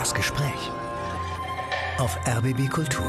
Das 0.00 0.14
Gespräch 0.14 0.70
auf 1.98 2.16
RBB 2.26 2.70
Kultur. 2.70 3.04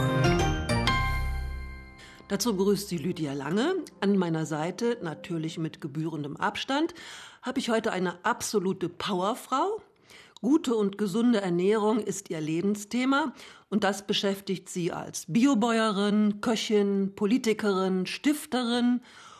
Dazu 2.27 2.57
begrüßt 2.57 2.89
sie 2.89 2.97
Lydia 2.97 3.31
Lange. 3.31 3.75
An 4.01 4.17
meiner 4.17 4.45
Seite, 4.45 4.97
natürlich 5.01 5.57
mit 5.57 5.79
gebührendem 5.79 6.35
Abstand, 6.35 6.93
habe 7.43 7.59
ich 7.59 7.69
heute 7.69 7.93
eine 7.93 8.25
absolute 8.25 8.89
Powerfrau. 8.89 9.81
Gute 10.41 10.75
und 10.75 10.97
gesunde 10.97 11.39
Ernährung 11.39 11.99
ist 11.99 12.29
ihr 12.29 12.41
Lebensthema 12.41 13.31
und 13.69 13.85
das 13.85 14.05
beschäftigt 14.05 14.67
sie 14.67 14.91
als 14.91 15.27
Biobäuerin, 15.29 16.41
Köchin, 16.41 17.13
Politikerin, 17.15 18.05
Stifterin 18.05 18.99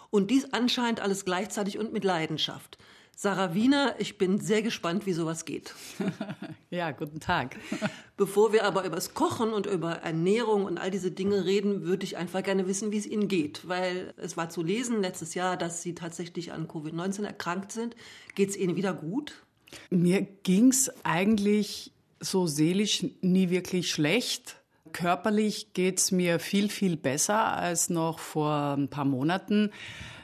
und 0.09 0.31
dies 0.31 0.53
anscheinend 0.53 1.01
alles 1.01 1.25
gleichzeitig 1.25 1.77
und 1.79 1.91
mit 1.91 2.05
Leidenschaft. 2.05 2.77
Sarah 3.15 3.53
Wiener, 3.53 3.95
ich 3.99 4.17
bin 4.17 4.39
sehr 4.39 4.61
gespannt, 4.63 5.05
wie 5.05 5.13
sowas 5.13 5.45
geht. 5.45 5.75
ja, 6.71 6.91
guten 6.91 7.19
Tag. 7.19 7.57
Bevor 8.17 8.51
wir 8.51 8.65
aber 8.65 8.83
über 8.83 8.95
das 8.95 9.13
Kochen 9.13 9.53
und 9.53 9.67
über 9.67 9.97
Ernährung 9.97 10.65
und 10.65 10.77
all 10.79 10.89
diese 10.89 11.11
Dinge 11.11 11.45
reden, 11.45 11.83
würde 11.83 12.03
ich 12.03 12.17
einfach 12.17 12.41
gerne 12.41 12.67
wissen, 12.67 12.91
wie 12.91 12.97
es 12.97 13.05
Ihnen 13.05 13.27
geht. 13.27 13.67
Weil 13.67 14.13
es 14.17 14.37
war 14.37 14.49
zu 14.49 14.63
lesen 14.63 15.01
letztes 15.01 15.35
Jahr, 15.35 15.55
dass 15.55 15.83
Sie 15.83 15.93
tatsächlich 15.93 16.51
an 16.51 16.67
Covid-19 16.67 17.23
erkrankt 17.23 17.71
sind. 17.71 17.95
Geht 18.33 18.49
es 18.49 18.57
Ihnen 18.57 18.75
wieder 18.75 18.93
gut? 18.93 19.43
Mir 19.89 20.21
ging 20.21 20.69
es 20.69 20.91
eigentlich 21.03 21.91
so 22.19 22.47
seelisch 22.47 23.05
nie 23.21 23.49
wirklich 23.49 23.91
schlecht. 23.91 24.57
Körperlich 24.93 25.73
geht 25.73 25.99
es 25.99 26.11
mir 26.11 26.39
viel, 26.39 26.69
viel 26.69 26.97
besser 26.97 27.55
als 27.55 27.89
noch 27.89 28.19
vor 28.19 28.75
ein 28.77 28.89
paar 28.89 29.05
Monaten. 29.05 29.71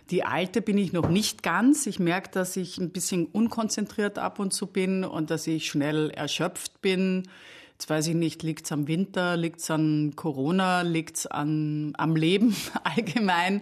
Die 0.09 0.23
alte 0.23 0.61
bin 0.61 0.77
ich 0.77 0.93
noch 0.93 1.09
nicht 1.09 1.43
ganz. 1.43 1.85
Ich 1.85 1.99
merke, 1.99 2.29
dass 2.31 2.55
ich 2.55 2.77
ein 2.77 2.91
bisschen 2.91 3.25
unkonzentriert 3.25 4.17
ab 4.17 4.39
und 4.39 4.53
zu 4.53 4.67
bin 4.67 5.03
und 5.03 5.29
dass 5.29 5.47
ich 5.47 5.67
schnell 5.67 6.09
erschöpft 6.11 6.81
bin. 6.81 7.23
Jetzt 7.73 7.89
weiß 7.89 8.07
ich 8.07 8.15
nicht, 8.15 8.41
liegt 8.41 8.65
es 8.65 8.71
am 8.71 8.87
Winter, 8.87 9.37
liegt 9.37 9.59
es 9.59 9.69
an 9.69 10.13
Corona, 10.15 10.81
liegt 10.81 11.17
es 11.17 11.27
am 11.27 11.93
Leben 12.15 12.55
allgemein. 12.83 13.61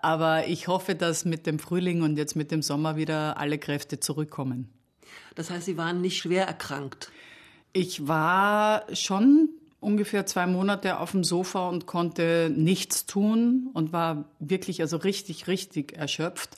Aber 0.00 0.46
ich 0.46 0.68
hoffe, 0.68 0.94
dass 0.94 1.24
mit 1.24 1.46
dem 1.46 1.58
Frühling 1.58 2.02
und 2.02 2.16
jetzt 2.16 2.36
mit 2.36 2.50
dem 2.50 2.62
Sommer 2.62 2.96
wieder 2.96 3.38
alle 3.38 3.58
Kräfte 3.58 3.98
zurückkommen. 3.98 4.68
Das 5.34 5.50
heißt, 5.50 5.66
Sie 5.66 5.76
waren 5.76 6.00
nicht 6.00 6.18
schwer 6.18 6.46
erkrankt? 6.46 7.10
Ich 7.72 8.06
war 8.06 8.84
schon 8.92 9.48
ungefähr 9.80 10.26
zwei 10.26 10.46
Monate 10.46 10.98
auf 10.98 11.12
dem 11.12 11.24
Sofa 11.24 11.68
und 11.68 11.86
konnte 11.86 12.52
nichts 12.54 13.06
tun 13.06 13.70
und 13.72 13.92
war 13.92 14.24
wirklich 14.38 14.80
also 14.80 14.96
richtig, 14.96 15.46
richtig 15.46 15.96
erschöpft, 15.96 16.56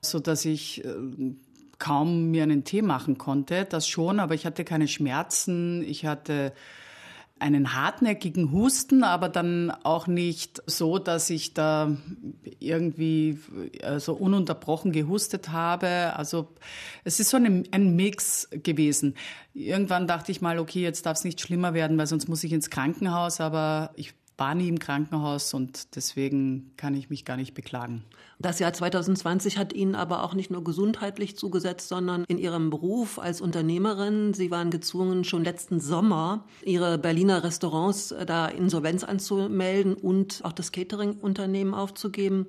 so 0.00 0.18
dass 0.18 0.44
ich 0.44 0.84
äh, 0.84 0.94
kaum 1.78 2.30
mir 2.30 2.42
einen 2.42 2.64
Tee 2.64 2.82
machen 2.82 3.18
konnte. 3.18 3.64
Das 3.64 3.88
schon, 3.88 4.20
aber 4.20 4.34
ich 4.34 4.46
hatte 4.46 4.64
keine 4.64 4.88
Schmerzen. 4.88 5.82
Ich 5.82 6.06
hatte 6.06 6.52
einen 7.40 7.74
hartnäckigen 7.74 8.52
Husten, 8.52 9.02
aber 9.02 9.28
dann 9.28 9.70
auch 9.70 10.06
nicht 10.06 10.62
so, 10.66 10.98
dass 10.98 11.30
ich 11.30 11.54
da 11.54 11.96
irgendwie 12.58 13.38
so 13.72 13.86
also 13.86 14.12
ununterbrochen 14.14 14.92
gehustet 14.92 15.48
habe. 15.48 16.14
Also 16.16 16.48
es 17.04 17.18
ist 17.18 17.30
so 17.30 17.38
ein, 17.38 17.66
ein 17.70 17.96
Mix 17.96 18.48
gewesen. 18.50 19.14
Irgendwann 19.54 20.06
dachte 20.06 20.30
ich 20.30 20.40
mal, 20.40 20.58
okay, 20.58 20.82
jetzt 20.82 21.06
darf 21.06 21.16
es 21.18 21.24
nicht 21.24 21.40
schlimmer 21.40 21.74
werden, 21.74 21.96
weil 21.98 22.06
sonst 22.06 22.28
muss 22.28 22.44
ich 22.44 22.52
ins 22.52 22.70
Krankenhaus, 22.70 23.40
aber 23.40 23.90
ich 23.96 24.14
war 24.40 24.54
nie 24.54 24.68
im 24.68 24.78
Krankenhaus 24.78 25.52
und 25.52 25.94
deswegen 25.94 26.72
kann 26.78 26.94
ich 26.94 27.10
mich 27.10 27.26
gar 27.26 27.36
nicht 27.36 27.52
beklagen. 27.52 28.02
Das 28.38 28.58
Jahr 28.58 28.72
2020 28.72 29.58
hat 29.58 29.74
Ihnen 29.74 29.94
aber 29.94 30.24
auch 30.24 30.32
nicht 30.32 30.50
nur 30.50 30.64
gesundheitlich 30.64 31.36
zugesetzt, 31.36 31.88
sondern 31.88 32.24
in 32.26 32.38
Ihrem 32.38 32.70
Beruf 32.70 33.18
als 33.18 33.42
Unternehmerin. 33.42 34.32
Sie 34.32 34.50
waren 34.50 34.70
gezwungen, 34.70 35.24
schon 35.24 35.44
letzten 35.44 35.78
Sommer 35.78 36.46
Ihre 36.64 36.96
Berliner 36.96 37.44
Restaurants 37.44 38.12
äh, 38.12 38.24
da 38.24 38.46
Insolvenz 38.46 39.04
anzumelden 39.04 39.92
und 39.92 40.40
auch 40.42 40.52
das 40.52 40.72
Catering-Unternehmen 40.72 41.74
aufzugeben. 41.74 42.46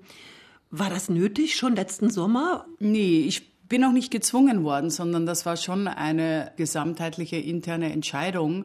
War 0.69 0.89
das 0.89 1.09
nötig 1.09 1.57
schon 1.57 1.75
letzten 1.75 2.09
Sommer? 2.09 2.65
Nee, 2.79 3.19
ich 3.27 3.51
bin 3.67 3.83
auch 3.83 3.91
nicht 3.91 4.11
gezwungen 4.11 4.63
worden, 4.63 4.89
sondern 4.89 5.25
das 5.25 5.45
war 5.45 5.57
schon 5.57 5.89
eine 5.89 6.53
gesamtheitliche 6.55 7.35
interne 7.35 7.91
Entscheidung 7.91 8.63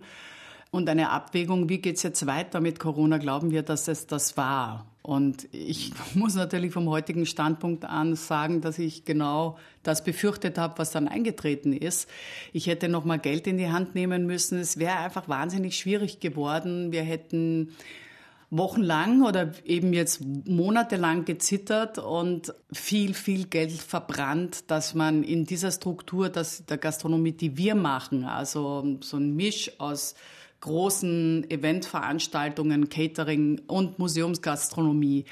und 0.71 0.89
eine 0.89 1.11
Abwägung, 1.11 1.69
wie 1.69 1.79
geht's 1.79 2.03
jetzt 2.03 2.27
weiter 2.27 2.61
mit 2.61 2.79
Corona, 2.79 3.19
glauben 3.19 3.51
wir, 3.51 3.63
dass 3.63 3.89
es 3.89 4.07
das 4.07 4.37
war. 4.37 4.87
Und 5.03 5.47
ich 5.53 5.93
muss 6.15 6.35
natürlich 6.35 6.73
vom 6.73 6.89
heutigen 6.89 7.27
Standpunkt 7.27 7.85
an 7.85 8.17
sagen, 8.17 8.61
dass 8.61 8.79
ich 8.79 9.05
genau 9.05 9.57
das 9.83 10.03
befürchtet 10.03 10.59
habe, 10.59 10.79
was 10.79 10.91
dann 10.91 11.07
eingetreten 11.07 11.73
ist. 11.73 12.09
Ich 12.53 12.67
hätte 12.67 12.89
noch 12.89 13.05
mal 13.05 13.19
Geld 13.19 13.47
in 13.47 13.57
die 13.57 13.71
Hand 13.71 13.95
nehmen 13.95 14.27
müssen. 14.27 14.59
Es 14.59 14.79
wäre 14.79 14.97
einfach 14.97 15.29
wahnsinnig 15.29 15.79
schwierig 15.79 16.19
geworden. 16.19 16.91
Wir 16.91 17.03
hätten 17.03 17.71
wochenlang 18.51 19.23
oder 19.23 19.53
eben 19.65 19.93
jetzt 19.93 20.21
monatelang 20.25 21.25
gezittert 21.25 21.99
und 21.99 22.55
viel, 22.73 23.15
viel 23.15 23.47
Geld 23.47 23.73
verbrannt, 23.73 24.71
dass 24.71 24.95
man 24.95 25.25
in 25.25 25.47
dieser 25.47 25.73
Struktur 25.73 26.29
dass 26.29 26.65
der 26.67 26.79
Gastronomie, 26.79 27.33
die 27.33 27.57
wir 27.57 27.75
machen, 27.75 28.25
also 28.25 28.99
so 29.01 29.17
ein 29.17 29.35
Misch 29.35 29.73
aus 29.79 30.15
großen 30.61 31.49
Eventveranstaltungen, 31.51 32.89
Catering 32.89 33.61
und 33.67 33.99
Museumsgastronomie 33.99 35.25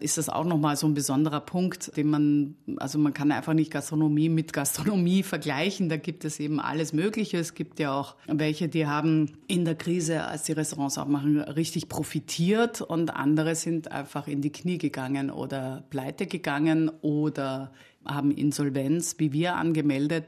ist 0.00 0.16
das 0.16 0.28
auch 0.28 0.44
nochmal 0.44 0.76
so 0.76 0.86
ein 0.86 0.94
besonderer 0.94 1.40
Punkt, 1.40 1.96
den 1.96 2.08
man, 2.08 2.56
also 2.78 2.98
man 2.98 3.12
kann 3.12 3.30
einfach 3.32 3.52
nicht 3.52 3.70
Gastronomie 3.70 4.30
mit 4.30 4.52
Gastronomie 4.52 5.22
vergleichen. 5.22 5.88
Da 5.90 5.98
gibt 5.98 6.24
es 6.24 6.40
eben 6.40 6.58
alles 6.58 6.92
Mögliche. 6.92 7.38
Es 7.38 7.54
gibt 7.54 7.78
ja 7.78 7.92
auch 7.92 8.16
welche, 8.26 8.68
die 8.68 8.86
haben 8.86 9.32
in 9.46 9.64
der 9.64 9.74
Krise, 9.74 10.24
als 10.24 10.44
die 10.44 10.52
Restaurants 10.52 10.96
aufmachen, 10.96 11.38
richtig 11.38 11.88
profitiert 11.88 12.80
und 12.80 13.14
andere 13.14 13.54
sind 13.54 13.92
einfach 13.92 14.26
in 14.26 14.40
die 14.40 14.52
Knie 14.52 14.78
gegangen 14.78 15.30
oder 15.30 15.84
pleite 15.90 16.26
gegangen 16.26 16.90
oder 17.02 17.72
haben 18.06 18.30
Insolvenz, 18.30 19.16
wie 19.18 19.32
wir 19.32 19.56
angemeldet. 19.56 20.24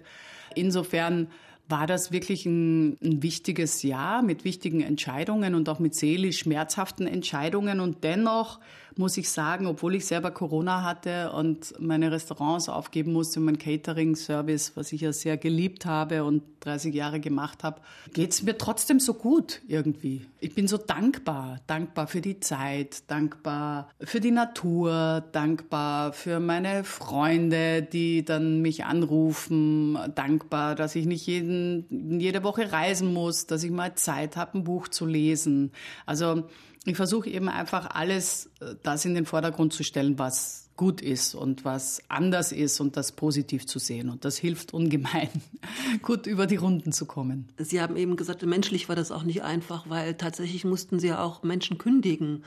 Insofern 0.54 1.28
war 1.68 1.86
das 1.86 2.12
wirklich 2.12 2.44
ein, 2.46 2.98
ein, 3.02 3.22
wichtiges 3.22 3.82
Jahr 3.82 4.22
mit 4.22 4.44
wichtigen 4.44 4.80
Entscheidungen 4.80 5.54
und 5.54 5.68
auch 5.68 5.78
mit 5.78 5.94
seelisch 5.94 6.40
schmerzhaften 6.40 7.06
Entscheidungen. 7.06 7.80
Und 7.80 8.04
dennoch 8.04 8.60
muss 8.98 9.16
ich 9.16 9.30
sagen, 9.30 9.66
obwohl 9.66 9.94
ich 9.94 10.06
selber 10.06 10.30
Corona 10.30 10.82
hatte 10.82 11.32
und 11.32 11.74
meine 11.80 12.10
Restaurants 12.10 12.68
aufgeben 12.68 13.12
musste, 13.12 13.40
mein 13.40 13.58
Catering-Service, 13.58 14.72
was 14.74 14.92
ich 14.92 15.02
ja 15.02 15.12
sehr 15.12 15.36
geliebt 15.36 15.86
habe 15.86 16.24
und 16.24 16.42
30 16.60 16.94
Jahre 16.94 17.20
gemacht 17.20 17.64
habe, 17.64 17.80
geht 18.12 18.30
es 18.30 18.42
mir 18.42 18.56
trotzdem 18.56 19.00
so 19.00 19.14
gut 19.14 19.60
irgendwie. 19.66 20.26
Ich 20.40 20.54
bin 20.54 20.68
so 20.68 20.76
dankbar, 20.76 21.60
dankbar 21.66 22.06
für 22.06 22.20
die 22.20 22.40
Zeit, 22.40 23.10
dankbar 23.10 23.88
für 24.00 24.20
die 24.20 24.30
Natur, 24.30 25.24
dankbar 25.32 26.12
für 26.12 26.40
meine 26.40 26.84
Freunde, 26.84 27.82
die 27.82 28.24
dann 28.24 28.62
mich 28.62 28.84
anrufen, 28.84 29.98
dankbar, 30.14 30.74
dass 30.74 30.94
ich 30.94 31.06
nicht 31.06 31.26
jeden, 31.26 32.20
jede 32.20 32.44
Woche 32.44 32.72
reisen 32.72 33.12
muss, 33.12 33.46
dass 33.46 33.64
ich 33.64 33.70
mal 33.70 33.94
Zeit 33.94 34.36
habe, 34.36 34.58
ein 34.58 34.64
Buch 34.64 34.88
zu 34.88 35.06
lesen. 35.06 35.72
Also 36.06 36.44
ich 36.84 36.96
versuche 36.96 37.30
eben 37.30 37.48
einfach 37.48 37.90
alles 37.90 38.50
äh, 38.60 38.74
das 38.82 39.04
in 39.04 39.14
den 39.14 39.26
Vordergrund 39.26 39.72
zu 39.72 39.84
stellen, 39.84 40.18
was 40.18 40.62
gut 40.76 41.00
ist 41.00 41.34
und 41.34 41.64
was 41.64 42.02
anders 42.08 42.50
ist 42.50 42.80
und 42.80 42.96
das 42.96 43.12
positiv 43.12 43.66
zu 43.66 43.78
sehen. 43.78 44.08
Und 44.08 44.24
das 44.24 44.36
hilft 44.36 44.74
ungemein, 44.74 45.28
gut 46.02 46.26
über 46.26 46.46
die 46.46 46.56
Runden 46.56 46.92
zu 46.92 47.06
kommen. 47.06 47.50
Sie 47.58 47.80
haben 47.80 47.96
eben 47.96 48.16
gesagt, 48.16 48.44
menschlich 48.44 48.88
war 48.88 48.96
das 48.96 49.12
auch 49.12 49.22
nicht 49.22 49.42
einfach, 49.42 49.88
weil 49.88 50.14
tatsächlich 50.14 50.64
mussten 50.64 50.98
Sie 50.98 51.08
ja 51.08 51.22
auch 51.22 51.42
Menschen 51.42 51.78
kündigen. 51.78 52.42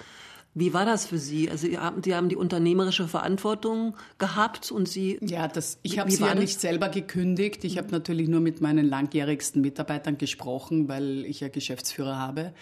Wie 0.58 0.74
war 0.74 0.86
das 0.86 1.06
für 1.06 1.18
Sie? 1.18 1.50
Also 1.52 1.68
Sie 1.68 1.78
haben, 1.78 2.02
Sie 2.02 2.16
haben 2.16 2.30
die 2.30 2.38
unternehmerische 2.38 3.08
Verantwortung 3.10 3.96
gehabt 4.18 4.72
und 4.72 4.88
Sie. 4.88 5.20
Ja, 5.22 5.50
das, 5.50 5.80
ich 5.84 6.00
habe 6.00 6.10
sie 6.10 6.22
ja 6.22 6.30
das? 6.30 6.40
nicht 6.40 6.62
selber 6.62 6.88
gekündigt. 6.88 7.66
Ich 7.66 7.78
habe 7.78 7.90
natürlich 7.92 8.30
nur 8.30 8.40
mit 8.40 8.62
meinen 8.62 8.86
langjährigsten 8.86 9.62
Mitarbeitern 9.62 10.18
gesprochen, 10.18 10.88
weil 10.88 11.26
ich 11.26 11.42
ja 11.42 11.50
Geschäftsführer 11.50 12.18
habe, 12.18 12.54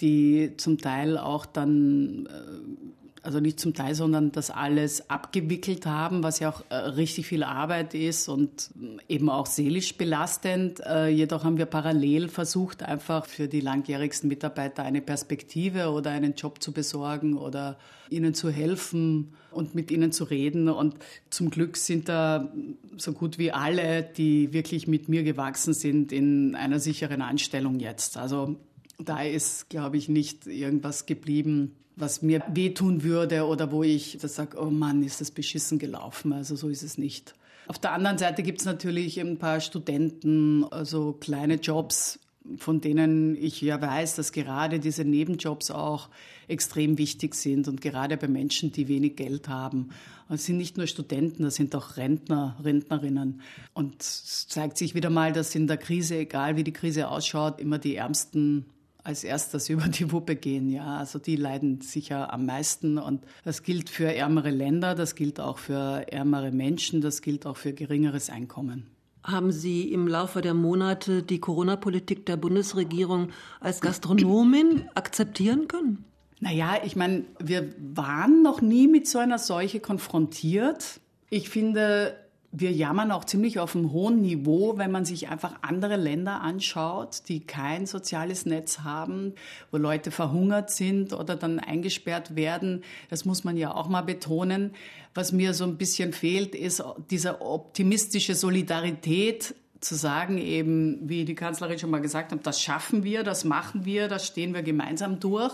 die 0.00 0.52
zum 0.56 0.78
Teil 0.78 1.18
auch 1.18 1.46
dann 1.46 2.26
äh, 2.26 2.94
also 3.24 3.40
nicht 3.40 3.58
zum 3.58 3.72
Teil, 3.72 3.94
sondern 3.94 4.32
das 4.32 4.50
alles 4.50 5.08
abgewickelt 5.08 5.86
haben, 5.86 6.22
was 6.22 6.40
ja 6.40 6.50
auch 6.50 6.62
äh, 6.68 6.74
richtig 6.74 7.26
viel 7.26 7.42
Arbeit 7.42 7.94
ist 7.94 8.28
und 8.28 8.70
eben 9.08 9.30
auch 9.30 9.46
seelisch 9.46 9.96
belastend. 9.96 10.80
Äh, 10.84 11.08
jedoch 11.08 11.42
haben 11.42 11.56
wir 11.56 11.64
parallel 11.64 12.28
versucht, 12.28 12.82
einfach 12.82 13.24
für 13.24 13.48
die 13.48 13.60
langjährigsten 13.60 14.28
Mitarbeiter 14.28 14.82
eine 14.82 15.00
Perspektive 15.00 15.88
oder 15.90 16.10
einen 16.10 16.34
Job 16.34 16.62
zu 16.62 16.72
besorgen 16.72 17.38
oder 17.38 17.78
ihnen 18.10 18.34
zu 18.34 18.50
helfen 18.50 19.32
und 19.50 19.74
mit 19.74 19.90
ihnen 19.90 20.12
zu 20.12 20.24
reden. 20.24 20.68
Und 20.68 20.96
zum 21.30 21.48
Glück 21.48 21.78
sind 21.78 22.10
da 22.10 22.52
so 22.98 23.12
gut 23.14 23.38
wie 23.38 23.52
alle, 23.52 24.02
die 24.02 24.52
wirklich 24.52 24.86
mit 24.86 25.08
mir 25.08 25.22
gewachsen 25.22 25.72
sind, 25.72 26.12
in 26.12 26.54
einer 26.54 26.78
sicheren 26.78 27.22
Anstellung 27.22 27.80
jetzt. 27.80 28.18
Also 28.18 28.56
da 28.98 29.22
ist, 29.22 29.68
glaube 29.70 29.96
ich, 29.96 30.08
nicht 30.08 30.46
irgendwas 30.46 31.06
geblieben, 31.06 31.76
was 31.96 32.22
mir 32.22 32.42
wehtun 32.52 33.02
würde 33.02 33.46
oder 33.46 33.70
wo 33.70 33.82
ich 33.82 34.18
das 34.20 34.34
sage, 34.34 34.58
oh 34.60 34.70
Mann, 34.70 35.02
ist 35.02 35.20
das 35.20 35.30
beschissen 35.30 35.78
gelaufen. 35.78 36.32
Also 36.32 36.56
so 36.56 36.68
ist 36.68 36.82
es 36.82 36.98
nicht. 36.98 37.34
Auf 37.66 37.78
der 37.78 37.92
anderen 37.92 38.18
Seite 38.18 38.42
gibt 38.42 38.60
es 38.60 38.66
natürlich 38.66 39.18
ein 39.20 39.38
paar 39.38 39.60
Studenten, 39.60 40.64
also 40.64 41.12
kleine 41.12 41.54
Jobs, 41.54 42.18
von 42.58 42.82
denen 42.82 43.36
ich 43.36 43.62
ja 43.62 43.80
weiß, 43.80 44.16
dass 44.16 44.32
gerade 44.32 44.78
diese 44.78 45.04
Nebenjobs 45.04 45.70
auch 45.70 46.10
extrem 46.46 46.98
wichtig 46.98 47.34
sind 47.34 47.68
und 47.68 47.80
gerade 47.80 48.18
bei 48.18 48.28
Menschen, 48.28 48.70
die 48.70 48.86
wenig 48.88 49.16
Geld 49.16 49.48
haben. 49.48 49.90
Es 50.28 50.44
sind 50.44 50.58
nicht 50.58 50.76
nur 50.76 50.86
Studenten, 50.86 51.42
das 51.42 51.54
sind 51.54 51.74
auch 51.74 51.96
Rentner, 51.96 52.58
Rentnerinnen. 52.62 53.40
Und 53.72 54.02
es 54.02 54.46
zeigt 54.46 54.76
sich 54.76 54.94
wieder 54.94 55.08
mal, 55.08 55.32
dass 55.32 55.54
in 55.54 55.66
der 55.66 55.78
Krise, 55.78 56.18
egal 56.18 56.56
wie 56.56 56.64
die 56.64 56.72
Krise 56.72 57.08
ausschaut, 57.08 57.60
immer 57.60 57.78
die 57.78 57.96
Ärmsten 57.96 58.66
als 59.04 59.22
erstes 59.22 59.68
über 59.68 59.86
die 59.86 60.10
Wuppe 60.10 60.34
gehen. 60.34 60.70
Ja, 60.70 60.96
also 60.96 61.18
die 61.18 61.36
leiden 61.36 61.80
sicher 61.80 62.32
am 62.32 62.46
meisten 62.46 62.98
und 62.98 63.22
das 63.44 63.62
gilt 63.62 63.90
für 63.90 64.12
ärmere 64.12 64.50
Länder, 64.50 64.94
das 64.94 65.14
gilt 65.14 65.38
auch 65.38 65.58
für 65.58 66.10
ärmere 66.10 66.50
Menschen, 66.50 67.00
das 67.00 67.22
gilt 67.22 67.46
auch 67.46 67.56
für 67.56 67.72
geringeres 67.72 68.30
Einkommen. 68.30 68.88
Haben 69.22 69.52
Sie 69.52 69.90
im 69.90 70.06
Laufe 70.06 70.42
der 70.42 70.52
Monate 70.52 71.22
die 71.22 71.40
Corona-Politik 71.40 72.26
der 72.26 72.36
Bundesregierung 72.36 73.30
als 73.58 73.80
Gastronomin 73.80 74.86
akzeptieren 74.94 75.66
können? 75.66 76.04
Naja, 76.40 76.76
ich 76.84 76.94
meine, 76.94 77.24
wir 77.38 77.72
waren 77.78 78.42
noch 78.42 78.60
nie 78.60 78.86
mit 78.86 79.08
so 79.08 79.18
einer 79.18 79.38
Seuche 79.38 79.80
konfrontiert. 79.80 81.00
Ich 81.30 81.48
finde, 81.48 82.14
wir 82.56 82.70
jammern 82.70 83.10
auch 83.10 83.24
ziemlich 83.24 83.58
auf 83.58 83.74
einem 83.74 83.90
hohen 83.90 84.22
Niveau, 84.22 84.78
wenn 84.78 84.92
man 84.92 85.04
sich 85.04 85.28
einfach 85.28 85.56
andere 85.62 85.96
Länder 85.96 86.40
anschaut, 86.40 87.22
die 87.28 87.40
kein 87.40 87.84
soziales 87.86 88.46
Netz 88.46 88.80
haben, 88.80 89.34
wo 89.72 89.76
Leute 89.76 90.12
verhungert 90.12 90.70
sind 90.70 91.12
oder 91.12 91.34
dann 91.34 91.58
eingesperrt 91.58 92.36
werden. 92.36 92.84
Das 93.10 93.24
muss 93.24 93.42
man 93.42 93.56
ja 93.56 93.74
auch 93.74 93.88
mal 93.88 94.02
betonen. 94.02 94.70
Was 95.14 95.32
mir 95.32 95.52
so 95.52 95.64
ein 95.64 95.76
bisschen 95.76 96.12
fehlt, 96.12 96.54
ist 96.54 96.82
diese 97.10 97.40
optimistische 97.40 98.36
Solidarität 98.36 99.56
zu 99.80 99.96
sagen, 99.96 100.38
eben, 100.38 101.08
wie 101.08 101.24
die 101.24 101.34
Kanzlerin 101.34 101.80
schon 101.80 101.90
mal 101.90 102.00
gesagt 102.00 102.30
hat, 102.30 102.46
das 102.46 102.62
schaffen 102.62 103.02
wir, 103.02 103.24
das 103.24 103.44
machen 103.44 103.84
wir, 103.84 104.06
das 104.06 104.28
stehen 104.28 104.54
wir 104.54 104.62
gemeinsam 104.62 105.18
durch. 105.18 105.52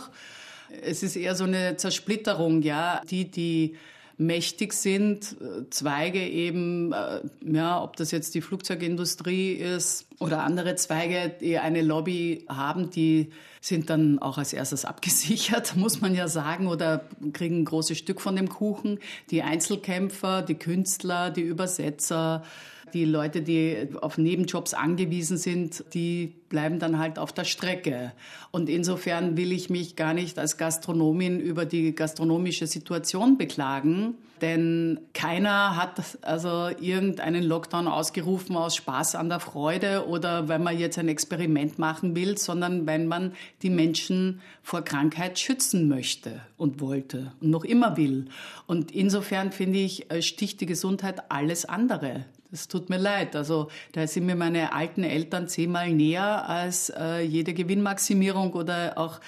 Es 0.83 1.03
ist 1.03 1.17
eher 1.17 1.35
so 1.35 1.45
eine 1.45 1.77
Zersplitterung, 1.77 2.61
ja, 2.61 3.01
die, 3.09 3.31
die 3.31 3.77
mächtig 4.21 4.75
sind, 4.75 5.37
äh, 5.41 5.69
Zweige 5.71 6.21
eben, 6.21 6.93
äh, 6.93 7.21
ja, 7.43 7.83
ob 7.83 7.97
das 7.97 8.11
jetzt 8.11 8.35
die 8.35 8.43
Flugzeugindustrie 8.43 9.53
ist 9.53 10.07
oder 10.19 10.45
andere 10.45 10.77
Zweige, 10.77 11.35
die 11.41 11.59
eine 11.59 11.81
Lobby 11.81 12.45
haben, 12.49 12.91
die 12.91 13.31
sind 13.63 13.89
dann 13.89 14.19
auch 14.19 14.37
als 14.37 14.53
erstes 14.53 14.85
abgesichert, 14.85 15.75
muss 15.77 16.03
man 16.03 16.15
ja 16.15 16.29
sagen, 16.29 16.67
oder 16.67 17.05
kriegen 17.33 17.61
ein 17.61 17.65
großes 17.65 17.97
Stück 17.97 18.21
von 18.21 18.37
dem 18.37 18.51
Kuchen. 18.51 18.99
Die 19.31 19.43
Einzelkämpfer, 19.43 20.43
die 20.43 20.57
Künstler, 20.57 21.31
die 21.31 21.43
Übersetzer, 21.43 22.45
die 22.91 23.05
Leute, 23.05 23.43
die 23.43 23.89
auf 24.01 24.19
Nebenjobs 24.19 24.75
angewiesen 24.75 25.37
sind, 25.37 25.85
die 25.95 26.35
bleiben 26.49 26.79
dann 26.79 26.99
halt 26.99 27.19
auf 27.19 27.33
der 27.33 27.45
Strecke. 27.45 28.13
Und 28.51 28.69
insofern 28.69 29.37
will 29.37 29.53
ich 29.53 29.71
mich 29.71 29.97
gar 29.97 30.15
nicht 30.15 30.39
als 30.39 30.59
Gastronomin 30.59 31.41
über 31.41 31.65
die 31.65 31.95
gastronomische 31.95 32.67
Situation 32.67 33.39
beklagen, 33.39 34.17
denn 34.41 35.01
keiner 35.13 35.77
hat 35.77 36.19
also 36.23 36.69
irgendeinen 36.81 37.43
Lockdown 37.43 37.87
ausgerufen 37.89 38.57
aus 38.57 38.75
Spaß 38.77 39.15
an 39.15 39.29
der 39.29 39.41
Freude 39.41 40.09
oder 40.09 40.49
wenn 40.49 40.63
man 40.63 40.79
jetzt 40.79 40.99
ein 40.99 41.09
Experiment 41.09 41.79
machen 41.79 42.17
will, 42.17 42.39
sondern 42.39 42.87
wenn 42.87 43.07
man 43.07 43.33
die 43.63 43.71
Menschen 43.71 44.41
vor 44.63 44.83
Krankheit 44.83 45.39
schützen 45.39 45.89
möchte 45.89 46.41
und 46.57 46.81
wollte 46.81 47.33
und 47.41 47.51
noch 47.51 47.65
immer 47.65 47.97
will. 47.97 48.27
Und 48.67 48.93
insofern 48.93 49.53
finde 49.53 49.79
ich, 49.79 50.11
äh, 50.11 50.23
sticht 50.23 50.61
die 50.61 50.67
Gesundheit 50.67 51.31
alles 51.31 51.65
andere. 51.65 52.25
Das 52.51 52.67
tut 52.67 52.91
mir 52.91 52.99
leid. 52.99 53.37
Also 53.37 53.69
da 53.93 54.07
sind 54.07 54.27
mir 54.27 54.35
meine 54.35 54.73
alten 54.73 55.05
Eltern 55.05 55.47
zehnmal 55.47 55.91
näher 55.93 56.49
als 56.49 56.91
äh, 56.91 57.21
jede 57.21 57.55
Gewinnmaximierung 57.55 58.53
oder 58.55 58.99
auch 58.99 59.21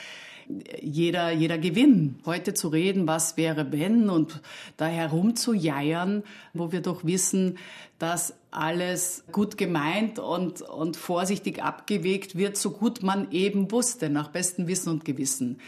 jeder, 0.81 1.31
jeder 1.31 1.59
Gewinn. 1.59 2.17
Heute 2.27 2.53
zu 2.53 2.69
reden, 2.69 3.07
was 3.07 3.37
wäre 3.37 3.71
wenn 3.71 4.11
und 4.11 4.41
da 4.77 4.87
herumzujeiern, 4.87 6.25
wo 6.53 6.73
wir 6.73 6.81
doch 6.81 7.05
wissen, 7.05 7.59
dass 8.01 8.35
alles 8.51 9.25
gut 9.31 9.57
gemeint 9.57 10.19
und, 10.19 10.63
und 10.63 10.97
vorsichtig 10.97 11.63
abgewegt 11.63 12.37
wird, 12.37 12.57
so 12.57 12.73
gut 12.73 13.05
man 13.05 13.31
eben 13.31 13.71
wusste, 13.71 14.11
nach 14.11 14.29
bestem 14.29 14.67
Wissen 14.67 14.91
und 14.91 15.05
Gewissen. 15.05 15.61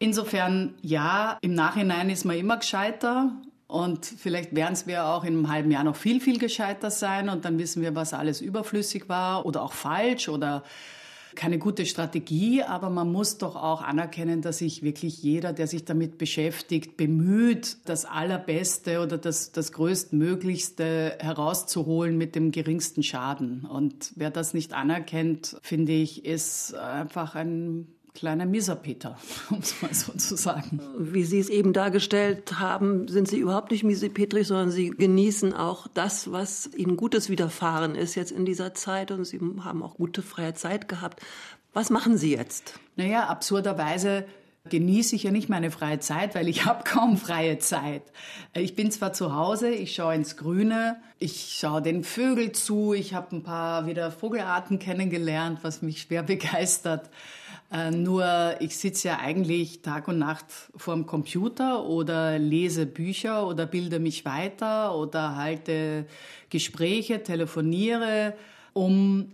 Insofern, 0.00 0.74
ja, 0.82 1.38
im 1.40 1.54
Nachhinein 1.54 2.10
ist 2.10 2.24
man 2.24 2.36
immer 2.36 2.56
gescheiter 2.56 3.32
und 3.70 4.04
vielleicht 4.04 4.54
werden 4.54 4.72
es 4.72 4.86
wir 4.86 5.06
auch 5.06 5.24
in 5.24 5.34
einem 5.34 5.50
halben 5.50 5.70
Jahr 5.70 5.84
noch 5.84 5.96
viel, 5.96 6.20
viel 6.20 6.38
gescheiter 6.38 6.90
sein 6.90 7.28
und 7.28 7.44
dann 7.44 7.58
wissen 7.58 7.82
wir, 7.82 7.94
was 7.94 8.12
alles 8.12 8.40
überflüssig 8.40 9.08
war 9.08 9.46
oder 9.46 9.62
auch 9.62 9.72
falsch 9.72 10.28
oder 10.28 10.64
keine 11.34 11.58
gute 11.58 11.86
Strategie, 11.86 12.62
aber 12.62 12.90
man 12.90 13.10
muss 13.10 13.38
doch 13.38 13.56
auch 13.56 13.82
anerkennen, 13.82 14.42
dass 14.42 14.58
sich 14.58 14.82
wirklich 14.82 15.22
jeder, 15.22 15.52
der 15.52 15.66
sich 15.66 15.84
damit 15.84 16.18
beschäftigt, 16.18 16.96
bemüht, 16.96 17.76
das 17.84 18.04
Allerbeste 18.04 19.00
oder 19.00 19.16
das, 19.16 19.52
das 19.52 19.72
Größtmöglichste 19.72 21.18
herauszuholen 21.20 22.18
mit 22.18 22.34
dem 22.34 22.50
geringsten 22.50 23.02
Schaden. 23.02 23.64
Und 23.64 24.12
wer 24.16 24.30
das 24.30 24.54
nicht 24.54 24.72
anerkennt, 24.72 25.56
finde 25.62 25.92
ich, 25.92 26.24
ist 26.24 26.74
einfach 26.74 27.34
ein 27.34 27.86
kleiner 28.14 28.46
Mieserpeter, 28.46 29.18
um 29.50 29.58
es 29.58 29.80
mal 29.82 29.94
so 29.94 30.12
zu 30.12 30.36
sagen. 30.36 30.80
Wie 30.98 31.24
Sie 31.24 31.38
es 31.38 31.48
eben 31.48 31.72
dargestellt 31.72 32.58
haben, 32.58 33.08
sind 33.08 33.28
Sie 33.28 33.38
überhaupt 33.38 33.70
nicht 33.70 33.84
miesepetrig, 33.84 34.46
sondern 34.46 34.70
Sie 34.70 34.90
genießen 34.90 35.54
auch 35.54 35.86
das, 35.88 36.32
was 36.32 36.70
Ihnen 36.74 36.96
Gutes 36.96 37.28
widerfahren 37.28 37.94
ist 37.94 38.14
jetzt 38.14 38.32
in 38.32 38.44
dieser 38.44 38.74
Zeit 38.74 39.10
und 39.10 39.24
Sie 39.24 39.40
haben 39.64 39.82
auch 39.82 39.94
gute 39.94 40.22
freie 40.22 40.54
Zeit 40.54 40.88
gehabt. 40.88 41.20
Was 41.72 41.90
machen 41.90 42.16
Sie 42.16 42.32
jetzt? 42.32 42.78
Naja, 42.96 43.26
absurderweise 43.26 44.24
genieße 44.68 45.16
ich 45.16 45.22
ja 45.22 45.30
nicht 45.30 45.48
meine 45.48 45.70
freie 45.70 46.00
Zeit, 46.00 46.34
weil 46.34 46.48
ich 46.48 46.64
habe 46.66 46.84
kaum 46.84 47.16
freie 47.16 47.58
Zeit. 47.58 48.02
Ich 48.54 48.76
bin 48.76 48.90
zwar 48.90 49.12
zu 49.12 49.34
Hause, 49.34 49.70
ich 49.70 49.94
schaue 49.94 50.14
ins 50.14 50.36
Grüne, 50.36 51.00
ich 51.18 51.56
schaue 51.58 51.82
den 51.82 52.04
Vögeln 52.04 52.54
zu, 52.54 52.92
ich 52.92 53.14
habe 53.14 53.36
ein 53.36 53.42
paar 53.42 53.86
wieder 53.86 54.10
Vogelarten 54.10 54.78
kennengelernt, 54.78 55.60
was 55.62 55.82
mich 55.82 56.02
schwer 56.02 56.22
begeistert. 56.22 57.08
Äh, 57.72 57.92
nur 57.92 58.56
ich 58.60 58.76
sitze 58.76 59.08
ja 59.08 59.18
eigentlich 59.18 59.82
Tag 59.82 60.08
und 60.08 60.18
Nacht 60.18 60.46
vorm 60.76 61.06
Computer 61.06 61.84
oder 61.84 62.38
lese 62.38 62.86
Bücher 62.86 63.46
oder 63.46 63.66
bilde 63.66 64.00
mich 64.00 64.24
weiter 64.24 64.96
oder 64.96 65.36
halte 65.36 66.06
Gespräche, 66.48 67.22
telefoniere, 67.22 68.34
um 68.72 69.32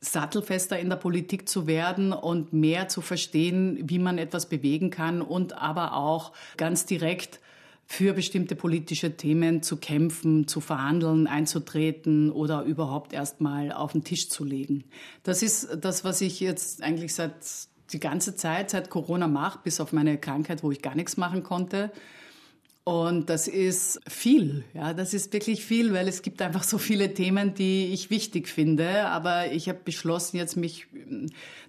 sattelfester 0.00 0.78
in 0.78 0.90
der 0.90 0.96
Politik 0.96 1.48
zu 1.48 1.66
werden 1.66 2.12
und 2.12 2.52
mehr 2.52 2.88
zu 2.88 3.00
verstehen, 3.00 3.78
wie 3.88 3.98
man 3.98 4.18
etwas 4.18 4.46
bewegen 4.46 4.90
kann 4.90 5.22
und 5.22 5.54
aber 5.54 5.94
auch 5.94 6.32
ganz 6.58 6.84
direkt 6.84 7.40
für 7.86 8.14
bestimmte 8.14 8.56
politische 8.56 9.16
Themen 9.16 9.62
zu 9.62 9.76
kämpfen, 9.76 10.48
zu 10.48 10.60
verhandeln, 10.60 11.26
einzutreten 11.26 12.30
oder 12.30 12.62
überhaupt 12.62 13.12
erstmal 13.12 13.72
auf 13.72 13.92
den 13.92 14.04
Tisch 14.04 14.28
zu 14.28 14.44
legen. 14.44 14.84
Das 15.22 15.42
ist 15.42 15.68
das, 15.80 16.04
was 16.04 16.20
ich 16.20 16.40
jetzt 16.40 16.82
eigentlich 16.82 17.14
seit 17.14 17.34
die 17.92 18.00
ganze 18.00 18.34
Zeit, 18.36 18.70
seit 18.70 18.90
Corona 18.90 19.28
mache, 19.28 19.60
bis 19.62 19.80
auf 19.80 19.92
meine 19.92 20.18
Krankheit, 20.18 20.62
wo 20.62 20.70
ich 20.70 20.82
gar 20.82 20.94
nichts 20.94 21.16
machen 21.16 21.42
konnte. 21.42 21.92
Und 22.84 23.30
das 23.30 23.48
ist 23.48 24.00
viel, 24.06 24.62
ja, 24.74 24.92
das 24.92 25.14
ist 25.14 25.32
wirklich 25.32 25.64
viel, 25.64 25.94
weil 25.94 26.06
es 26.06 26.20
gibt 26.20 26.42
einfach 26.42 26.62
so 26.62 26.76
viele 26.76 27.14
Themen, 27.14 27.54
die 27.54 27.86
ich 27.94 28.10
wichtig 28.10 28.46
finde. 28.46 29.06
Aber 29.06 29.52
ich 29.52 29.70
habe 29.70 29.78
beschlossen, 29.82 30.36
jetzt 30.36 30.56
mich 30.56 30.86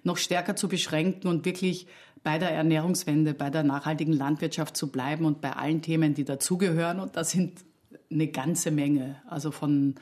noch 0.02 0.18
stärker 0.18 0.56
zu 0.56 0.68
beschränken 0.68 1.28
und 1.28 1.46
wirklich 1.46 1.86
bei 2.26 2.38
der 2.38 2.50
Ernährungswende, 2.50 3.34
bei 3.34 3.50
der 3.50 3.62
nachhaltigen 3.62 4.12
Landwirtschaft 4.12 4.76
zu 4.76 4.88
bleiben 4.88 5.24
und 5.26 5.40
bei 5.40 5.52
allen 5.52 5.80
Themen, 5.80 6.12
die 6.12 6.24
dazugehören. 6.24 6.98
Und 6.98 7.14
das 7.14 7.30
sind 7.30 7.52
eine 8.10 8.26
ganze 8.26 8.72
Menge. 8.72 9.22
Also 9.28 9.52
von 9.52 9.94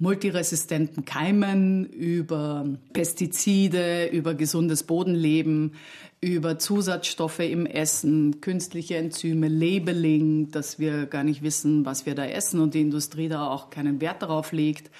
multiresistenten 0.00 1.04
Keimen 1.04 1.86
über 1.86 2.66
Pestizide, 2.92 4.06
über 4.06 4.34
gesundes 4.34 4.82
Bodenleben, 4.82 5.74
über 6.20 6.58
Zusatzstoffe 6.58 7.38
im 7.38 7.66
Essen, 7.66 8.40
künstliche 8.40 8.96
Enzyme, 8.96 9.46
Labeling, 9.46 10.50
dass 10.50 10.80
wir 10.80 11.06
gar 11.06 11.22
nicht 11.22 11.44
wissen, 11.44 11.86
was 11.86 12.06
wir 12.06 12.16
da 12.16 12.26
essen 12.26 12.58
und 12.58 12.74
die 12.74 12.80
Industrie 12.80 13.28
da 13.28 13.46
auch 13.46 13.70
keinen 13.70 14.00
Wert 14.00 14.20
darauf 14.20 14.50
legt 14.50 14.90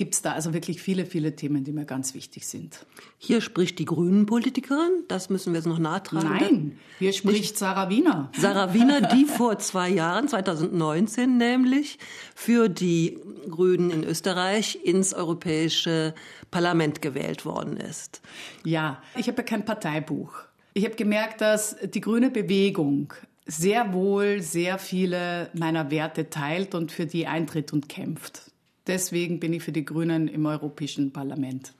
gibt 0.00 0.14
es 0.14 0.22
da 0.22 0.32
also 0.32 0.54
wirklich 0.54 0.80
viele, 0.80 1.04
viele 1.04 1.36
Themen, 1.36 1.62
die 1.62 1.72
mir 1.72 1.84
ganz 1.84 2.14
wichtig 2.14 2.46
sind. 2.46 2.86
Hier 3.18 3.42
spricht 3.42 3.78
die 3.78 3.84
Grünen-Politikerin, 3.84 5.04
das 5.08 5.28
müssen 5.28 5.52
wir 5.52 5.58
jetzt 5.58 5.66
noch 5.66 5.78
nachtragen. 5.78 6.26
Nein, 6.26 6.78
hier 6.98 7.12
spricht 7.12 7.58
Sarah 7.58 7.90
Wiener. 7.90 8.32
Sarah 8.34 8.72
Wiener, 8.72 9.02
die 9.14 9.26
vor 9.26 9.58
zwei 9.58 9.90
Jahren, 9.90 10.26
2019 10.26 11.36
nämlich, 11.36 11.98
für 12.34 12.70
die 12.70 13.18
Grünen 13.50 13.90
in 13.90 14.02
Österreich 14.02 14.78
ins 14.82 15.12
Europäische 15.12 16.14
Parlament 16.50 17.02
gewählt 17.02 17.44
worden 17.44 17.76
ist. 17.76 18.22
Ja, 18.64 19.02
ich 19.18 19.28
habe 19.28 19.36
ja 19.36 19.42
kein 19.42 19.66
Parteibuch. 19.66 20.32
Ich 20.72 20.86
habe 20.86 20.94
gemerkt, 20.94 21.42
dass 21.42 21.76
die 21.92 22.00
grüne 22.00 22.30
Bewegung 22.30 23.12
sehr 23.44 23.92
wohl 23.92 24.40
sehr 24.40 24.78
viele 24.78 25.50
meiner 25.52 25.90
Werte 25.90 26.30
teilt 26.30 26.74
und 26.74 26.90
für 26.90 27.04
die 27.04 27.26
eintritt 27.26 27.74
und 27.74 27.90
kämpft. 27.90 28.49
Deswegen 28.90 29.40
bin 29.40 29.52
ich 29.52 29.62
für 29.62 29.72
die 29.72 29.84
Grünen 29.84 30.28
im 30.28 30.44
Europäischen 30.44 31.12
Parlament. 31.12 31.72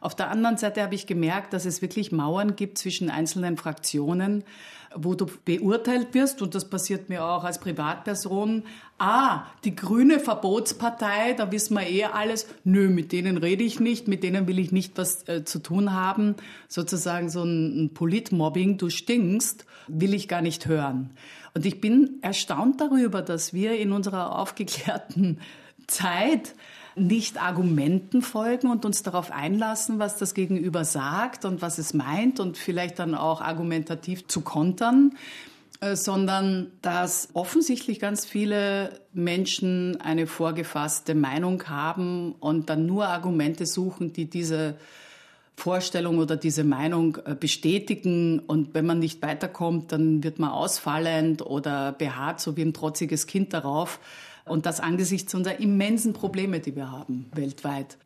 Auf 0.00 0.14
der 0.14 0.30
anderen 0.30 0.58
Seite 0.58 0.82
habe 0.82 0.94
ich 0.94 1.06
gemerkt, 1.06 1.52
dass 1.52 1.64
es 1.64 1.80
wirklich 1.80 2.12
Mauern 2.12 2.54
gibt 2.54 2.76
zwischen 2.76 3.08
einzelnen 3.08 3.56
Fraktionen, 3.56 4.44
wo 4.94 5.14
du 5.14 5.26
beurteilt 5.44 6.14
wirst, 6.14 6.42
und 6.42 6.54
das 6.54 6.68
passiert 6.68 7.08
mir 7.08 7.24
auch 7.24 7.44
als 7.44 7.58
Privatperson, 7.58 8.64
ah, 8.98 9.44
die 9.64 9.74
grüne 9.74 10.20
Verbotspartei, 10.20 11.34
da 11.34 11.50
wissen 11.52 11.74
wir 11.74 11.86
eh 11.88 12.04
alles, 12.04 12.46
nö, 12.64 12.88
mit 12.88 13.12
denen 13.12 13.36
rede 13.36 13.64
ich 13.64 13.80
nicht, 13.80 14.08
mit 14.08 14.22
denen 14.22 14.46
will 14.46 14.58
ich 14.58 14.72
nicht 14.72 14.96
was 14.96 15.26
äh, 15.28 15.44
zu 15.44 15.58
tun 15.58 15.92
haben, 15.92 16.36
sozusagen 16.68 17.28
so 17.28 17.42
ein, 17.42 17.84
ein 17.84 17.94
Politmobbing, 17.94 18.78
du 18.78 18.90
stinkst, 18.90 19.66
will 19.88 20.14
ich 20.14 20.28
gar 20.28 20.42
nicht 20.42 20.66
hören. 20.66 21.10
Und 21.54 21.64
ich 21.64 21.80
bin 21.80 22.18
erstaunt 22.22 22.80
darüber, 22.80 23.22
dass 23.22 23.54
wir 23.54 23.78
in 23.78 23.92
unserer 23.92 24.38
aufgeklärten 24.38 25.40
Zeit 25.86 26.54
nicht 26.96 27.40
Argumenten 27.40 28.22
folgen 28.22 28.70
und 28.70 28.84
uns 28.84 29.02
darauf 29.02 29.30
einlassen, 29.30 29.98
was 29.98 30.16
das 30.16 30.32
Gegenüber 30.32 30.84
sagt 30.84 31.44
und 31.44 31.60
was 31.60 31.78
es 31.78 31.92
meint 31.92 32.40
und 32.40 32.56
vielleicht 32.56 32.98
dann 32.98 33.14
auch 33.14 33.42
argumentativ 33.42 34.26
zu 34.26 34.40
kontern, 34.40 35.12
äh, 35.80 35.94
sondern 35.94 36.72
dass 36.80 37.28
offensichtlich 37.34 38.00
ganz 38.00 38.24
viele 38.24 38.98
Menschen 39.12 40.00
eine 40.00 40.26
vorgefasste 40.26 41.14
Meinung 41.14 41.64
haben 41.64 42.32
und 42.40 42.70
dann 42.70 42.86
nur 42.86 43.08
Argumente 43.08 43.66
suchen, 43.66 44.14
die 44.14 44.24
diese 44.30 44.76
Vorstellung 45.54 46.18
oder 46.18 46.36
diese 46.36 46.64
Meinung 46.64 47.18
äh, 47.26 47.34
bestätigen. 47.34 48.38
Und 48.38 48.74
wenn 48.74 48.86
man 48.86 49.00
nicht 49.00 49.20
weiterkommt, 49.20 49.92
dann 49.92 50.22
wird 50.24 50.38
man 50.38 50.50
ausfallend 50.50 51.42
oder 51.44 51.92
beharrt 51.92 52.40
so 52.40 52.56
wie 52.56 52.62
ein 52.62 52.72
trotziges 52.72 53.26
Kind 53.26 53.52
darauf. 53.52 54.00
Und 54.46 54.64
das 54.64 54.80
angesichts 54.80 55.34
unserer 55.34 55.60
immensen 55.60 56.12
Probleme, 56.12 56.60
die 56.60 56.74
wir 56.76 56.90
haben 56.90 57.26
weltweit. 57.34 57.98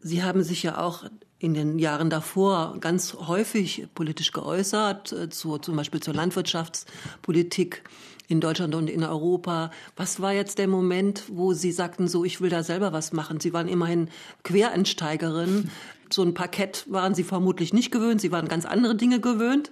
Sie 0.00 0.22
haben 0.22 0.42
sich 0.42 0.62
ja 0.62 0.78
auch 0.78 1.04
in 1.38 1.54
den 1.54 1.78
Jahren 1.78 2.08
davor 2.08 2.76
ganz 2.80 3.14
häufig 3.14 3.88
politisch 3.94 4.32
geäußert, 4.32 5.12
äh, 5.12 5.28
zu, 5.28 5.58
zum 5.58 5.76
Beispiel 5.76 6.00
zur 6.00 6.14
Landwirtschaftspolitik 6.14 7.82
in 8.28 8.40
Deutschland 8.40 8.74
und 8.74 8.88
in 8.88 9.04
Europa. 9.04 9.70
Was 9.96 10.20
war 10.20 10.32
jetzt 10.32 10.58
der 10.58 10.68
Moment, 10.68 11.24
wo 11.28 11.52
Sie 11.52 11.72
sagten, 11.72 12.08
so, 12.08 12.24
ich 12.24 12.40
will 12.40 12.50
da 12.50 12.62
selber 12.62 12.92
was 12.92 13.12
machen? 13.12 13.40
Sie 13.40 13.52
waren 13.52 13.68
immerhin 13.68 14.08
Quereinsteigerin. 14.44 15.70
So 16.10 16.22
ein 16.22 16.34
Parkett 16.34 16.84
waren 16.88 17.14
Sie 17.14 17.24
vermutlich 17.24 17.72
nicht 17.72 17.90
gewöhnt. 17.90 18.20
Sie 18.20 18.32
waren 18.32 18.48
ganz 18.48 18.64
andere 18.64 18.94
Dinge 18.94 19.20
gewöhnt. 19.20 19.70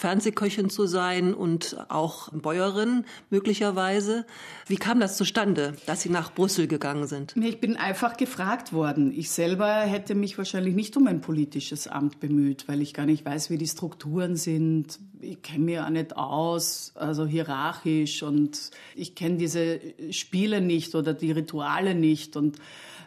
Fernsehköchin 0.00 0.70
zu 0.70 0.86
sein 0.86 1.34
und 1.34 1.76
auch 1.88 2.30
Bäuerin 2.32 3.04
möglicherweise. 3.28 4.24
Wie 4.66 4.76
kam 4.76 4.98
das 4.98 5.16
zustande, 5.16 5.74
dass 5.86 6.00
Sie 6.00 6.08
nach 6.08 6.34
Brüssel 6.34 6.66
gegangen 6.66 7.06
sind? 7.06 7.36
Ich 7.36 7.60
bin 7.60 7.76
einfach 7.76 8.16
gefragt 8.16 8.72
worden. 8.72 9.12
Ich 9.14 9.30
selber 9.30 9.80
hätte 9.80 10.14
mich 10.14 10.38
wahrscheinlich 10.38 10.74
nicht 10.74 10.96
um 10.96 11.06
ein 11.06 11.20
politisches 11.20 11.86
Amt 11.86 12.18
bemüht, 12.18 12.66
weil 12.66 12.80
ich 12.80 12.94
gar 12.94 13.06
nicht 13.06 13.24
weiß, 13.24 13.50
wie 13.50 13.58
die 13.58 13.66
Strukturen 13.66 14.36
sind. 14.36 14.98
Ich 15.20 15.42
kenne 15.42 15.64
mich 15.64 15.74
ja 15.74 15.90
nicht 15.90 16.16
aus, 16.16 16.92
also 16.94 17.26
hierarchisch 17.26 18.22
und 18.22 18.70
ich 18.96 19.14
kenne 19.14 19.36
diese 19.36 19.80
Spiele 20.10 20.62
nicht 20.62 20.94
oder 20.94 21.12
die 21.12 21.30
Rituale 21.30 21.94
nicht 21.94 22.36
und 22.36 22.56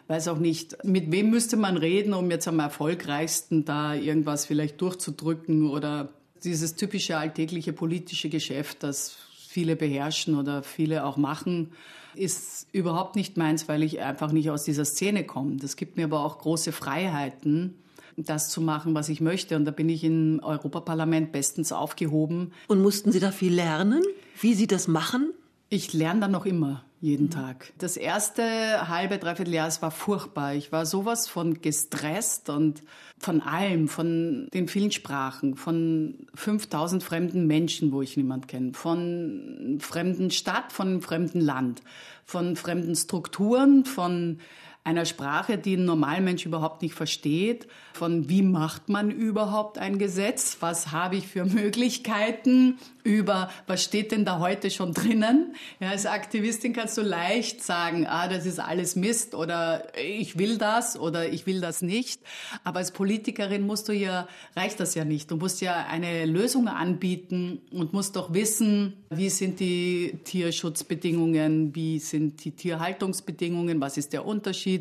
weiß 0.06 0.28
auch 0.28 0.38
nicht, 0.38 0.84
mit 0.84 1.10
wem 1.10 1.30
müsste 1.30 1.56
man 1.56 1.76
reden, 1.76 2.14
um 2.14 2.30
jetzt 2.30 2.46
am 2.46 2.60
erfolgreichsten 2.60 3.64
da 3.64 3.94
irgendwas 3.94 4.46
vielleicht 4.46 4.80
durchzudrücken 4.80 5.68
oder 5.70 6.10
dieses 6.44 6.74
typische 6.74 7.16
alltägliche 7.16 7.72
politische 7.72 8.28
Geschäft, 8.28 8.82
das 8.82 9.16
viele 9.48 9.76
beherrschen 9.76 10.36
oder 10.36 10.62
viele 10.62 11.04
auch 11.04 11.16
machen, 11.16 11.72
ist 12.14 12.66
überhaupt 12.72 13.16
nicht 13.16 13.36
meins, 13.36 13.68
weil 13.68 13.82
ich 13.82 14.00
einfach 14.00 14.32
nicht 14.32 14.50
aus 14.50 14.64
dieser 14.64 14.84
Szene 14.84 15.24
komme. 15.24 15.56
Das 15.56 15.76
gibt 15.76 15.96
mir 15.96 16.04
aber 16.04 16.24
auch 16.24 16.38
große 16.38 16.72
Freiheiten, 16.72 17.74
das 18.16 18.50
zu 18.50 18.60
machen, 18.60 18.94
was 18.94 19.08
ich 19.08 19.20
möchte. 19.20 19.56
Und 19.56 19.64
da 19.64 19.70
bin 19.70 19.88
ich 19.88 20.04
im 20.04 20.40
Europaparlament 20.42 21.32
bestens 21.32 21.72
aufgehoben. 21.72 22.52
Und 22.68 22.82
mussten 22.82 23.10
Sie 23.12 23.20
da 23.20 23.32
viel 23.32 23.52
lernen, 23.52 24.02
wie 24.40 24.54
Sie 24.54 24.66
das 24.66 24.86
machen? 24.86 25.32
Ich 25.70 25.92
lerne 25.92 26.20
da 26.20 26.28
noch 26.28 26.46
immer 26.46 26.84
jeden 27.04 27.28
Tag. 27.28 27.70
Das 27.76 27.98
erste 27.98 28.88
halbe, 28.88 29.18
dreiviertel 29.18 29.52
Jahr, 29.52 29.68
es 29.68 29.82
war 29.82 29.90
furchtbar. 29.90 30.54
Ich 30.54 30.72
war 30.72 30.86
sowas 30.86 31.28
von 31.28 31.60
gestresst 31.60 32.48
und 32.48 32.82
von 33.18 33.42
allem, 33.42 33.88
von 33.88 34.48
den 34.54 34.68
vielen 34.68 34.90
Sprachen, 34.90 35.54
von 35.54 36.26
5000 36.34 37.02
fremden 37.04 37.46
Menschen, 37.46 37.92
wo 37.92 38.00
ich 38.00 38.16
niemand 38.16 38.48
kenne, 38.48 38.72
von 38.72 39.76
fremden 39.80 40.30
Stadt, 40.30 40.72
von 40.72 41.02
fremden 41.02 41.42
Land, 41.42 41.82
von 42.24 42.56
fremden 42.56 42.96
Strukturen, 42.96 43.84
von 43.84 44.38
einer 44.84 45.06
Sprache, 45.06 45.56
die 45.56 45.76
ein 45.76 45.86
Normalmensch 45.86 46.44
überhaupt 46.44 46.82
nicht 46.82 46.94
versteht, 46.94 47.66
von 47.94 48.28
wie 48.28 48.42
macht 48.42 48.90
man 48.90 49.10
überhaupt 49.10 49.78
ein 49.78 49.98
Gesetz, 49.98 50.58
was 50.60 50.92
habe 50.92 51.16
ich 51.16 51.26
für 51.26 51.46
Möglichkeiten, 51.46 52.76
über 53.02 53.50
was 53.66 53.84
steht 53.84 54.12
denn 54.12 54.24
da 54.24 54.40
heute 54.40 54.70
schon 54.70 54.92
drinnen. 54.92 55.54
Ja, 55.78 55.90
als 55.90 56.06
Aktivistin 56.06 56.72
kannst 56.72 56.98
du 56.98 57.02
leicht 57.02 57.62
sagen, 57.62 58.06
ah, 58.06 58.28
das 58.28 58.46
ist 58.46 58.58
alles 58.58 58.96
Mist 58.96 59.34
oder 59.34 59.86
ich 59.98 60.38
will 60.38 60.58
das 60.58 60.98
oder 60.98 61.28
ich 61.28 61.46
will 61.46 61.60
das 61.60 61.82
nicht. 61.82 62.20
Aber 62.64 62.78
als 62.78 62.90
Politikerin 62.90 63.66
musst 63.66 63.88
du 63.88 63.92
ja, 63.92 64.26
reicht 64.56 64.80
das 64.80 64.94
ja 64.94 65.04
nicht. 65.04 65.30
Du 65.30 65.36
musst 65.36 65.60
ja 65.60 65.86
eine 65.88 66.26
Lösung 66.26 66.66
anbieten 66.66 67.60
und 67.70 67.92
musst 67.92 68.16
doch 68.16 68.34
wissen, 68.34 68.94
wie 69.10 69.30
sind 69.30 69.60
die 69.60 70.18
Tierschutzbedingungen, 70.24 71.74
wie 71.74 71.98
sind 72.00 72.44
die 72.44 72.50
Tierhaltungsbedingungen, 72.50 73.80
was 73.80 73.96
ist 73.96 74.12
der 74.12 74.24
Unterschied, 74.24 74.73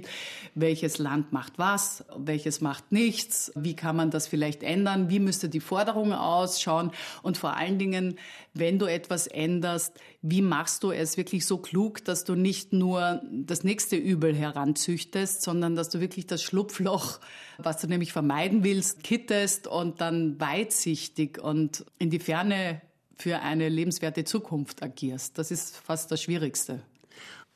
welches 0.56 0.98
Land 0.98 1.34
macht 1.34 1.54
was, 1.58 2.06
welches 2.16 2.62
macht 2.62 2.92
nichts, 2.92 3.52
wie 3.56 3.76
kann 3.76 3.96
man 3.96 4.12
das 4.12 4.28
vielleicht 4.28 4.64
ändern, 4.64 5.10
wie 5.10 5.20
müsste 5.20 5.50
die 5.50 5.60
Forderung 5.60 6.14
ausschauen 6.14 6.92
und 7.22 7.38
vor 7.38 7.56
allen 7.58 7.80
Dingen, 7.80 8.18
wenn 8.54 8.80
du 8.80 8.86
etwas 8.86 9.28
änderst, 9.28 9.94
wie 10.22 10.42
machst 10.42 10.84
du 10.84 10.92
es 10.92 11.18
wirklich 11.18 11.46
so 11.46 11.58
klug, 11.58 12.06
dass 12.06 12.24
du 12.24 12.36
nicht 12.36 12.72
nur 12.74 13.22
das 13.32 13.64
nächste 13.64 13.96
Übel 13.96 14.36
heranzüchtest, 14.36 15.42
sondern 15.42 15.76
dass 15.76 15.90
du 15.90 16.00
wirklich 16.00 16.28
das 16.28 16.44
Schlupfloch, 16.44 17.20
was 17.58 17.82
du 17.82 17.88
nämlich 17.88 18.14
vermeiden 18.14 18.64
willst, 18.64 19.04
kittest 19.04 19.68
und 19.68 20.02
dann 20.02 20.40
weitsichtig 20.40 21.42
und 21.42 21.86
in 22.00 22.10
die 22.10 22.20
Ferne 22.20 22.82
für 23.18 23.40
eine 23.40 23.70
lebenswerte 23.70 24.24
Zukunft 24.24 24.84
agierst. 24.84 25.38
Das 25.38 25.52
ist 25.52 25.78
fast 25.78 26.12
das 26.12 26.22
Schwierigste. 26.22 26.82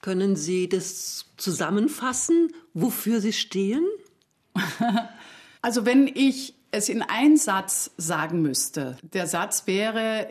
Können 0.02 0.36
Sie 0.36 0.70
das 0.70 1.26
zusammenfassen, 1.38 2.54
wofür 2.74 3.22
Sie 3.22 3.34
stehen? 3.34 3.86
Also 5.60 5.86
wenn 5.86 6.08
ich 6.08 6.54
es 6.72 6.88
in 6.88 7.02
einen 7.02 7.36
Satz 7.36 7.92
sagen 7.98 8.42
müsste, 8.42 8.96
der 9.02 9.28
Satz 9.28 9.68
wäre, 9.68 10.30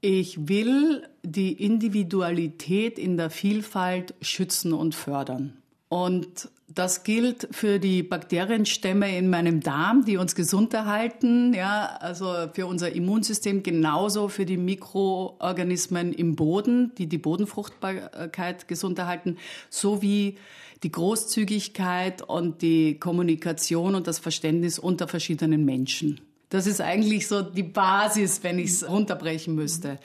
ich 0.00 0.48
will 0.48 1.08
die 1.22 1.52
Individualität 1.52 2.98
in 2.98 3.16
der 3.16 3.30
Vielfalt 3.30 4.14
schützen 4.20 4.72
und 4.72 4.94
fördern. 4.94 5.60
Und 5.88 6.50
das 6.74 7.02
gilt 7.02 7.48
für 7.50 7.80
die 7.80 8.02
Bakterienstämme 8.02 9.16
in 9.16 9.28
meinem 9.28 9.60
Darm, 9.60 10.04
die 10.04 10.16
uns 10.16 10.34
gesund 10.34 10.72
erhalten, 10.72 11.52
ja, 11.52 11.96
also 12.00 12.48
für 12.52 12.66
unser 12.66 12.92
Immunsystem 12.92 13.62
genauso 13.62 14.28
für 14.28 14.46
die 14.46 14.56
Mikroorganismen 14.56 16.12
im 16.12 16.36
Boden, 16.36 16.92
die 16.96 17.06
die 17.06 17.18
Bodenfruchtbarkeit 17.18 18.68
gesund 18.68 18.98
erhalten, 18.98 19.36
sowie 19.68 20.36
die 20.82 20.92
Großzügigkeit 20.92 22.22
und 22.22 22.62
die 22.62 22.98
Kommunikation 22.98 23.94
und 23.94 24.06
das 24.06 24.18
Verständnis 24.18 24.78
unter 24.78 25.08
verschiedenen 25.08 25.64
Menschen. 25.64 26.20
Das 26.50 26.66
ist 26.66 26.80
eigentlich 26.80 27.26
so 27.26 27.42
die 27.42 27.62
Basis, 27.64 28.42
wenn 28.42 28.58
ich 28.58 28.70
es 28.70 28.88
runterbrechen 28.88 29.54
müsste. 29.54 29.98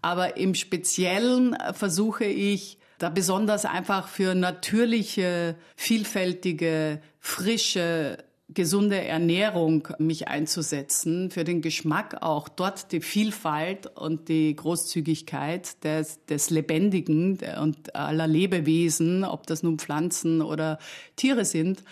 Aber 0.00 0.36
im 0.36 0.54
Speziellen 0.54 1.56
versuche 1.72 2.24
ich, 2.24 2.78
da 2.98 3.08
besonders 3.08 3.64
einfach 3.64 4.08
für 4.08 4.34
natürliche, 4.34 5.56
vielfältige, 5.76 7.00
frische, 7.20 8.18
gesunde 8.50 9.02
Ernährung 9.02 9.88
mich 9.98 10.28
einzusetzen, 10.28 11.30
für 11.30 11.44
den 11.44 11.62
Geschmack 11.62 12.22
auch, 12.22 12.48
dort 12.48 12.92
die 12.92 13.00
Vielfalt 13.00 13.86
und 13.86 14.28
die 14.28 14.54
Großzügigkeit 14.54 15.82
des, 15.82 16.24
des 16.26 16.50
Lebendigen 16.50 17.38
und 17.60 17.96
aller 17.96 18.26
Lebewesen, 18.26 19.24
ob 19.24 19.46
das 19.46 19.62
nun 19.62 19.78
Pflanzen 19.78 20.42
oder 20.42 20.78
Tiere 21.16 21.44
sind, 21.44 21.82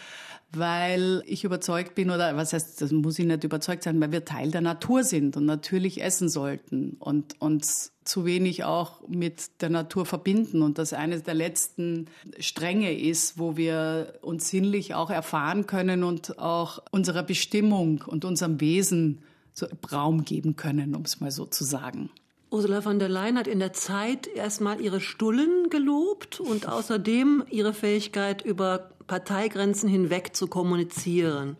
weil 0.54 1.22
ich 1.26 1.44
überzeugt 1.44 1.94
bin, 1.94 2.10
oder 2.10 2.36
was 2.36 2.52
heißt, 2.52 2.80
das 2.80 2.92
muss 2.92 3.18
ich 3.18 3.26
nicht 3.26 3.44
überzeugt 3.44 3.82
sein, 3.82 4.00
weil 4.00 4.12
wir 4.12 4.24
Teil 4.24 4.50
der 4.50 4.60
Natur 4.60 5.04
sind 5.04 5.36
und 5.36 5.46
natürlich 5.46 6.02
essen 6.02 6.28
sollten 6.28 6.96
und 6.98 7.40
uns 7.40 7.92
zu 8.04 8.24
wenig 8.24 8.64
auch 8.64 9.06
mit 9.08 9.62
der 9.62 9.70
Natur 9.70 10.04
verbinden 10.06 10.62
und 10.62 10.78
das 10.78 10.92
eines 10.92 11.22
der 11.22 11.34
letzten 11.34 12.06
Stränge 12.38 12.98
ist, 12.98 13.38
wo 13.38 13.56
wir 13.56 14.14
uns 14.22 14.50
sinnlich 14.50 14.94
auch 14.94 15.10
erfahren 15.10 15.66
können 15.66 16.02
und 16.02 16.38
auch 16.38 16.80
unserer 16.90 17.22
Bestimmung 17.22 18.02
und 18.06 18.24
unserem 18.24 18.60
Wesen 18.60 19.20
so 19.54 19.66
Raum 19.90 20.24
geben 20.24 20.56
können, 20.56 20.94
um 20.94 21.02
es 21.02 21.20
mal 21.20 21.30
so 21.30 21.46
zu 21.46 21.64
sagen. 21.64 22.10
Ursula 22.52 22.82
von 22.82 22.98
der 22.98 23.08
Leyen 23.08 23.38
hat 23.38 23.46
in 23.46 23.60
der 23.60 23.72
Zeit 23.72 24.26
erstmal 24.26 24.80
ihre 24.80 25.00
Stullen 25.00 25.70
gelobt 25.70 26.38
und 26.38 26.68
außerdem 26.68 27.44
ihre 27.48 27.72
Fähigkeit, 27.72 28.42
über 28.42 28.90
Parteigrenzen 29.06 29.88
hinweg 29.88 30.36
zu 30.36 30.46
kommunizieren. 30.46 31.56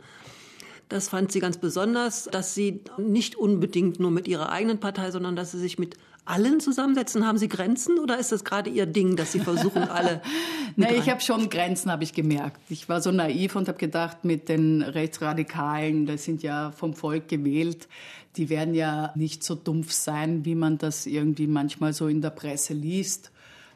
Das 0.91 1.09
fand 1.09 1.33
sie 1.33 1.41
ganz 1.41 1.57
besonders, 1.57 2.25
dass 2.25 2.55
sie 2.55 2.83
nicht 2.99 3.37
unbedingt 3.37 3.99
nur 3.99 4.11
mit 4.11 4.29
ihrer 4.29 4.53
eigenen 4.53 4.79
Partei, 4.79 5.11
sondern 5.11 5.35
dass 5.35 5.53
sie 5.53 5.59
sich 5.59 5.79
mit 5.79 5.97
allen 6.25 6.61
zusammensetzen? 6.61 7.27
Haben 7.27 7.39
Sie 7.39 7.49
Grenzen 7.49 7.99
oder 7.99 8.19
ist 8.19 8.33
das 8.33 8.45
gerade 8.45 8.71
Ihr 8.71 8.87
Ding, 8.87 9.17
dass 9.17 9.33
Sie 9.33 9.41
versuchen, 9.41 9.83
alle? 9.89 10.23
nee, 10.77 10.95
ich 10.95 11.11
habe 11.11 11.21
schon 11.21 11.51
Grenzen, 11.51 11.91
habe 11.91 12.05
ich 12.05 12.13
gemerkt. 12.13 12.61
Ich 12.69 12.89
war 12.89 13.01
so 13.01 13.11
naiv 13.11 13.57
und 13.57 13.69
habe 13.69 13.79
gedacht, 13.79 14.25
mit 14.25 14.49
den 14.49 14.83
Rechtsradikalen, 14.83 16.07
das 16.07 16.25
sind 16.25 16.43
ja 16.43 16.73
vom 16.73 16.95
Volk 16.95 17.29
gewählt, 17.29 17.89
die 18.37 18.49
werden 18.49 18.75
ja 18.75 19.13
nicht 19.15 19.45
so 19.45 19.55
dumpf 19.55 19.93
sein, 19.93 20.45
wie 20.45 20.55
man 20.55 20.79
das 20.79 21.07
irgendwie 21.07 21.47
manchmal 21.47 21.93
so 21.93 22.09
in 22.09 22.23
der 22.23 22.31
Presse 22.31 22.75
liest. 22.75 23.31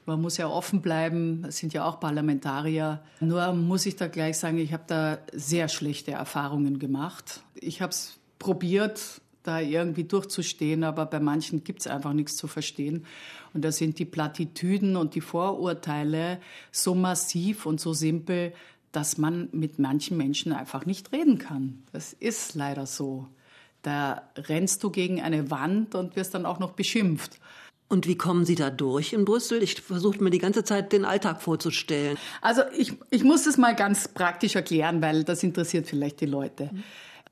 Man 0.06 0.20
muss 0.20 0.36
ja 0.36 0.48
offen 0.48 0.82
bleiben, 0.82 1.44
es 1.48 1.58
sind 1.58 1.72
ja 1.72 1.84
auch 1.84 1.98
Parlamentarier. 1.98 3.02
Nur 3.20 3.52
muss 3.52 3.86
ich 3.86 3.96
da 3.96 4.06
gleich 4.06 4.38
sagen, 4.38 4.58
ich 4.58 4.72
habe 4.72 4.84
da 4.86 5.18
sehr 5.32 5.68
schlechte 5.68 6.12
Erfahrungen 6.12 6.78
gemacht. 6.78 7.42
Ich 7.54 7.82
habe 7.82 7.90
es 7.90 8.18
probiert, 8.38 9.20
da 9.42 9.60
irgendwie 9.60 10.04
durchzustehen, 10.04 10.84
aber 10.84 11.06
bei 11.06 11.20
manchen 11.20 11.64
gibt 11.64 11.80
es 11.80 11.86
einfach 11.86 12.12
nichts 12.12 12.36
zu 12.36 12.46
verstehen. 12.46 13.04
Und 13.52 13.64
da 13.64 13.72
sind 13.72 13.98
die 13.98 14.04
Plattitüden 14.04 14.96
und 14.96 15.14
die 15.14 15.20
Vorurteile 15.20 16.40
so 16.70 16.94
massiv 16.94 17.66
und 17.66 17.80
so 17.80 17.92
simpel, 17.92 18.52
dass 18.92 19.18
man 19.18 19.48
mit 19.52 19.78
manchen 19.78 20.16
Menschen 20.16 20.52
einfach 20.52 20.86
nicht 20.86 21.12
reden 21.12 21.38
kann. 21.38 21.82
Das 21.92 22.12
ist 22.12 22.54
leider 22.54 22.86
so. 22.86 23.26
Da 23.86 24.22
rennst 24.36 24.82
du 24.82 24.90
gegen 24.90 25.22
eine 25.22 25.48
Wand 25.52 25.94
und 25.94 26.16
wirst 26.16 26.34
dann 26.34 26.44
auch 26.44 26.58
noch 26.58 26.72
beschimpft. 26.72 27.38
Und 27.86 28.08
wie 28.08 28.16
kommen 28.16 28.44
Sie 28.44 28.56
da 28.56 28.68
durch 28.68 29.12
in 29.12 29.24
Brüssel? 29.24 29.62
Ich 29.62 29.80
versuche 29.80 30.20
mir 30.24 30.30
die 30.30 30.40
ganze 30.40 30.64
Zeit 30.64 30.92
den 30.92 31.04
Alltag 31.04 31.40
vorzustellen. 31.40 32.18
Also 32.40 32.62
ich, 32.76 32.94
ich 33.10 33.22
muss 33.22 33.44
das 33.44 33.58
mal 33.58 33.76
ganz 33.76 34.08
praktisch 34.08 34.56
erklären, 34.56 35.02
weil 35.02 35.22
das 35.22 35.44
interessiert 35.44 35.86
vielleicht 35.86 36.20
die 36.20 36.26
Leute. 36.26 36.70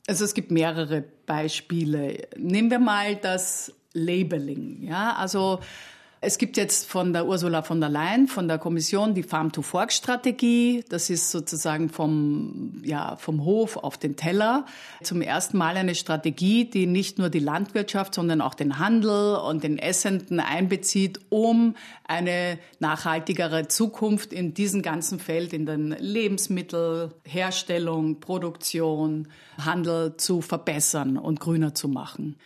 Also 0.06 0.25
es 0.25 0.32
gibt 0.32 0.52
mehrere 0.52 1.02
Beispiele. 1.26 2.28
Nehmen 2.37 2.70
wir 2.70 2.78
mal 2.78 3.16
das 3.16 3.73
Labeling. 3.92 4.80
Ja, 4.84 5.16
also 5.16 5.58
es 6.25 6.38
gibt 6.38 6.57
jetzt 6.57 6.88
von 6.88 7.12
der 7.12 7.26
Ursula 7.26 7.61
von 7.62 7.81
der 7.81 7.90
Leyen, 7.90 8.28
von 8.28 8.47
der 8.49 8.59
Kommission, 8.59 9.14
die 9.14 9.23
Farm-to-Fork-Strategie. 9.23 10.85
Das 10.88 11.11
ist 11.11 11.31
sozusagen 11.31 11.90
vom, 11.90 12.81
ja, 12.83 13.14
vom 13.16 13.45
Hof 13.45 13.76
auf 13.76 13.99
den 13.99 14.16
Teller. 14.16 14.64
Zum 15.02 15.21
ersten 15.21 15.59
Mal 15.59 15.76
eine 15.76 15.95
Strategie, 15.95 16.64
die 16.64 16.87
nicht 16.87 17.19
nur 17.19 17.28
die 17.28 17.40
Landwirtschaft, 17.40 18.14
sondern 18.14 18.40
auch 18.40 18.54
den 18.54 18.78
Handel 18.78 19.37
und 19.37 19.62
den 19.62 19.78
Essenden 19.78 20.40
einbezieht, 20.40 21.21
um 21.28 21.76
eine 22.07 22.59
nachhaltigere 22.78 23.69
Zukunft 23.69 24.33
in 24.33 24.54
diesem 24.54 24.81
ganzen 24.83 25.19
Feld, 25.19 25.52
in 25.52 25.66
den 25.66 25.90
Lebensmittelherstellung, 25.90 28.21
Produktion, 28.21 29.28
Handel 29.59 30.16
zu 30.16 30.40
verbessern 30.40 31.19
und 31.19 31.40
grüner 31.40 31.75
zu 31.75 31.88
machen. 31.88 32.37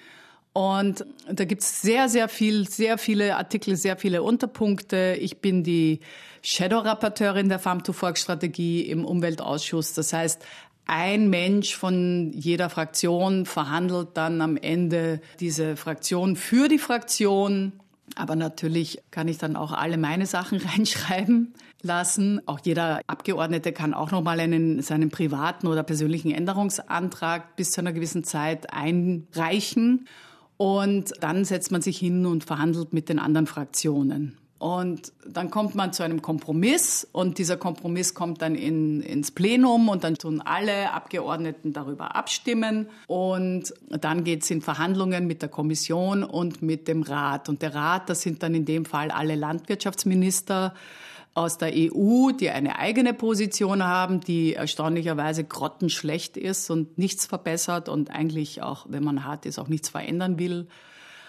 Und 0.58 1.06
da 1.30 1.44
gibt's 1.44 1.82
sehr, 1.82 2.08
sehr 2.08 2.28
viel, 2.28 2.68
sehr 2.68 2.98
viele 2.98 3.36
Artikel, 3.36 3.76
sehr 3.76 3.96
viele 3.96 4.24
Unterpunkte. 4.24 5.16
Ich 5.20 5.40
bin 5.40 5.62
die 5.62 6.00
Shadow-Rapporteurin 6.42 7.48
der 7.48 7.60
Farm-to-Fork-Strategie 7.60 8.80
im 8.82 9.04
Umweltausschuss. 9.04 9.92
Das 9.92 10.12
heißt, 10.12 10.44
ein 10.84 11.30
Mensch 11.30 11.76
von 11.76 12.32
jeder 12.32 12.70
Fraktion 12.70 13.46
verhandelt 13.46 14.08
dann 14.14 14.40
am 14.40 14.56
Ende 14.56 15.20
diese 15.38 15.76
Fraktion 15.76 16.34
für 16.34 16.66
die 16.66 16.80
Fraktion. 16.80 17.74
Aber 18.16 18.34
natürlich 18.34 19.00
kann 19.12 19.28
ich 19.28 19.38
dann 19.38 19.54
auch 19.54 19.70
alle 19.70 19.96
meine 19.96 20.26
Sachen 20.26 20.58
reinschreiben 20.74 21.54
lassen. 21.82 22.40
Auch 22.46 22.58
jeder 22.64 23.00
Abgeordnete 23.06 23.70
kann 23.70 23.94
auch 23.94 24.10
nochmal 24.10 24.40
einen, 24.40 24.82
seinen 24.82 25.10
privaten 25.10 25.68
oder 25.68 25.84
persönlichen 25.84 26.32
Änderungsantrag 26.32 27.54
bis 27.54 27.70
zu 27.70 27.80
einer 27.80 27.92
gewissen 27.92 28.24
Zeit 28.24 28.72
einreichen. 28.72 30.08
Und 30.58 31.12
dann 31.20 31.46
setzt 31.46 31.72
man 31.72 31.80
sich 31.80 31.96
hin 31.96 32.26
und 32.26 32.44
verhandelt 32.44 32.92
mit 32.92 33.08
den 33.08 33.18
anderen 33.18 33.46
Fraktionen. 33.46 34.36
Und 34.58 35.12
dann 35.24 35.52
kommt 35.52 35.76
man 35.76 35.92
zu 35.92 36.02
einem 36.02 36.20
Kompromiss 36.20 37.06
und 37.12 37.38
dieser 37.38 37.56
Kompromiss 37.56 38.14
kommt 38.14 38.42
dann 38.42 38.56
in, 38.56 39.02
ins 39.02 39.30
Plenum 39.30 39.88
und 39.88 40.02
dann 40.02 40.16
tun 40.16 40.40
alle 40.40 40.92
Abgeordneten 40.92 41.72
darüber 41.72 42.16
abstimmen 42.16 42.88
und 43.06 43.72
dann 43.88 44.24
geht 44.24 44.42
es 44.42 44.50
in 44.50 44.60
Verhandlungen 44.60 45.28
mit 45.28 45.42
der 45.42 45.48
Kommission 45.48 46.24
und 46.24 46.60
mit 46.60 46.88
dem 46.88 47.02
Rat. 47.04 47.48
Und 47.48 47.62
der 47.62 47.76
Rat, 47.76 48.10
das 48.10 48.22
sind 48.22 48.42
dann 48.42 48.52
in 48.52 48.64
dem 48.64 48.84
Fall 48.84 49.12
alle 49.12 49.36
Landwirtschaftsminister 49.36 50.74
aus 51.38 51.56
der 51.56 51.72
EU, 51.72 52.32
die 52.32 52.50
eine 52.50 52.80
eigene 52.80 53.14
Position 53.14 53.84
haben, 53.84 54.20
die 54.20 54.54
erstaunlicherweise 54.54 55.44
grottenschlecht 55.44 56.36
ist 56.36 56.68
und 56.68 56.98
nichts 56.98 57.26
verbessert 57.26 57.88
und 57.88 58.10
eigentlich 58.10 58.60
auch, 58.60 58.86
wenn 58.88 59.04
man 59.04 59.24
hart 59.24 59.46
ist, 59.46 59.60
auch 59.60 59.68
nichts 59.68 59.88
verändern 59.88 60.40
will. 60.40 60.66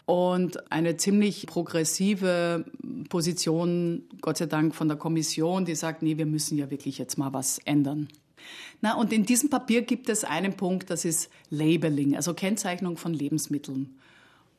Und 0.07 0.71
eine 0.71 0.97
ziemlich 0.97 1.45
progressive 1.45 2.65
Position, 3.09 4.05
Gott 4.21 4.37
sei 4.37 4.47
Dank, 4.47 4.73
von 4.73 4.87
der 4.87 4.97
Kommission, 4.97 5.65
die 5.65 5.75
sagt, 5.75 6.01
nee, 6.01 6.17
wir 6.17 6.25
müssen 6.25 6.57
ja 6.57 6.71
wirklich 6.71 6.97
jetzt 6.97 7.19
mal 7.19 7.31
was 7.31 7.59
ändern. 7.59 8.07
Na, 8.81 8.95
und 8.95 9.13
in 9.13 9.27
diesem 9.27 9.51
Papier 9.51 9.83
gibt 9.83 10.09
es 10.09 10.23
einen 10.23 10.53
Punkt, 10.53 10.89
das 10.89 11.05
ist 11.05 11.29
Labeling, 11.51 12.15
also 12.15 12.33
Kennzeichnung 12.33 12.97
von 12.97 13.13
Lebensmitteln. 13.13 13.98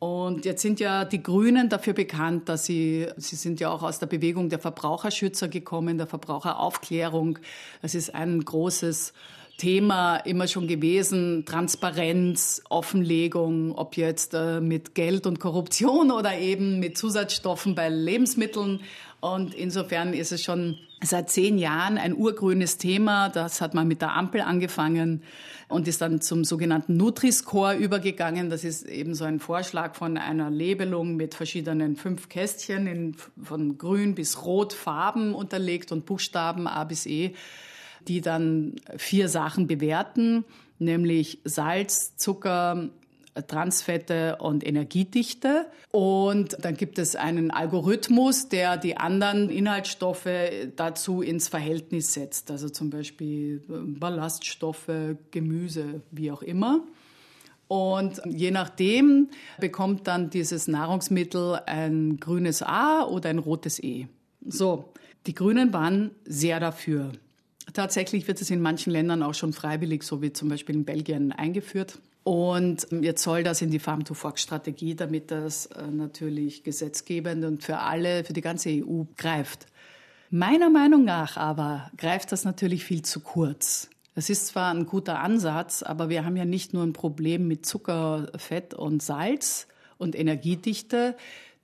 Und 0.01 0.47
jetzt 0.47 0.63
sind 0.63 0.81
ja 0.81 1.05
die 1.05 1.23
Grünen 1.23 1.69
dafür 1.69 1.93
bekannt, 1.93 2.49
dass 2.49 2.65
sie, 2.65 3.07
sie 3.19 3.37
sind 3.37 3.61
ja 3.61 3.71
auch 3.71 3.83
aus 3.83 3.99
der 3.99 4.07
Bewegung 4.07 4.49
der 4.49 4.59
Verbraucherschützer 4.59 5.47
gekommen, 5.47 5.99
der 5.99 6.07
Verbraucheraufklärung. 6.07 7.39
Es 7.83 7.95
ist 7.95 8.15
ein 8.15 8.43
großes 8.43 9.13
Thema 9.59 10.17
immer 10.17 10.49
schon 10.49 10.67
gewesen, 10.69 11.45
Transparenz, 11.45 12.63
Offenlegung, 12.71 13.75
ob 13.75 13.99
jetzt 13.99 14.33
äh, 14.33 14.63
mit 14.63 14.95
Geld 14.95 15.27
und 15.27 15.39
Korruption 15.39 16.11
oder 16.11 16.39
eben 16.39 16.81
mit 16.81 16.97
Zusatzstoffen 16.97 17.75
bei 17.75 17.91
Lebensmitteln. 17.91 18.81
Und 19.21 19.53
insofern 19.53 20.15
ist 20.15 20.33
es 20.33 20.43
schon 20.43 20.79
seit 21.03 21.31
zehn 21.31 21.59
Jahren 21.59 21.99
ein 21.99 22.15
urgrünes 22.15 22.77
Thema. 22.79 23.29
Das 23.29 23.61
hat 23.61 23.75
man 23.75 23.89
mit 23.89 24.03
der 24.03 24.15
Ampel 24.15 24.41
angefangen 24.41 25.23
und 25.69 25.89
ist 25.89 26.01
dann 26.01 26.21
zum 26.21 26.45
sogenannten 26.45 26.97
Nutri-Score 26.97 27.77
übergegangen. 27.77 28.51
Das 28.51 28.65
ist 28.65 28.87
eben 28.87 29.15
so 29.15 29.25
ein 29.25 29.41
Vorschlag 29.41 29.95
von 29.95 30.19
einer 30.19 30.51
Labelung 30.51 31.17
mit 31.17 31.35
verschiedenen 31.35 31.97
fünf 31.97 32.29
Kästchen 32.29 32.87
in, 32.87 33.17
von 33.43 33.79
grün 33.79 34.15
bis 34.15 34.45
rot 34.45 34.73
Farben 34.73 35.35
unterlegt 35.35 35.93
und 35.93 36.07
Buchstaben 36.07 36.67
A 36.67 36.85
bis 36.85 37.07
E 37.07 37.35
die 38.09 38.21
dann 38.21 38.77
vier 38.97 39.29
Sachen 39.29 39.67
bewerten, 39.67 40.45
nämlich 40.79 41.39
Salz, 41.45 42.17
Zucker, 42.17 42.89
Transfette 43.47 44.37
und 44.41 44.67
Energiedichte. 44.67 45.67
Und 45.93 46.57
dann 46.61 46.77
gibt 46.77 46.99
es 46.99 47.17
einen 47.17 47.51
Algorithmus, 47.51 48.49
der 48.49 48.77
die 48.77 48.97
anderen 48.97 49.51
Inhaltsstoffe 49.51 50.29
dazu 50.77 51.23
ins 51.23 51.49
Verhältnis 51.49 52.15
setzt. 52.15 52.51
Also 52.51 52.69
zum 52.69 52.91
Beispiel 52.91 53.63
Ballaststoffe, 53.69 54.91
Gemüse, 55.31 56.03
wie 56.11 56.31
auch 56.31 56.43
immer. 56.43 56.85
Und 57.69 58.21
je 58.27 58.51
nachdem 58.51 59.29
bekommt 59.61 60.09
dann 60.09 60.29
dieses 60.29 60.67
Nahrungsmittel 60.67 61.61
ein 61.67 62.17
grünes 62.17 62.63
A 62.63 63.05
oder 63.05 63.31
ein 63.31 63.39
rotes 63.39 63.81
E. 63.81 64.09
So, 64.45 64.93
die 65.27 65.35
Grünen 65.35 65.73
waren 65.73 66.11
sehr 66.25 66.59
dafür. 66.59 67.13
Tatsächlich 67.73 68.27
wird 68.27 68.41
es 68.41 68.51
in 68.51 68.61
manchen 68.61 68.91
Ländern 68.91 69.23
auch 69.23 69.35
schon 69.35 69.53
freiwillig, 69.53 70.03
so 70.03 70.21
wie 70.21 70.33
zum 70.33 70.49
Beispiel 70.49 70.75
in 70.75 70.85
Belgien, 70.85 71.31
eingeführt. 71.31 72.01
Und 72.23 72.87
jetzt 73.01 73.23
soll 73.23 73.43
das 73.43 73.63
in 73.63 73.71
die 73.71 73.79
Farm-to-Fork-Strategie, 73.79 74.95
damit 74.95 75.31
das 75.31 75.67
äh, 75.67 75.87
natürlich 75.87 76.63
gesetzgebend 76.63 77.45
und 77.45 77.63
für 77.63 77.79
alle, 77.79 78.25
für 78.25 78.35
die 78.35 78.43
ganze 78.43 78.71
EU 78.71 79.05
greift. 79.17 79.67
Meiner 80.31 80.71
Meinung 80.71 81.05
nach 81.05 81.37
aber 81.37 81.91
greift 81.97 82.31
das 82.31 82.45
natürlich 82.45 82.85
viel 82.85 83.03
zu 83.03 83.21
kurz. 83.21 83.89
Es 84.15 84.29
ist 84.29 84.49
zwar 84.49 84.73
ein 84.73 84.87
guter 84.87 85.21
Ansatz, 85.21 85.83
aber 85.83 86.09
wir 86.09 86.25
haben 86.25 86.37
ja 86.37 86.45
nicht 86.45 86.75
nur 86.75 86.83
ein 86.83 86.93
Problem 86.93 87.49
mit 87.49 87.65
Zucker, 87.65 88.31
Fett 88.37 88.75
und 88.75 89.03
Salz 89.03 89.67
und 89.99 90.15
Energiedichte. 90.15 91.17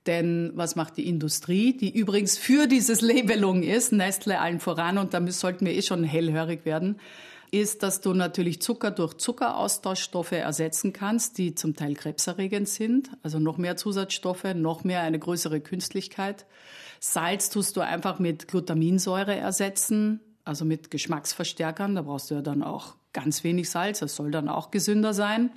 Denn 0.07 0.51
was 0.55 0.75
macht 0.75 0.97
die 0.97 1.07
Industrie, 1.07 1.75
die 1.77 1.93
übrigens 1.93 2.37
für 2.37 2.67
dieses 2.67 3.01
Labelung 3.01 3.61
ist, 3.61 3.91
Nestle 3.91 4.39
allen 4.39 4.61
voran, 4.61 4.97
und 4.97 5.13
da 5.13 5.25
sollten 5.27 5.65
wir 5.65 5.73
eh 5.73 5.81
schon 5.81 6.03
hellhörig 6.03 6.65
werden, 6.65 6.99
ist, 7.51 7.83
dass 7.83 8.01
du 8.01 8.13
natürlich 8.13 8.61
Zucker 8.61 8.91
durch 8.91 9.15
Zuckeraustauschstoffe 9.15 10.33
ersetzen 10.33 10.93
kannst, 10.93 11.37
die 11.37 11.55
zum 11.55 11.75
Teil 11.75 11.93
krebserregend 11.93 12.67
sind, 12.67 13.09
also 13.23 13.39
noch 13.39 13.57
mehr 13.57 13.77
Zusatzstoffe, 13.77 14.43
noch 14.55 14.83
mehr 14.83 15.01
eine 15.01 15.19
größere 15.19 15.61
Künstlichkeit. 15.61 16.45
Salz 16.99 17.49
tust 17.49 17.77
du 17.77 17.81
einfach 17.81 18.19
mit 18.19 18.47
Glutaminsäure 18.47 19.35
ersetzen, 19.35 20.19
also 20.43 20.65
mit 20.65 20.91
Geschmacksverstärkern. 20.91 21.95
Da 21.95 22.01
brauchst 22.01 22.31
du 22.31 22.35
ja 22.35 22.41
dann 22.41 22.63
auch 22.63 22.95
ganz 23.13 23.43
wenig 23.43 23.69
Salz, 23.69 23.99
das 23.99 24.15
soll 24.15 24.31
dann 24.31 24.49
auch 24.49 24.71
gesünder 24.71 25.13
sein. 25.13 25.51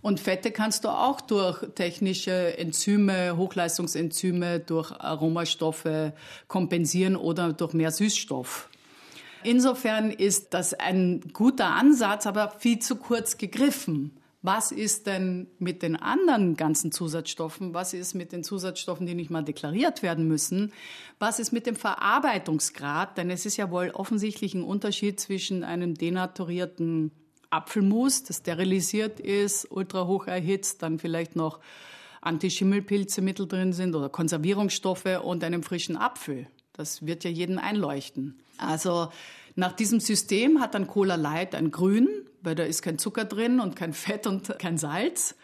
Und 0.00 0.20
Fette 0.20 0.50
kannst 0.50 0.84
du 0.84 0.90
auch 0.90 1.22
durch 1.22 1.64
technische 1.74 2.58
Enzyme, 2.58 3.38
Hochleistungsenzyme, 3.38 4.60
durch 4.60 4.92
Aromastoffe 4.92 6.12
kompensieren 6.46 7.16
oder 7.16 7.54
durch 7.54 7.72
mehr 7.72 7.90
Süßstoff. 7.90 8.68
Insofern 9.44 10.10
ist 10.10 10.54
das 10.54 10.74
ein 10.74 11.20
guter 11.32 11.66
Ansatz, 11.66 12.26
aber 12.26 12.50
viel 12.58 12.78
zu 12.78 12.96
kurz 12.96 13.36
gegriffen. 13.36 14.16
Was 14.42 14.72
ist 14.72 15.06
denn 15.06 15.46
mit 15.58 15.82
den 15.82 15.96
anderen 15.96 16.56
ganzen 16.56 16.92
Zusatzstoffen? 16.92 17.72
Was 17.72 17.94
ist 17.94 18.12
mit 18.12 18.30
den 18.30 18.44
Zusatzstoffen, 18.44 19.06
die 19.06 19.14
nicht 19.14 19.30
mal 19.30 19.42
deklariert 19.42 20.02
werden 20.02 20.28
müssen? 20.28 20.72
Was 21.18 21.38
ist 21.38 21.52
mit 21.52 21.66
dem 21.66 21.76
Verarbeitungsgrad? 21.76 23.16
Denn 23.16 23.30
es 23.30 23.46
ist 23.46 23.56
ja 23.56 23.70
wohl 23.70 23.90
offensichtlich 23.90 24.52
ein 24.52 24.62
Unterschied 24.62 25.18
zwischen 25.18 25.64
einem 25.64 25.94
denaturierten 25.94 27.10
Apfelmus, 27.48 28.24
das 28.24 28.38
sterilisiert 28.38 29.18
ist, 29.20 29.70
ultra 29.70 30.06
hoch 30.06 30.26
erhitzt, 30.26 30.82
dann 30.82 30.98
vielleicht 30.98 31.36
noch 31.36 31.60
Antischimmelpilze 32.20 33.22
mittel 33.22 33.46
drin 33.46 33.72
sind 33.72 33.94
oder 33.94 34.08
Konservierungsstoffe 34.08 35.20
und 35.22 35.44
einem 35.44 35.62
frischen 35.62 35.96
Apfel. 35.96 36.48
Das 36.72 37.06
wird 37.06 37.24
ja 37.24 37.30
jeden 37.30 37.58
einleuchten. 37.58 38.40
Also 38.58 39.08
nach 39.56 39.72
diesem 39.72 40.00
System 40.00 40.60
hat 40.60 40.74
dann 40.74 40.86
Cola 40.86 41.14
Light 41.14 41.54
ein 41.54 41.70
Grün, 41.70 42.08
weil 42.42 42.54
da 42.54 42.64
ist 42.64 42.82
kein 42.82 42.98
Zucker 42.98 43.24
drin 43.24 43.60
und 43.60 43.76
kein 43.76 43.92
Fett 43.92 44.26
und 44.26 44.48
kein 44.58 44.78
Salz. 44.78 45.34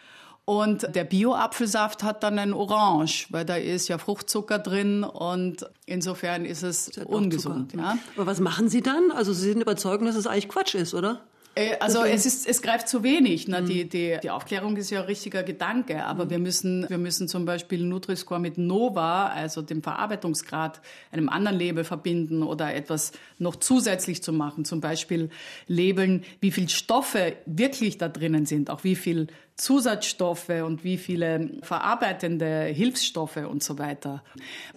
Und 0.44 0.96
der 0.96 1.04
Bio-Apfelsaft 1.04 2.02
hat 2.02 2.24
dann 2.24 2.38
ein 2.38 2.52
Orange, 2.52 3.28
weil 3.30 3.44
da 3.44 3.54
ist 3.54 3.86
ja 3.86 3.98
Fruchtzucker 3.98 4.58
drin 4.58 5.04
und 5.04 5.64
insofern 5.86 6.44
ist 6.44 6.64
es 6.64 6.88
ungesund. 7.04 7.74
Ja. 7.74 7.98
Aber 8.16 8.26
was 8.26 8.40
machen 8.40 8.68
Sie 8.68 8.80
dann? 8.80 9.12
Also 9.12 9.32
Sie 9.32 9.52
sind 9.52 9.60
überzeugt, 9.60 10.04
dass 10.04 10.16
es 10.16 10.26
eigentlich 10.26 10.48
Quatsch 10.48 10.74
ist, 10.74 10.92
oder? 10.92 11.20
Äh, 11.54 11.76
also 11.80 12.04
es 12.04 12.26
ist, 12.26 12.46
es 12.46 12.62
greift 12.62 12.88
zu 12.88 13.02
wenig. 13.02 13.48
Ne? 13.48 13.62
Mhm. 13.62 13.66
Die, 13.66 13.88
die, 13.88 14.18
die 14.22 14.30
Aufklärung 14.30 14.76
ist 14.76 14.90
ja 14.90 15.00
ein 15.00 15.06
richtiger 15.06 15.42
Gedanke, 15.42 16.04
aber 16.04 16.26
mhm. 16.26 16.30
wir 16.30 16.38
müssen, 16.38 16.86
wir 16.88 16.98
müssen 16.98 17.28
zum 17.28 17.44
Beispiel 17.44 17.84
Nutri-Score 17.84 18.40
mit 18.40 18.58
Nova, 18.58 19.28
also 19.28 19.62
dem 19.62 19.82
Verarbeitungsgrad, 19.82 20.80
einem 21.10 21.28
anderen 21.28 21.58
Label 21.58 21.84
verbinden 21.84 22.42
oder 22.42 22.74
etwas 22.74 23.12
noch 23.38 23.56
zusätzlich 23.56 24.22
zu 24.22 24.32
machen. 24.32 24.64
Zum 24.64 24.80
Beispiel 24.80 25.30
labeln, 25.66 26.24
wie 26.40 26.50
viel 26.50 26.68
Stoffe 26.68 27.36
wirklich 27.46 27.98
da 27.98 28.08
drinnen 28.08 28.46
sind, 28.46 28.70
auch 28.70 28.84
wie 28.84 28.96
viel 28.96 29.26
Zusatzstoffe 29.56 30.48
und 30.48 30.84
wie 30.84 30.96
viele 30.96 31.50
verarbeitende 31.62 32.64
Hilfsstoffe 32.64 33.36
und 33.36 33.62
so 33.62 33.78
weiter. 33.78 34.22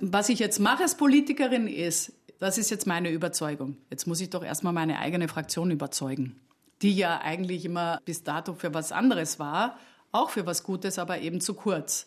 Was 0.02 0.28
ich 0.28 0.40
jetzt 0.40 0.60
mache 0.60 0.84
als 0.84 0.98
Politikerin 0.98 1.68
ist, 1.68 2.12
das 2.40 2.58
ist 2.58 2.70
jetzt 2.70 2.86
meine 2.86 3.10
Überzeugung. 3.10 3.78
Jetzt 3.90 4.08
muss 4.08 4.20
ich 4.20 4.30
doch 4.30 4.44
erstmal 4.44 4.74
meine 4.74 5.00
eigene 5.00 5.30
Fraktion 5.30 5.72
überzeugen 5.72 6.36
die 6.84 6.96
ja 6.96 7.22
eigentlich 7.22 7.66
immer 7.66 8.00
bis 8.06 8.24
dato 8.24 8.54
für 8.54 8.74
was 8.74 8.92
anderes 8.92 9.40
war, 9.40 9.80
auch 10.12 10.30
für 10.30 10.46
was 10.46 10.64
Gutes, 10.64 11.00
aber 11.00 11.20
eben 11.20 11.42
zu 11.42 11.54
kurz. 11.54 12.06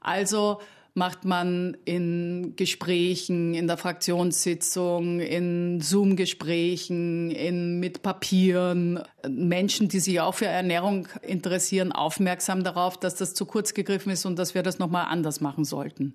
Also 0.00 0.60
macht 0.94 1.24
man 1.24 1.76
in 1.84 2.54
Gesprächen, 2.56 3.54
in 3.54 3.68
der 3.68 3.76
Fraktionssitzung, 3.76 5.20
in 5.20 5.80
Zoom-Gesprächen, 5.80 7.30
in, 7.30 7.78
mit 7.78 8.02
Papieren, 8.02 9.00
Menschen, 9.26 9.88
die 9.88 9.98
sich 9.98 10.20
auch 10.20 10.34
für 10.34 10.46
Ernährung 10.46 11.08
interessieren, 11.22 11.90
aufmerksam 11.90 12.62
darauf, 12.62 12.96
dass 12.96 13.16
das 13.16 13.34
zu 13.34 13.46
kurz 13.46 13.74
gegriffen 13.74 14.12
ist 14.12 14.24
und 14.24 14.38
dass 14.38 14.54
wir 14.54 14.62
das 14.62 14.78
nochmal 14.78 15.06
anders 15.08 15.40
machen 15.40 15.64
sollten. 15.64 16.14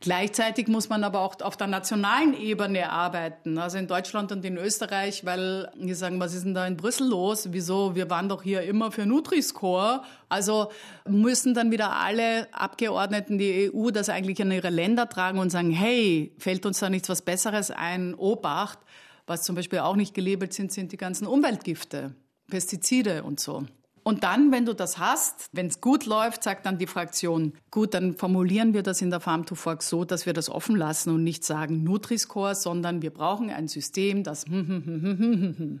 Gleichzeitig 0.00 0.68
muss 0.68 0.90
man 0.90 1.02
aber 1.02 1.20
auch 1.20 1.40
auf 1.40 1.56
der 1.56 1.66
nationalen 1.66 2.34
Ebene 2.38 2.90
arbeiten, 2.90 3.56
also 3.56 3.78
in 3.78 3.86
Deutschland 3.86 4.32
und 4.32 4.44
in 4.44 4.58
Österreich, 4.58 5.24
weil 5.24 5.70
wir 5.76 5.96
sagen, 5.96 6.20
was 6.20 6.34
ist 6.34 6.44
denn 6.44 6.52
da 6.52 6.66
in 6.66 6.76
Brüssel 6.76 7.08
los? 7.08 7.48
Wieso? 7.52 7.94
Wir 7.94 8.10
waren 8.10 8.28
doch 8.28 8.42
hier 8.42 8.62
immer 8.62 8.92
für 8.92 9.06
Nutri-Score. 9.06 10.02
Also 10.28 10.70
müssen 11.08 11.54
dann 11.54 11.70
wieder 11.70 11.96
alle 11.96 12.52
Abgeordneten 12.52 13.38
die 13.38 13.70
EU 13.72 13.90
das 13.90 14.10
eigentlich 14.10 14.40
in 14.40 14.50
ihre 14.50 14.70
Länder 14.70 15.08
tragen 15.08 15.38
und 15.38 15.48
sagen, 15.48 15.70
hey, 15.70 16.32
fällt 16.36 16.66
uns 16.66 16.80
da 16.80 16.90
nichts 16.90 17.08
was 17.08 17.22
Besseres 17.22 17.70
ein? 17.70 18.14
Obacht. 18.14 18.78
Was 19.26 19.42
zum 19.44 19.54
Beispiel 19.54 19.78
auch 19.78 19.96
nicht 19.96 20.14
gelabelt 20.14 20.52
sind, 20.52 20.72
sind 20.72 20.92
die 20.92 20.96
ganzen 20.96 21.26
Umweltgifte, 21.26 22.14
Pestizide 22.52 23.22
und 23.22 23.40
so. 23.40 23.64
Und 24.02 24.24
dann, 24.24 24.52
wenn 24.52 24.66
du 24.66 24.74
das 24.74 24.98
hast, 24.98 25.48
wenn 25.52 25.68
es 25.68 25.80
gut 25.80 26.04
läuft, 26.04 26.42
sagt 26.42 26.66
dann 26.66 26.76
die 26.76 26.86
Fraktion, 26.86 27.54
gut, 27.70 27.94
dann 27.94 28.14
formulieren 28.14 28.74
wir 28.74 28.82
das 28.82 29.00
in 29.00 29.08
der 29.08 29.20
Farm 29.20 29.46
to 29.46 29.54
Fork 29.54 29.82
so, 29.82 30.04
dass 30.04 30.26
wir 30.26 30.34
das 30.34 30.50
offen 30.50 30.76
lassen 30.76 31.14
und 31.14 31.24
nicht 31.24 31.44
sagen 31.44 31.82
Nutri-Score, 31.82 32.54
sondern 32.54 33.00
wir 33.00 33.10
brauchen 33.10 33.48
ein 33.48 33.68
System, 33.68 34.22
das 34.22 34.44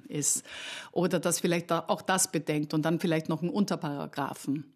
ist. 0.08 0.44
Oder 0.92 1.20
das 1.20 1.40
vielleicht 1.40 1.70
auch 1.72 2.00
das 2.00 2.32
bedenkt 2.32 2.72
und 2.72 2.86
dann 2.86 3.00
vielleicht 3.00 3.28
noch 3.28 3.42
einen 3.42 3.50
Unterparagraphen. 3.50 4.72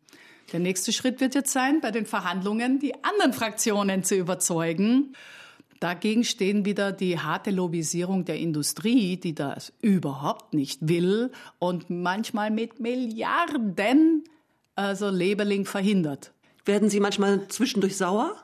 Der 0.52 0.60
nächste 0.60 0.92
Schritt 0.92 1.20
wird 1.20 1.34
jetzt 1.34 1.52
sein, 1.52 1.80
bei 1.80 1.92
den 1.92 2.04
Verhandlungen 2.04 2.78
die 2.78 2.92
anderen 3.04 3.32
Fraktionen 3.32 4.04
zu 4.04 4.16
überzeugen. 4.16 5.14
Dagegen 5.80 6.24
stehen 6.24 6.64
wieder 6.64 6.92
die 6.92 7.18
harte 7.18 7.50
Lobbyisierung 7.50 8.24
der 8.24 8.38
Industrie, 8.38 9.16
die 9.16 9.34
das 9.34 9.72
überhaupt 9.80 10.54
nicht 10.54 10.88
will 10.88 11.30
und 11.58 11.90
manchmal 11.90 12.50
mit 12.50 12.80
Milliarden 12.80 14.24
also 14.74 15.08
Labeling 15.08 15.64
verhindert. 15.64 16.32
Werden 16.64 16.90
Sie 16.90 17.00
manchmal 17.00 17.48
zwischendurch 17.48 17.96
sauer? 17.96 18.34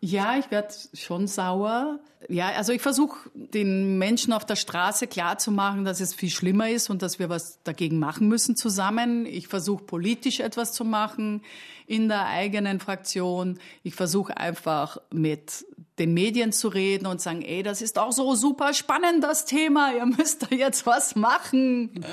Ja, 0.00 0.38
ich 0.38 0.50
werde 0.50 0.74
schon 0.94 1.26
sauer. 1.26 1.98
Ja, 2.28 2.50
also 2.50 2.72
ich 2.72 2.82
versuche 2.82 3.30
den 3.34 3.98
Menschen 3.98 4.32
auf 4.32 4.44
der 4.44 4.56
Straße 4.56 5.06
klarzumachen, 5.06 5.84
dass 5.84 6.00
es 6.00 6.14
viel 6.14 6.30
schlimmer 6.30 6.68
ist 6.68 6.90
und 6.90 7.02
dass 7.02 7.18
wir 7.18 7.28
was 7.28 7.62
dagegen 7.62 7.98
machen 7.98 8.28
müssen 8.28 8.56
zusammen. 8.56 9.26
Ich 9.26 9.48
versuche 9.48 9.84
politisch 9.84 10.40
etwas 10.40 10.72
zu 10.72 10.84
machen 10.84 11.42
in 11.86 12.08
der 12.08 12.26
eigenen 12.26 12.80
Fraktion. 12.80 13.58
Ich 13.82 13.94
versuche 13.94 14.36
einfach 14.36 14.98
mit 15.10 15.64
den 15.98 16.14
Medien 16.14 16.52
zu 16.52 16.68
reden 16.68 17.06
und 17.06 17.20
sagen, 17.20 17.42
ey, 17.42 17.62
das 17.62 17.82
ist 17.82 17.98
auch 17.98 18.12
so 18.12 18.34
super 18.34 18.74
spannend, 18.74 19.24
das 19.24 19.46
Thema, 19.46 19.92
ihr 19.94 20.06
müsst 20.06 20.42
da 20.42 20.54
jetzt 20.54 20.86
was 20.86 21.16
machen. 21.16 22.04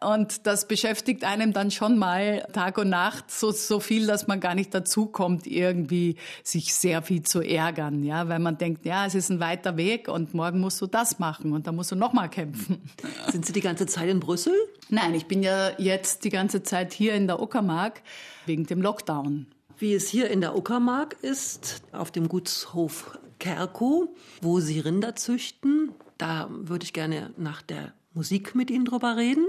Und 0.00 0.46
das 0.46 0.68
beschäftigt 0.68 1.24
einem 1.24 1.52
dann 1.52 1.70
schon 1.70 1.98
mal 1.98 2.46
Tag 2.52 2.78
und 2.78 2.90
Nacht 2.90 3.30
so, 3.30 3.50
so 3.50 3.80
viel, 3.80 4.06
dass 4.06 4.26
man 4.26 4.40
gar 4.40 4.54
nicht 4.54 4.74
dazu 4.74 5.06
kommt, 5.06 5.46
irgendwie 5.46 6.16
sich 6.44 6.74
sehr 6.74 7.02
viel 7.02 7.22
zu 7.22 7.40
ärgern, 7.40 8.04
ja, 8.04 8.28
weil 8.28 8.38
man 8.38 8.58
denkt, 8.58 8.84
ja, 8.84 9.06
es 9.06 9.14
ist 9.14 9.30
ein 9.30 9.40
weiter 9.40 9.76
Weg 9.76 10.08
und 10.08 10.34
morgen 10.34 10.60
musst 10.60 10.80
du 10.80 10.86
das 10.86 11.18
machen 11.18 11.52
und 11.52 11.66
dann 11.66 11.74
musst 11.74 11.92
du 11.92 11.96
nochmal 11.96 12.28
kämpfen. 12.28 12.82
Sind 13.32 13.46
Sie 13.46 13.52
die 13.52 13.60
ganze 13.60 13.86
Zeit 13.86 14.08
in 14.08 14.20
Brüssel? 14.20 14.54
Nein, 14.90 15.14
ich 15.14 15.26
bin 15.26 15.42
ja 15.42 15.70
jetzt 15.78 16.24
die 16.24 16.30
ganze 16.30 16.62
Zeit 16.62 16.92
hier 16.92 17.14
in 17.14 17.26
der 17.26 17.40
Uckermark 17.40 18.02
wegen 18.44 18.66
dem 18.66 18.82
Lockdown. 18.82 19.46
Wie 19.78 19.94
es 19.94 20.08
hier 20.08 20.30
in 20.30 20.40
der 20.40 20.56
Uckermark 20.56 21.16
ist, 21.22 21.82
auf 21.92 22.10
dem 22.10 22.28
Gutshof 22.28 23.18
Kerko, 23.38 24.14
wo 24.40 24.60
Sie 24.60 24.80
Rinder 24.80 25.16
züchten, 25.16 25.92
da 26.18 26.48
würde 26.50 26.84
ich 26.84 26.92
gerne 26.92 27.32
nach 27.36 27.62
der 27.62 27.92
Musik 28.16 28.54
mit 28.54 28.70
Ihnen 28.70 28.86
drüber 28.86 29.16
reden. 29.16 29.46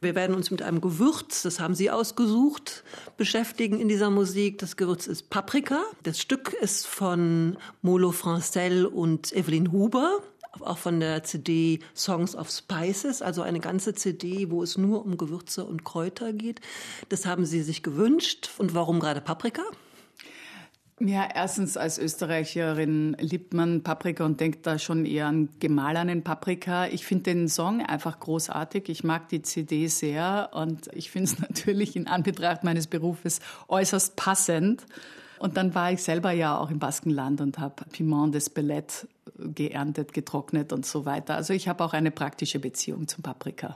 Wir 0.00 0.14
werden 0.14 0.36
uns 0.36 0.50
mit 0.50 0.62
einem 0.62 0.80
Gewürz, 0.80 1.42
das 1.42 1.58
haben 1.60 1.74
Sie 1.74 1.90
ausgesucht, 1.90 2.84
beschäftigen 3.16 3.80
in 3.80 3.88
dieser 3.88 4.10
Musik. 4.10 4.58
Das 4.58 4.76
Gewürz 4.76 5.06
ist 5.06 5.28
Paprika. 5.28 5.82
Das 6.04 6.20
Stück 6.20 6.52
ist 6.52 6.86
von 6.86 7.56
Molo 7.82 8.12
Francel 8.12 8.86
und 8.86 9.32
Evelyn 9.32 9.72
Huber 9.72 10.20
auch 10.60 10.78
von 10.78 11.00
der 11.00 11.24
CD 11.24 11.80
Songs 11.96 12.36
of 12.36 12.48
Spices, 12.48 13.22
also 13.22 13.42
eine 13.42 13.58
ganze 13.58 13.92
CD, 13.92 14.50
wo 14.50 14.62
es 14.62 14.78
nur 14.78 15.04
um 15.04 15.18
Gewürze 15.18 15.64
und 15.64 15.82
Kräuter 15.82 16.32
geht. 16.32 16.60
Das 17.08 17.26
haben 17.26 17.44
Sie 17.44 17.62
sich 17.62 17.82
gewünscht. 17.82 18.50
Und 18.58 18.72
warum 18.72 19.00
gerade 19.00 19.20
Paprika? 19.20 19.62
Ja, 21.00 21.28
erstens 21.34 21.76
als 21.76 21.98
Österreicherin 21.98 23.16
liebt 23.18 23.52
man 23.52 23.82
Paprika 23.82 24.24
und 24.24 24.38
denkt 24.38 24.64
da 24.64 24.78
schon 24.78 25.04
eher 25.04 25.26
an 25.26 25.48
gemahlenen 25.58 26.22
Paprika. 26.22 26.86
Ich 26.86 27.04
finde 27.04 27.24
den 27.24 27.48
Song 27.48 27.84
einfach 27.84 28.20
großartig. 28.20 28.88
Ich 28.88 29.02
mag 29.02 29.28
die 29.28 29.42
CD 29.42 29.88
sehr 29.88 30.50
und 30.52 30.88
ich 30.92 31.10
finde 31.10 31.30
es 31.30 31.38
natürlich 31.48 31.96
in 31.96 32.06
Anbetracht 32.06 32.62
meines 32.62 32.86
Berufes 32.86 33.40
äußerst 33.66 34.14
passend. 34.14 34.86
Und 35.40 35.56
dann 35.56 35.74
war 35.74 35.90
ich 35.90 36.02
selber 36.02 36.30
ja 36.30 36.56
auch 36.56 36.70
im 36.70 36.78
Baskenland 36.78 37.40
und 37.40 37.58
habe 37.58 37.84
Piment 37.90 38.32
des 38.32 38.48
Bellet 38.48 39.08
geerntet, 39.36 40.14
getrocknet 40.14 40.72
und 40.72 40.86
so 40.86 41.04
weiter. 41.06 41.34
Also 41.34 41.54
ich 41.54 41.66
habe 41.66 41.84
auch 41.84 41.92
eine 41.92 42.12
praktische 42.12 42.60
Beziehung 42.60 43.08
zum 43.08 43.22
Paprika. 43.22 43.74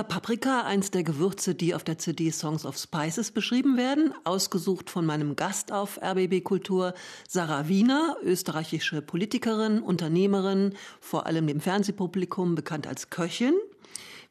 War 0.00 0.04
Paprika, 0.08 0.62
eins 0.62 0.90
der 0.90 1.02
Gewürze, 1.02 1.54
die 1.54 1.74
auf 1.74 1.84
der 1.84 1.98
CD 1.98 2.30
Songs 2.30 2.64
of 2.64 2.78
Spices 2.78 3.32
beschrieben 3.32 3.76
werden, 3.76 4.14
ausgesucht 4.24 4.88
von 4.88 5.04
meinem 5.04 5.36
Gast 5.36 5.72
auf 5.72 6.00
RBB 6.02 6.42
Kultur, 6.42 6.94
Sarah 7.28 7.68
Wiener, 7.68 8.16
österreichische 8.22 9.02
Politikerin, 9.02 9.82
Unternehmerin, 9.82 10.72
vor 11.02 11.26
allem 11.26 11.46
dem 11.46 11.60
Fernsehpublikum 11.60 12.54
bekannt 12.54 12.86
als 12.86 13.10
Köchin. 13.10 13.52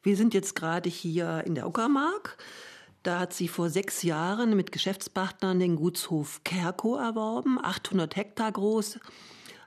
Wir 0.02 0.16
sind 0.16 0.34
jetzt 0.34 0.56
gerade 0.56 0.90
hier 0.90 1.44
in 1.46 1.54
der 1.54 1.68
Uckermark. 1.68 2.36
Da 3.04 3.20
hat 3.20 3.32
sie 3.32 3.46
vor 3.46 3.70
sechs 3.70 4.02
Jahren 4.02 4.56
mit 4.56 4.72
Geschäftspartnern 4.72 5.60
den 5.60 5.76
Gutshof 5.76 6.42
Kerko 6.42 6.96
erworben, 6.96 7.60
800 7.62 8.16
Hektar 8.16 8.50
groß, 8.50 8.98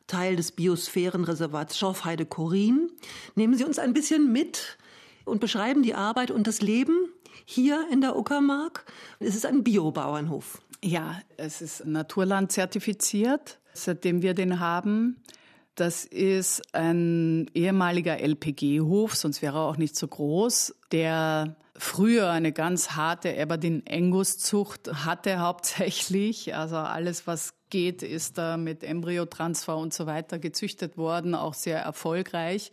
Teil 0.07 0.35
des 0.35 0.51
Biosphärenreservats 0.51 1.77
Schorfheide-Korin. 1.77 2.91
Nehmen 3.35 3.55
Sie 3.55 3.63
uns 3.63 3.79
ein 3.79 3.93
bisschen 3.93 4.33
mit 4.33 4.77
und 5.25 5.39
beschreiben 5.39 5.83
die 5.83 5.95
Arbeit 5.95 6.31
und 6.31 6.47
das 6.47 6.61
Leben 6.61 7.09
hier 7.45 7.87
in 7.91 8.01
der 8.01 8.15
Uckermark. 8.15 8.85
Es 9.19 9.35
ist 9.35 9.45
ein 9.45 9.63
Biobauernhof. 9.63 10.61
Ja, 10.83 11.21
es 11.37 11.61
ist 11.61 11.85
Naturland 11.85 12.51
zertifiziert, 12.51 13.59
seitdem 13.73 14.21
wir 14.21 14.33
den 14.33 14.59
haben. 14.59 15.21
Das 15.75 16.05
ist 16.05 16.75
ein 16.75 17.49
ehemaliger 17.53 18.19
LPG-Hof, 18.19 19.15
sonst 19.15 19.41
wäre 19.41 19.57
er 19.57 19.61
auch 19.61 19.77
nicht 19.77 19.95
so 19.95 20.07
groß, 20.07 20.75
der 20.91 21.55
früher 21.75 22.29
eine 22.29 22.51
ganz 22.51 22.91
harte 22.91 23.35
Aberdeen-Angus-Zucht 23.41 25.05
hatte 25.05 25.39
hauptsächlich. 25.39 26.55
Also 26.55 26.77
alles, 26.77 27.25
was 27.25 27.55
geht, 27.73 28.03
ist 28.03 28.37
da 28.37 28.55
mit 28.55 28.83
Embryotransfer 28.83 29.75
und 29.75 29.95
so 29.95 30.05
weiter 30.05 30.37
gezüchtet 30.37 30.95
worden, 30.95 31.33
auch 31.33 31.55
sehr 31.55 31.79
erfolgreich. 31.79 32.71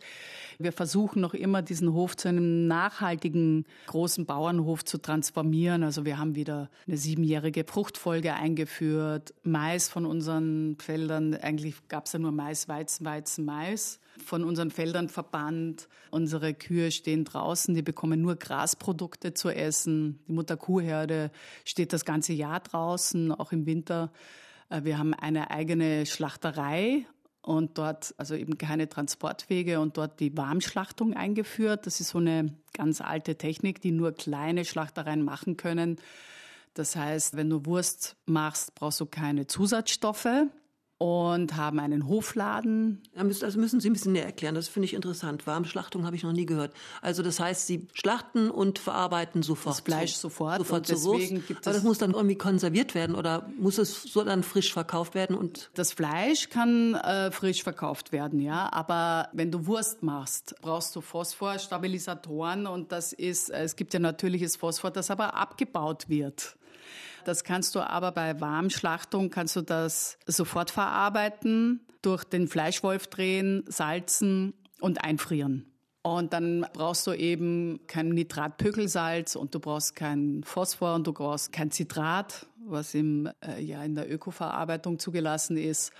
Wir 0.59 0.71
versuchen 0.71 1.21
noch 1.21 1.33
immer, 1.33 1.63
diesen 1.63 1.91
Hof 1.93 2.15
zu 2.15 2.27
einem 2.27 2.67
nachhaltigen 2.67 3.65
großen 3.87 4.27
Bauernhof 4.27 4.85
zu 4.85 4.99
transformieren. 4.99 5.81
Also 5.81 6.05
wir 6.05 6.19
haben 6.19 6.35
wieder 6.35 6.69
eine 6.85 6.97
siebenjährige 6.97 7.63
Fruchtfolge 7.63 8.35
eingeführt. 8.35 9.33
Mais 9.41 9.89
von 9.89 10.05
unseren 10.05 10.77
Feldern, 10.79 11.33
eigentlich 11.33 11.87
gab 11.87 12.05
es 12.05 12.13
ja 12.13 12.19
nur 12.19 12.31
Mais, 12.31 12.67
Weizen, 12.67 13.03
Weizen, 13.03 13.43
Mais 13.43 13.99
von 14.23 14.43
unseren 14.43 14.69
Feldern 14.69 15.09
verbannt. 15.09 15.87
Unsere 16.11 16.53
Kühe 16.53 16.91
stehen 16.91 17.25
draußen, 17.25 17.73
die 17.73 17.81
bekommen 17.81 18.21
nur 18.21 18.35
Grasprodukte 18.35 19.33
zu 19.33 19.49
essen. 19.49 20.19
Die 20.27 20.33
Mutterkuhherde 20.33 21.31
steht 21.65 21.91
das 21.91 22.05
ganze 22.05 22.33
Jahr 22.33 22.59
draußen, 22.59 23.31
auch 23.31 23.51
im 23.51 23.65
Winter. 23.65 24.11
Äh, 24.71 24.83
wir 24.83 24.97
haben 24.97 25.13
eine 25.13 25.51
eigene 25.51 26.05
Schlachterei 26.05 27.05
und 27.41 27.77
dort 27.77 28.13
also 28.17 28.35
eben 28.35 28.57
keine 28.57 28.87
Transportwege 28.87 29.79
und 29.79 29.97
dort 29.97 30.19
die 30.19 30.35
Warmschlachtung 30.35 31.13
eingeführt. 31.13 31.85
Das 31.85 31.99
ist 31.99 32.09
so 32.09 32.19
eine 32.19 32.55
ganz 32.73 33.01
alte 33.01 33.35
Technik, 33.35 33.81
die 33.81 33.91
nur 33.91 34.13
kleine 34.13 34.65
Schlachtereien 34.65 35.23
machen 35.23 35.57
können. 35.57 35.97
Das 36.73 36.95
heißt, 36.95 37.35
wenn 37.35 37.49
du 37.49 37.65
Wurst 37.65 38.15
machst, 38.25 38.75
brauchst 38.75 38.99
du 39.01 39.05
keine 39.05 39.47
Zusatzstoffe 39.47 40.45
und 41.01 41.57
haben 41.57 41.79
einen 41.79 42.07
Hofladen. 42.07 43.01
Also 43.15 43.59
müssen 43.59 43.79
Sie 43.79 43.89
ein 43.89 43.93
bisschen 43.93 44.11
näher 44.11 44.25
erklären, 44.25 44.53
das 44.53 44.67
finde 44.67 44.85
ich 44.85 44.93
interessant. 44.93 45.47
Warmschlachtung 45.47 46.05
habe 46.05 46.15
ich 46.15 46.21
noch 46.21 46.31
nie 46.31 46.45
gehört. 46.45 46.75
Also 47.01 47.23
das 47.23 47.39
heißt, 47.39 47.65
Sie 47.65 47.87
schlachten 47.93 48.51
und 48.51 48.77
verarbeiten 48.77 49.41
sofort. 49.41 49.77
Das 49.77 49.79
Fleisch 49.83 50.13
sofort. 50.13 50.59
Sofort 50.59 50.85
zur 50.85 51.01
Wurst. 51.01 51.33
Aber 51.33 51.73
das 51.73 51.81
muss 51.81 51.97
dann 51.97 52.11
irgendwie 52.11 52.35
konserviert 52.35 52.93
werden 52.93 53.15
oder 53.15 53.49
muss 53.57 53.79
es 53.79 54.03
so 54.03 54.23
dann 54.23 54.43
frisch 54.43 54.71
verkauft 54.71 55.15
werden? 55.15 55.35
Und 55.35 55.71
das 55.73 55.91
Fleisch 55.91 56.49
kann 56.49 56.93
äh, 56.93 57.31
frisch 57.31 57.63
verkauft 57.63 58.11
werden, 58.11 58.39
ja. 58.39 58.71
Aber 58.71 59.29
wenn 59.33 59.49
du 59.49 59.65
Wurst 59.65 60.03
machst, 60.03 60.53
brauchst 60.61 60.95
du 60.95 61.01
Phosphor, 61.01 61.57
Stabilisatoren 61.57 62.67
und 62.67 62.91
das 62.91 63.11
ist, 63.11 63.49
äh, 63.49 63.63
es 63.63 63.75
gibt 63.75 63.95
ja 63.95 63.99
natürliches 63.99 64.55
Phosphor, 64.55 64.91
das 64.91 65.09
aber 65.09 65.33
abgebaut 65.33 66.09
wird. 66.09 66.57
Das 67.25 67.43
kannst 67.43 67.75
du 67.75 67.79
aber 67.79 68.11
bei 68.11 68.39
Warmschlachtung, 68.39 69.29
kannst 69.29 69.55
du 69.55 69.61
das 69.61 70.17
sofort 70.25 70.71
verarbeiten, 70.71 71.81
durch 72.01 72.23
den 72.23 72.47
Fleischwolf 72.47 73.07
drehen, 73.07 73.63
salzen 73.67 74.53
und 74.79 75.03
einfrieren. 75.03 75.71
Und 76.03 76.33
dann 76.33 76.65
brauchst 76.73 77.05
du 77.05 77.13
eben 77.13 77.79
kein 77.85 78.09
Nitratpökelsalz 78.09 79.35
und 79.35 79.53
du 79.53 79.59
brauchst 79.59 79.95
kein 79.95 80.43
Phosphor 80.43 80.95
und 80.95 81.05
du 81.05 81.13
brauchst 81.13 81.51
kein 81.51 81.69
Zitrat, 81.69 82.47
was 82.65 82.95
im, 82.95 83.29
äh, 83.45 83.61
ja, 83.61 83.83
in 83.83 83.93
der 83.93 84.11
Ökoverarbeitung 84.11 84.97
zugelassen 84.97 85.57
ist. 85.57 85.91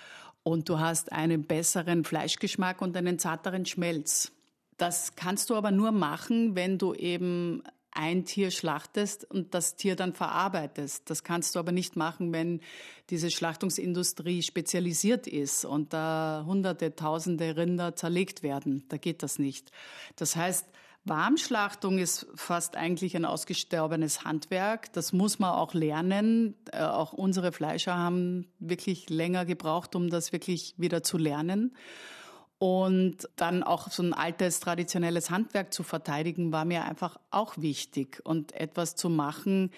Und 0.44 0.70
du 0.70 0.80
hast 0.80 1.12
einen 1.12 1.44
besseren 1.44 2.04
Fleischgeschmack 2.04 2.82
und 2.82 2.98
einen 2.98 3.20
zarteren 3.20 3.68
Schmelz. 3.68 4.32
Das 4.78 5.16
kannst 5.16 5.52
du 5.52 5.56
aber 5.56 5.70
nur 5.70 5.92
machen, 5.92 6.56
wenn 6.56 6.80
du 6.80 6.96
eben 6.96 7.62
ein 7.92 8.26
Tier 8.26 8.52
schlachtest 8.52 9.30
und 9.30 9.54
das 9.54 9.76
Tier 9.76 9.96
dann 9.96 10.14
verarbeitest. 10.14 11.10
Das 11.10 11.24
kannst 11.24 11.56
du 11.56 11.60
aber 11.60 11.72
nicht 11.72 11.96
machen, 11.96 12.32
wenn 12.34 12.62
diese 13.10 13.30
Schlachtungsindustrie 13.30 14.42
spezialisiert 14.42 15.28
ist 15.28 15.66
und 15.66 15.94
da 15.94 16.44
hunderte, 16.46 16.96
tausende 16.96 17.58
Rinder 17.58 17.96
zerlegt 17.96 18.44
werden. 18.44 18.86
Da 18.90 18.98
geht 18.98 19.24
das 19.24 19.40
nicht. 19.40 19.72
Das 20.16 20.36
heißt, 20.36 20.66
Warmschlachtung 21.04 21.98
ist 21.98 22.28
fast 22.36 22.78
eigentlich 22.78 23.16
ein 23.16 23.26
ausgestorbenes 23.26 24.24
Handwerk. 24.24 24.94
Das 24.94 25.14
muss 25.14 25.40
man 25.40 25.52
auch 25.52 25.74
lernen. 25.74 26.56
Äh, 26.72 26.84
auch 26.84 27.14
unsere 27.14 27.52
Fleischer 27.52 27.98
haben 27.98 28.48
wirklich 28.60 29.10
länger 29.10 29.46
gebraucht, 29.46 29.96
um 29.96 30.10
das 30.10 30.32
wirklich 30.32 30.76
wieder 30.78 31.02
zu 31.02 31.18
lernen. 31.18 31.76
Und 32.62 33.28
dann 33.38 33.64
auch 33.64 33.90
so 33.90 34.04
ein 34.04 34.14
altes 34.14 34.60
traditionelles 34.60 35.32
Handwerk 35.32 35.74
zu 35.74 35.82
verteidigen, 35.82 36.52
war 36.52 36.64
mir 36.64 36.86
einfach 36.86 37.20
auch 37.32 37.58
wichtig. 37.58 38.22
Und 38.24 38.52
etwas 38.52 38.96
zu 38.96 39.10
machen, 39.10 39.72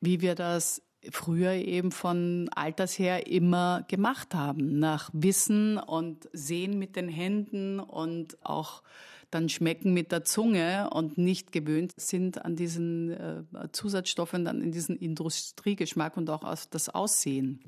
wie 0.00 0.22
wir 0.22 0.34
das 0.34 0.80
früher 1.10 1.52
eben 1.52 1.92
von 1.92 2.48
Alters 2.54 2.98
her 2.98 3.26
immer 3.26 3.84
gemacht 3.86 4.34
haben. 4.34 4.78
Nach 4.78 5.10
Wissen 5.12 5.76
und 5.76 6.26
Sehen 6.32 6.78
mit 6.78 6.96
den 6.96 7.10
Händen 7.10 7.78
und 7.78 8.42
auch 8.46 8.82
dann 9.30 9.50
schmecken 9.50 9.92
mit 9.92 10.10
der 10.10 10.24
Zunge 10.24 10.88
und 10.88 11.18
nicht 11.18 11.52
gewöhnt 11.52 11.92
sind 11.98 12.42
an 12.46 12.56
diesen 12.56 13.10
äh, 13.10 13.42
Zusatzstoffen, 13.72 14.46
dann 14.46 14.62
in 14.62 14.72
diesen 14.72 14.96
Industriegeschmack 14.96 16.16
und 16.16 16.30
auch 16.30 16.44
das 16.70 16.88
Aussehen. 16.88 17.60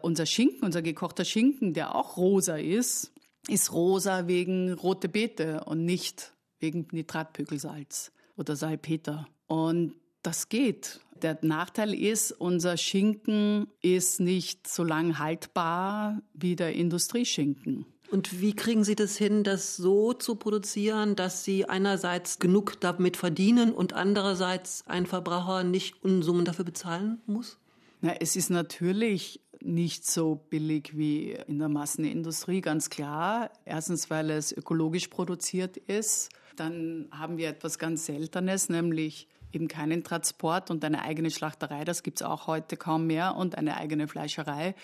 Unser 0.00 0.26
Schinken, 0.26 0.64
unser 0.64 0.82
gekochter 0.82 1.24
Schinken, 1.24 1.74
der 1.74 1.96
auch 1.96 2.16
rosa 2.16 2.56
ist, 2.56 3.10
ist 3.48 3.72
rosa 3.72 4.26
wegen 4.26 4.72
rote 4.72 5.08
Beete 5.08 5.64
und 5.64 5.84
nicht 5.84 6.32
wegen 6.60 6.86
Nitratpökelsalz 6.92 8.12
oder 8.36 8.56
Salpeter. 8.56 9.26
Und 9.46 9.94
das 10.22 10.48
geht. 10.48 11.00
Der 11.22 11.38
Nachteil 11.42 11.94
ist, 11.94 12.32
unser 12.32 12.76
Schinken 12.76 13.68
ist 13.80 14.20
nicht 14.20 14.66
so 14.66 14.82
lang 14.82 15.18
haltbar 15.18 16.20
wie 16.32 16.56
der 16.56 16.74
Industrieschinken. 16.74 17.86
Und 18.10 18.40
wie 18.40 18.54
kriegen 18.54 18.84
Sie 18.84 18.94
das 18.94 19.16
hin, 19.16 19.42
das 19.42 19.76
so 19.76 20.12
zu 20.12 20.36
produzieren, 20.36 21.16
dass 21.16 21.44
Sie 21.44 21.68
einerseits 21.68 22.38
genug 22.38 22.80
damit 22.80 23.16
verdienen 23.16 23.72
und 23.72 23.92
andererseits 23.92 24.84
ein 24.86 25.06
Verbraucher 25.06 25.64
nicht 25.64 26.02
Unsummen 26.04 26.44
dafür 26.44 26.64
bezahlen 26.64 27.20
muss? 27.26 27.58
Na, 28.00 28.14
es 28.20 28.36
ist 28.36 28.50
natürlich 28.50 29.40
nicht 29.64 30.06
so 30.06 30.36
billig 30.50 30.96
wie 30.96 31.32
in 31.32 31.58
der 31.58 31.68
Massenindustrie, 31.68 32.60
ganz 32.60 32.90
klar. 32.90 33.50
Erstens, 33.64 34.10
weil 34.10 34.30
es 34.30 34.52
ökologisch 34.52 35.08
produziert 35.08 35.76
ist. 35.76 36.30
Dann 36.56 37.08
haben 37.10 37.38
wir 37.38 37.48
etwas 37.48 37.78
ganz 37.78 38.06
Seltenes, 38.06 38.68
nämlich 38.68 39.28
eben 39.52 39.68
keinen 39.68 40.04
Transport 40.04 40.70
und 40.70 40.84
eine 40.84 41.02
eigene 41.02 41.30
Schlachterei. 41.30 41.84
Das 41.84 42.02
gibt 42.02 42.20
es 42.20 42.26
auch 42.26 42.46
heute 42.46 42.76
kaum 42.76 43.06
mehr 43.06 43.36
und 43.36 43.56
eine 43.56 43.76
eigene 43.76 44.08
Fleischerei. 44.08 44.74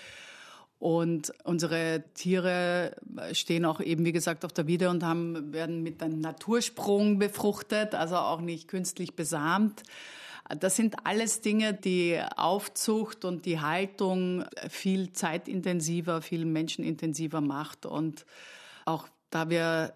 Und 0.78 1.32
unsere 1.44 2.04
Tiere 2.14 2.96
stehen 3.32 3.66
auch 3.66 3.80
eben, 3.80 4.04
wie 4.06 4.12
gesagt, 4.12 4.46
auf 4.46 4.52
der 4.52 4.66
Wiede 4.66 4.88
und 4.88 5.04
haben, 5.04 5.52
werden 5.52 5.82
mit 5.82 6.02
einem 6.02 6.20
Natursprung 6.20 7.18
befruchtet, 7.18 7.94
also 7.94 8.16
auch 8.16 8.40
nicht 8.40 8.66
künstlich 8.66 9.14
besamt. 9.14 9.82
Das 10.58 10.76
sind 10.76 11.06
alles 11.06 11.40
Dinge, 11.40 11.74
die 11.74 12.20
Aufzucht 12.36 13.24
und 13.24 13.46
die 13.46 13.60
Haltung 13.60 14.44
viel 14.68 15.12
zeitintensiver, 15.12 16.22
viel 16.22 16.44
menschenintensiver 16.44 17.40
macht. 17.40 17.86
Und 17.86 18.26
auch 18.84 19.08
da 19.30 19.48
wir 19.48 19.92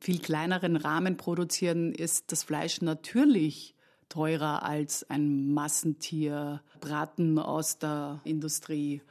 viel 0.00 0.18
kleineren 0.18 0.76
Rahmen 0.76 1.16
produzieren, 1.16 1.92
ist 1.92 2.32
das 2.32 2.42
Fleisch 2.42 2.82
natürlich 2.82 3.74
teurer 4.08 4.62
als 4.62 5.08
ein 5.08 5.54
Massentierbraten 5.54 7.38
aus 7.38 7.78
der 7.78 8.20
Industrie. 8.24 9.02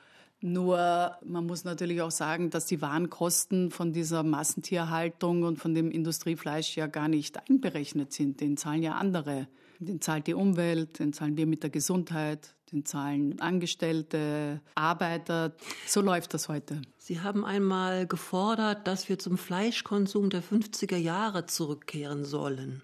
Nur 0.42 1.18
man 1.24 1.46
muss 1.46 1.64
natürlich 1.64 2.02
auch 2.02 2.12
sagen, 2.12 2.50
dass 2.50 2.66
die 2.66 2.82
Warenkosten 2.82 3.72
von 3.72 3.94
dieser 3.94 4.24
Massentierhaltung 4.24 5.44
und 5.44 5.58
von 5.58 5.74
dem 5.74 5.90
Industriefleisch 5.90 6.76
ja 6.76 6.88
gar 6.88 7.08
nicht 7.08 7.38
einberechnet 7.50 8.12
sind. 8.12 8.42
Den 8.42 8.58
zahlen 8.58 8.84
ja 8.84 8.94
andere 8.94 9.48
den 9.88 10.02
zahlt 10.02 10.28
die 10.28 10.34
Umwelt, 10.34 11.00
den 11.00 11.14
zahlen 11.14 11.38
wir 11.38 11.48
mit 11.48 11.64
der 11.64 11.70
Gesundheit, 11.70 12.54
den 12.72 12.86
zahlen 12.86 13.40
Angestellte, 13.42 14.62
Arbeiter. 14.76 15.56
So 15.88 16.02
läuft 16.02 16.34
das 16.34 16.48
heute. 16.48 16.82
Sie 16.98 17.20
haben 17.20 17.44
einmal 17.44 18.08
gefordert, 18.08 18.88
dass 18.88 19.10
wir 19.10 19.20
zum 19.20 19.38
Fleischkonsum 19.38 20.30
der 20.30 20.44
50er 20.44 20.98
Jahre 20.98 21.46
zurückkehren 21.48 22.26
sollen. 22.26 22.84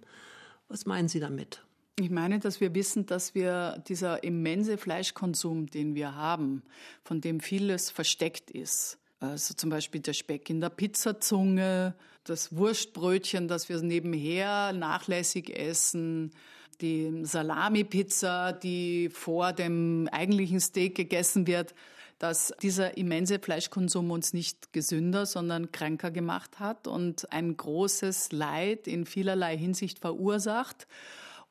Was 0.67 0.85
meinen 0.85 1.07
Sie 1.07 1.19
damit? 1.19 1.63
Ich 1.99 2.09
meine, 2.09 2.39
dass 2.39 2.61
wir 2.61 2.75
wissen, 2.75 3.05
dass 3.05 3.33
wir 3.33 3.83
dieser 3.87 4.23
immense 4.23 4.77
Fleischkonsum, 4.77 5.67
den 5.67 5.95
wir 5.95 6.15
haben, 6.15 6.61
von 7.03 7.21
dem 7.21 7.39
vieles 7.39 7.89
versteckt 7.89 8.51
ist, 8.51 8.99
also 9.19 9.55
zum 9.55 9.71
Beispiel 9.71 10.01
der 10.01 10.13
Speck 10.13 10.49
in 10.49 10.61
der 10.61 10.69
Pizzazunge, 10.69 11.95
das 12.23 12.55
Wurstbrötchen, 12.55 13.47
das 13.47 13.67
wir 13.67 13.81
nebenher 13.81 14.73
nachlässig 14.73 15.57
essen, 15.57 16.33
die 16.81 17.23
Salami-Pizza, 17.23 18.53
die 18.53 19.09
vor 19.09 19.53
dem 19.53 20.07
eigentlichen 20.11 20.59
Steak 20.59 20.95
gegessen 20.95 21.47
wird, 21.47 21.73
dass 22.19 22.53
dieser 22.61 22.97
immense 22.97 23.39
Fleischkonsum 23.39 24.11
uns 24.11 24.33
nicht 24.33 24.73
gesünder, 24.73 25.25
sondern 25.25 25.71
kränker 25.71 26.11
gemacht 26.11 26.59
hat 26.59 26.87
und 26.87 27.31
ein 27.31 27.55
großes 27.55 28.31
Leid 28.31 28.87
in 28.87 29.05
vielerlei 29.05 29.55
Hinsicht 29.57 29.99
verursacht 29.99 30.87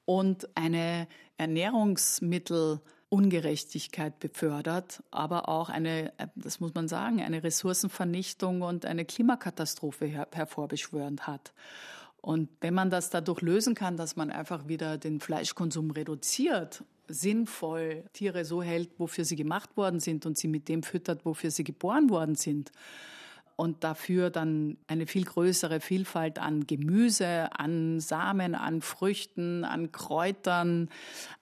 und 0.05 0.49
eine 0.57 1.09
Ernährungsmittelungerechtigkeit 1.37 4.19
befördert, 4.19 5.05
aber 5.11 5.49
auch 5.49 5.69
eine, 5.69 6.13
das 6.35 6.59
muss 6.61 6.75
man 6.75 6.89
sagen, 6.89 7.23
eine 7.23 7.45
Ressourcenvernichtung 7.45 8.63
und 8.63 8.87
eine 8.87 9.05
Klimakatastrophe 9.05 10.07
her 10.07 10.27
hervorbeschwörend 10.33 11.29
hat. 11.29 11.53
Und 12.27 12.49
wenn 12.61 12.75
man 12.75 12.91
das 12.91 13.09
dadurch 13.09 13.41
lösen 13.41 13.77
kann, 13.77 13.97
dass 13.97 14.17
man 14.17 14.33
einfach 14.33 14.67
wieder 14.67 14.99
den 14.99 15.21
Fleischkonsum 15.21 15.93
reduziert, 15.93 16.83
sinnvoll 17.07 18.03
Tiere 18.15 18.45
so 18.45 18.65
hält, 18.65 18.91
wofür 18.99 19.25
sie 19.25 19.37
gemacht 19.37 19.77
worden 19.77 20.01
sind 20.01 20.27
und 20.27 20.37
sie 20.37 20.49
mit 20.49 20.69
dem 20.69 20.83
füttert, 20.83 21.25
wofür 21.25 21.53
sie 21.53 21.63
geboren 21.63 22.11
worden 22.11 22.35
sind, 22.35 22.73
und 23.55 23.85
dafür 23.85 24.31
dann 24.31 24.77
eine 24.89 25.07
viel 25.07 25.25
größere 25.25 25.79
Vielfalt 25.79 26.41
an 26.41 26.67
Gemüse, 26.67 27.49
an 27.57 28.01
Samen, 28.01 28.57
an 28.57 28.83
Früchten, 28.83 29.63
an 29.63 29.93
Kräutern, 29.93 30.91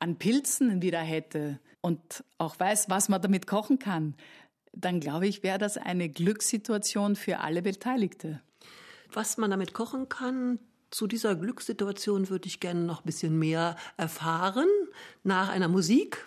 an 0.00 0.16
Pilzen 0.16 0.82
wieder 0.82 1.00
hätte 1.00 1.60
und 1.80 2.24
auch 2.36 2.60
weiß, 2.60 2.90
was 2.90 3.08
man 3.08 3.22
damit 3.22 3.46
kochen 3.46 3.78
kann, 3.78 4.16
dann 4.74 5.00
glaube 5.00 5.28
ich, 5.28 5.42
wäre 5.42 5.58
das 5.58 5.78
eine 5.78 6.10
Glückssituation 6.10 7.16
für 7.16 7.40
alle 7.40 7.62
Beteiligte. 7.62 8.42
Was 9.10 9.38
man 9.38 9.50
damit 9.50 9.72
kochen 9.72 10.10
kann, 10.10 10.58
zu 10.94 11.08
dieser 11.08 11.34
Glückssituation 11.34 12.28
würde 12.30 12.46
ich 12.46 12.60
gerne 12.60 12.82
noch 12.82 13.00
ein 13.00 13.06
bisschen 13.06 13.36
mehr 13.36 13.74
erfahren 13.96 14.68
nach 15.24 15.48
einer 15.48 15.66
Musik. 15.66 16.24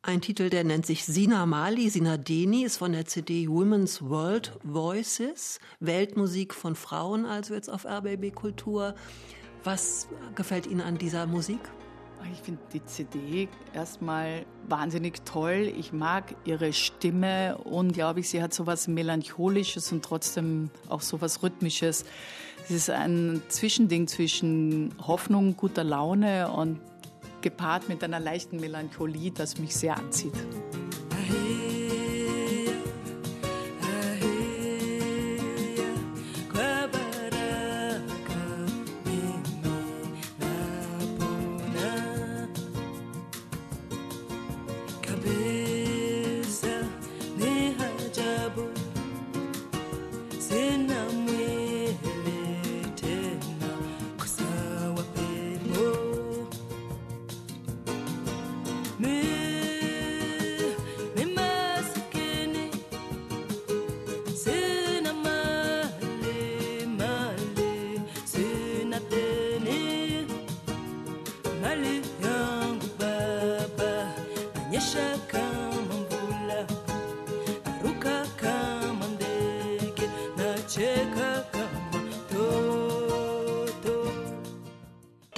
Ein 0.00 0.22
Titel, 0.22 0.48
der 0.48 0.64
nennt 0.64 0.86
sich 0.86 1.04
Sina 1.04 1.44
Mali, 1.44 1.90
Sina 1.90 2.16
Deni, 2.16 2.64
ist 2.64 2.78
von 2.78 2.92
der 2.92 3.04
CD 3.04 3.46
Women's 3.46 4.00
World 4.00 4.58
Voices, 4.62 5.60
Weltmusik 5.80 6.54
von 6.54 6.76
Frauen, 6.76 7.26
also 7.26 7.52
jetzt 7.52 7.68
auf 7.68 7.84
RBB 7.84 8.34
Kultur. 8.34 8.94
Was 9.64 10.08
gefällt 10.34 10.66
Ihnen 10.66 10.80
an 10.80 10.96
dieser 10.96 11.26
Musik? 11.26 11.60
Ich 12.32 12.40
finde 12.42 12.60
die 12.72 12.84
CD 12.84 13.48
erstmal 13.74 14.44
wahnsinnig 14.68 15.24
toll. 15.24 15.72
Ich 15.78 15.92
mag 15.92 16.34
ihre 16.44 16.72
Stimme 16.72 17.58
unglaublich. 17.58 18.28
Sie 18.28 18.42
hat 18.42 18.54
so 18.54 18.66
was 18.66 18.88
Melancholisches 18.88 19.92
und 19.92 20.04
trotzdem 20.04 20.70
auch 20.88 21.00
so 21.00 21.20
was 21.20 21.42
Rhythmisches. 21.42 22.04
Es 22.64 22.70
ist 22.70 22.90
ein 22.90 23.42
Zwischending 23.48 24.06
zwischen 24.06 24.94
Hoffnung, 25.06 25.56
guter 25.56 25.84
Laune 25.84 26.50
und 26.50 26.80
gepaart 27.40 27.88
mit 27.88 28.04
einer 28.04 28.20
leichten 28.20 28.60
Melancholie, 28.60 29.30
das 29.30 29.58
mich 29.58 29.74
sehr 29.74 29.96
anzieht. 29.96 30.34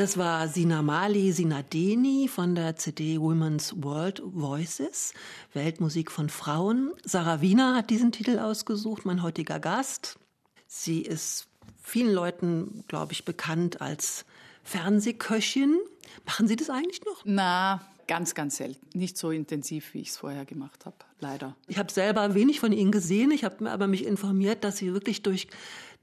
Das 0.03 0.19
war 0.19 0.49
Sina 0.49 0.83
Mali 0.83 1.31
Sinadeni 1.31 2.27
von 2.27 2.57
der 2.57 2.75
CD 2.75 3.21
Women's 3.21 3.73
World 3.85 4.21
Voices, 4.25 5.15
Weltmusik 5.53 6.11
von 6.11 6.29
Frauen. 6.29 6.91
Sarah 7.05 7.41
Wiener 7.41 7.77
hat 7.77 7.89
diesen 7.89 8.11
Titel 8.11 8.41
ausgesucht, 8.41 9.05
mein 9.05 9.23
heutiger 9.23 9.61
Gast. 9.61 10.19
Sie 10.67 11.03
ist 11.03 11.47
vielen 11.81 12.13
Leuten, 12.13 12.83
glaube 12.89 13.13
ich, 13.13 13.25
bekannt 13.25 13.81
als 13.81 14.25
Fernsehköchin. 14.65 15.79
Machen 16.27 16.49
Sie 16.49 16.57
das 16.57 16.69
eigentlich 16.69 17.05
noch? 17.05 17.23
Na, 17.25 17.81
ganz, 18.09 18.35
ganz 18.35 18.57
selten. 18.57 18.99
Nicht 18.99 19.17
so 19.17 19.31
intensiv, 19.31 19.95
wie 19.95 20.01
ich 20.01 20.09
es 20.09 20.17
vorher 20.17 20.45
gemacht 20.45 20.85
habe, 20.85 20.97
leider. 21.21 21.55
Ich 21.69 21.79
habe 21.79 21.93
selber 21.93 22.35
wenig 22.35 22.59
von 22.59 22.73
Ihnen 22.73 22.91
gesehen. 22.91 23.31
Ich 23.31 23.45
habe 23.45 23.71
aber 23.71 23.87
mich 23.87 24.05
informiert, 24.05 24.65
dass 24.65 24.79
Sie 24.79 24.93
wirklich 24.93 25.23
durch 25.23 25.47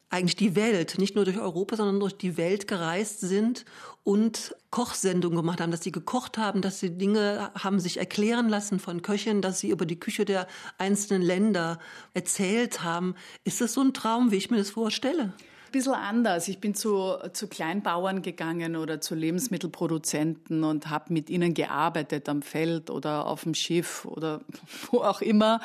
eigentlich 0.09 0.35
die 0.35 0.55
Welt, 0.55 0.97
nicht 0.97 1.15
nur 1.15 1.25
durch 1.25 1.37
Europa, 1.37 1.75
sondern 1.75 1.99
durch 1.99 2.17
die 2.17 2.35
Welt 2.37 2.67
gereist 2.67 3.19
sind 3.19 3.65
und 4.03 4.55
Kochsendungen 4.71 5.37
gemacht 5.37 5.61
haben, 5.61 5.71
dass 5.71 5.83
sie 5.83 5.91
gekocht 5.91 6.37
haben, 6.37 6.61
dass 6.61 6.79
sie 6.79 6.97
Dinge 6.97 7.51
haben 7.55 7.79
sich 7.79 7.97
erklären 7.97 8.49
lassen 8.49 8.79
von 8.79 9.03
Köchen, 9.03 9.41
dass 9.41 9.59
sie 9.59 9.69
über 9.69 9.85
die 9.85 9.99
Küche 9.99 10.25
der 10.25 10.47
einzelnen 10.79 11.21
Länder 11.21 11.79
erzählt 12.13 12.83
haben. 12.83 13.15
Ist 13.43 13.61
das 13.61 13.73
so 13.73 13.81
ein 13.81 13.93
Traum, 13.93 14.31
wie 14.31 14.37
ich 14.37 14.49
mir 14.49 14.57
das 14.57 14.71
vorstelle? 14.71 15.33
Bisschen 15.71 15.93
anders. 15.93 16.47
Ich 16.47 16.59
bin 16.59 16.73
zu, 16.73 17.15
zu 17.33 17.47
Kleinbauern 17.47 18.21
gegangen 18.21 18.75
oder 18.75 19.01
zu 19.01 19.15
Lebensmittelproduzenten 19.15 20.63
und 20.63 20.89
habe 20.89 21.13
mit 21.13 21.29
ihnen 21.29 21.53
gearbeitet 21.53 22.27
am 22.27 22.41
Feld 22.41 22.89
oder 22.89 23.27
auf 23.27 23.43
dem 23.43 23.53
Schiff 23.53 24.05
oder 24.05 24.41
wo 24.91 24.99
auch 24.99 25.21
immer 25.21 25.61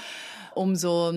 um 0.54 0.76
so 0.76 1.12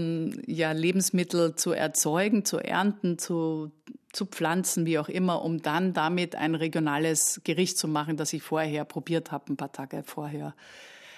ja, 0.46 0.72
Lebensmittel 0.72 1.56
zu 1.56 1.72
erzeugen, 1.72 2.44
zu 2.44 2.58
ernten, 2.58 3.18
zu, 3.18 3.72
zu 4.12 4.26
pflanzen, 4.26 4.86
wie 4.86 5.00
auch 5.00 5.10
immer, 5.10 5.44
um 5.44 5.62
dann 5.62 5.94
damit 5.94 6.36
ein 6.36 6.56
regionales 6.56 7.42
Gericht 7.44 7.78
zu 7.78 7.88
machen, 7.88 8.18
das 8.18 8.34
ich 8.34 8.44
vorher 8.44 8.86
probiert 8.86 9.32
habe, 9.32 9.54
ein 9.54 9.58
paar 9.58 9.72
Tage 9.72 10.04
vorher. 10.04 10.56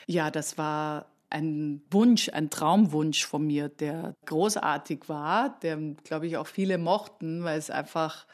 Ja, 0.06 0.32
das 0.32 0.58
war 0.58 1.06
ein 1.30 1.82
Wunsch, 1.92 2.30
ein 2.30 2.50
Traumwunsch 2.50 3.26
von 3.26 3.46
mir, 3.46 3.70
der 3.70 4.16
großartig 4.26 5.08
war, 5.08 5.60
der, 5.62 5.78
glaube 6.04 6.28
ich, 6.28 6.38
auch 6.38 6.48
viele 6.48 6.78
mochten, 6.78 7.44
weil 7.44 7.60
es 7.60 7.70
einfach, 7.70 8.26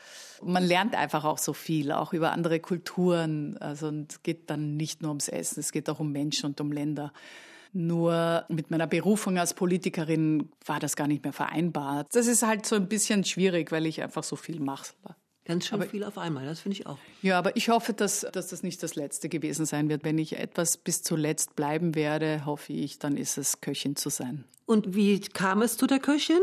man 0.41 0.63
lernt 0.63 0.95
einfach 0.95 1.25
auch 1.25 1.37
so 1.37 1.53
viel, 1.53 1.91
auch 1.91 2.13
über 2.13 2.31
andere 2.31 2.59
Kulturen. 2.59 3.57
Also, 3.57 3.87
und 3.87 4.11
es 4.11 4.23
geht 4.23 4.49
dann 4.49 4.77
nicht 4.77 5.01
nur 5.01 5.09
ums 5.09 5.27
Essen, 5.27 5.59
es 5.59 5.71
geht 5.71 5.89
auch 5.89 5.99
um 5.99 6.11
Menschen 6.11 6.47
und 6.47 6.61
um 6.61 6.71
Länder. 6.71 7.11
Nur 7.73 8.45
mit 8.47 8.71
meiner 8.71 8.87
Berufung 8.87 9.37
als 9.37 9.53
Politikerin 9.53 10.49
war 10.65 10.79
das 10.79 10.95
gar 10.95 11.07
nicht 11.07 11.23
mehr 11.23 11.33
vereinbar. 11.33 12.05
Das 12.13 12.27
ist 12.27 12.43
halt 12.43 12.65
so 12.65 12.77
ein 12.77 12.87
bisschen 12.87 13.25
schwierig, 13.25 13.71
weil 13.73 13.85
ich 13.85 14.01
einfach 14.01 14.23
so 14.23 14.37
viel 14.37 14.61
mache. 14.61 14.93
Ganz 15.45 15.67
schön 15.67 15.79
aber, 15.79 15.89
viel 15.89 16.03
auf 16.03 16.17
einmal, 16.17 16.45
das 16.45 16.59
finde 16.59 16.79
ich 16.79 16.87
auch. 16.87 16.97
Ja, 17.21 17.37
aber 17.37 17.55
ich 17.55 17.69
hoffe, 17.69 17.93
dass, 17.93 18.25
dass 18.33 18.47
das 18.47 18.63
nicht 18.63 18.81
das 18.81 18.95
Letzte 18.95 19.29
gewesen 19.29 19.65
sein 19.65 19.89
wird. 19.89 20.03
Wenn 20.03 20.17
ich 20.17 20.37
etwas 20.39 20.77
bis 20.77 21.03
zuletzt 21.03 21.55
bleiben 21.55 21.93
werde, 21.93 22.45
hoffe 22.45 22.73
ich, 22.73 22.97
dann 22.97 23.15
ist 23.15 23.37
es 23.37 23.61
Köchin 23.61 23.95
zu 23.95 24.09
sein. 24.09 24.43
Und 24.65 24.95
wie 24.95 25.19
kam 25.19 25.61
es 25.61 25.77
zu 25.77 25.85
der 25.85 25.99
Köchin? 25.99 26.41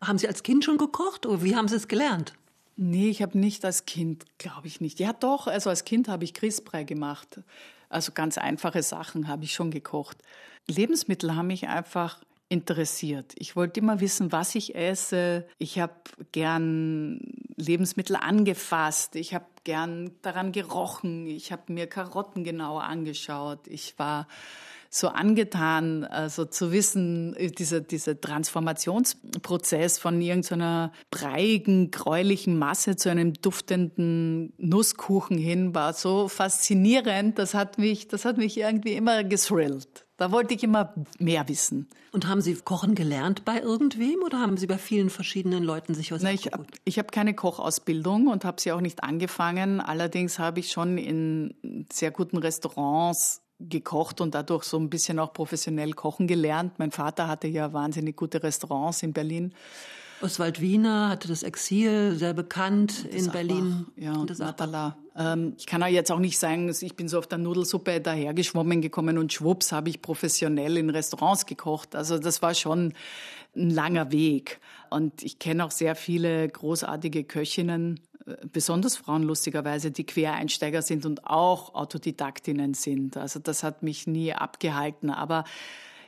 Haben 0.00 0.16
Sie 0.16 0.26
als 0.26 0.42
Kind 0.42 0.64
schon 0.64 0.78
gekocht 0.78 1.26
oder 1.26 1.42
wie 1.42 1.54
haben 1.54 1.68
Sie 1.68 1.76
es 1.76 1.88
gelernt? 1.88 2.32
Nee, 2.76 3.10
ich 3.10 3.20
habe 3.20 3.36
nicht 3.36 3.64
als 3.64 3.84
Kind, 3.84 4.24
glaube 4.38 4.66
ich 4.66 4.80
nicht. 4.80 4.98
Ja, 4.98 5.12
doch, 5.12 5.46
also 5.46 5.68
als 5.68 5.84
Kind 5.84 6.08
habe 6.08 6.24
ich 6.24 6.32
Grießbrei 6.32 6.84
gemacht. 6.84 7.40
Also 7.90 8.12
ganz 8.12 8.38
einfache 8.38 8.82
Sachen 8.82 9.28
habe 9.28 9.44
ich 9.44 9.52
schon 9.52 9.70
gekocht. 9.70 10.18
Lebensmittel 10.66 11.34
haben 11.34 11.48
mich 11.48 11.68
einfach 11.68 12.20
interessiert. 12.48 13.34
Ich 13.36 13.56
wollte 13.56 13.80
immer 13.80 14.00
wissen, 14.00 14.32
was 14.32 14.54
ich 14.54 14.74
esse. 14.74 15.46
Ich 15.58 15.78
habe 15.78 15.94
gern 16.32 17.20
Lebensmittel 17.58 18.16
angefasst. 18.16 19.16
Ich 19.16 19.34
habe 19.34 19.46
gern 19.64 20.12
daran 20.22 20.52
gerochen. 20.52 21.26
Ich 21.26 21.52
habe 21.52 21.72
mir 21.72 21.86
Karotten 21.86 22.44
genauer 22.44 22.84
angeschaut. 22.84 23.66
Ich 23.66 23.98
war 23.98 24.28
so 24.90 25.08
angetan, 25.08 26.04
also 26.04 26.44
zu 26.44 26.72
wissen, 26.72 27.36
dieser, 27.58 27.80
dieser 27.80 28.20
Transformationsprozess 28.20 29.98
von 29.98 30.20
irgendeiner 30.20 30.92
breiigen, 31.10 31.90
gräulichen 31.90 32.58
Masse 32.58 32.96
zu 32.96 33.10
einem 33.10 33.34
duftenden 33.34 34.52
Nusskuchen 34.56 35.38
hin 35.38 35.74
war 35.74 35.92
so 35.92 36.28
faszinierend. 36.28 37.38
Das 37.38 37.54
hat 37.54 37.78
mich, 37.78 38.08
das 38.08 38.24
hat 38.24 38.38
mich 38.38 38.56
irgendwie 38.58 38.94
immer 38.94 39.24
gesrillt. 39.24 40.06
Da 40.18 40.32
wollte 40.32 40.52
ich 40.54 40.64
immer 40.64 40.94
mehr 41.20 41.48
wissen. 41.48 41.88
Und 42.10 42.26
haben 42.26 42.40
Sie 42.40 42.54
Kochen 42.56 42.96
gelernt 42.96 43.44
bei 43.44 43.60
irgendwem 43.60 44.20
oder 44.24 44.40
haben 44.40 44.56
Sie 44.56 44.66
bei 44.66 44.76
vielen 44.76 45.10
verschiedenen 45.10 45.62
Leuten 45.62 45.94
sich 45.94 46.10
was 46.10 46.22
Na, 46.22 46.32
Ich 46.32 46.46
habe 46.46 46.66
hab 46.88 47.12
keine 47.12 47.34
Kochausbildung 47.34 48.26
und 48.26 48.44
habe 48.44 48.60
sie 48.60 48.72
auch 48.72 48.80
nicht 48.80 49.04
angefangen. 49.04 49.80
Allerdings 49.80 50.40
habe 50.40 50.58
ich 50.58 50.72
schon 50.72 50.98
in 50.98 51.86
sehr 51.92 52.10
guten 52.10 52.38
Restaurants 52.38 53.42
gekocht 53.60 54.20
und 54.20 54.34
dadurch 54.34 54.64
so 54.64 54.78
ein 54.78 54.90
bisschen 54.90 55.18
auch 55.18 55.32
professionell 55.32 55.92
kochen 55.92 56.26
gelernt. 56.26 56.78
Mein 56.78 56.90
Vater 56.90 57.28
hatte 57.28 57.48
ja 57.48 57.72
wahnsinnig 57.72 58.16
gute 58.16 58.42
Restaurants 58.42 59.02
in 59.02 59.12
Berlin. 59.12 59.52
Oswald 60.20 60.60
Wiener 60.60 61.10
hatte 61.10 61.28
das 61.28 61.44
Exil, 61.44 62.16
sehr 62.16 62.34
bekannt 62.34 63.04
in 63.04 63.30
Berlin. 63.30 63.86
Ja, 63.96 64.14
und 64.14 64.30
das 64.30 64.38
Natala. 64.38 64.96
Ähm, 65.16 65.54
ich 65.56 65.66
kann 65.66 65.82
auch 65.82 65.88
jetzt 65.88 66.10
auch 66.10 66.18
nicht 66.18 66.38
sagen, 66.38 66.68
ich 66.68 66.96
bin 66.96 67.08
so 67.08 67.18
auf 67.18 67.28
der 67.28 67.38
Nudelsuppe 67.38 68.00
dahergeschwommen 68.00 68.80
gekommen 68.80 69.16
und 69.18 69.32
schwupps 69.32 69.70
habe 69.70 69.90
ich 69.90 70.02
professionell 70.02 70.76
in 70.76 70.90
Restaurants 70.90 71.46
gekocht. 71.46 71.94
Also 71.94 72.18
das 72.18 72.42
war 72.42 72.54
schon 72.54 72.94
ein 73.54 73.70
langer 73.70 74.10
Weg. 74.10 74.60
Und 74.90 75.22
ich 75.22 75.38
kenne 75.38 75.64
auch 75.64 75.70
sehr 75.70 75.94
viele 75.94 76.48
großartige 76.48 77.22
Köchinnen, 77.24 78.00
besonders 78.52 78.96
Frauen 78.96 79.22
lustigerweise, 79.22 79.90
die 79.90 80.04
Quereinsteiger 80.04 80.82
sind 80.82 81.06
und 81.06 81.26
auch 81.26 81.74
Autodidaktinnen 81.74 82.74
sind. 82.74 83.16
Also 83.16 83.38
das 83.38 83.62
hat 83.62 83.82
mich 83.82 84.06
nie 84.06 84.32
abgehalten. 84.32 85.10
Aber 85.10 85.44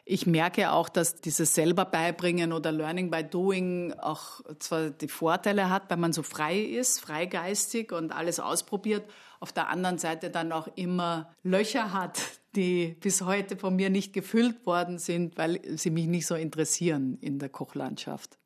ich 0.05 0.27
merke 0.27 0.73
auch, 0.73 0.89
dass 0.89 1.21
dieses 1.21 1.55
selber 1.55 1.85
beibringen 1.85 2.53
oder 2.53 2.73
Learning 2.73 3.11
by 3.11 3.23
Doing 3.23 3.93
auch 3.93 4.41
zwar 4.59 4.91
die 4.91 5.09
Vorteile 5.09 5.71
hat, 5.71 5.89
weil 5.89 5.99
man 5.99 6.13
so 6.13 6.23
frei 6.23 6.59
ist, 6.59 7.01
freigeistig 7.01 7.93
und 7.93 8.11
alles 8.11 8.41
ausprobiert, 8.41 9.05
auf 9.39 9.53
der 9.53 9.69
anderen 9.69 9.99
Seite 9.99 10.31
dann 10.31 10.53
auch 10.53 10.69
immer 10.75 11.35
Löcher 11.43 11.93
hat, 11.93 12.21
die 12.57 12.97
bis 13.01 13.23
heute 13.23 13.57
von 13.57 13.77
mir 13.77 13.91
nicht 13.91 14.13
gefüllt 14.13 14.67
worden 14.67 14.99
sind, 14.99 15.39
weil 15.39 15.61
sie 15.77 15.91
mich 15.91 16.07
nicht 16.07 16.27
so 16.27 16.35
interessieren 16.35 17.17
in 17.21 17.39
der 17.39 17.49
Kochlandschaft. 17.49 18.39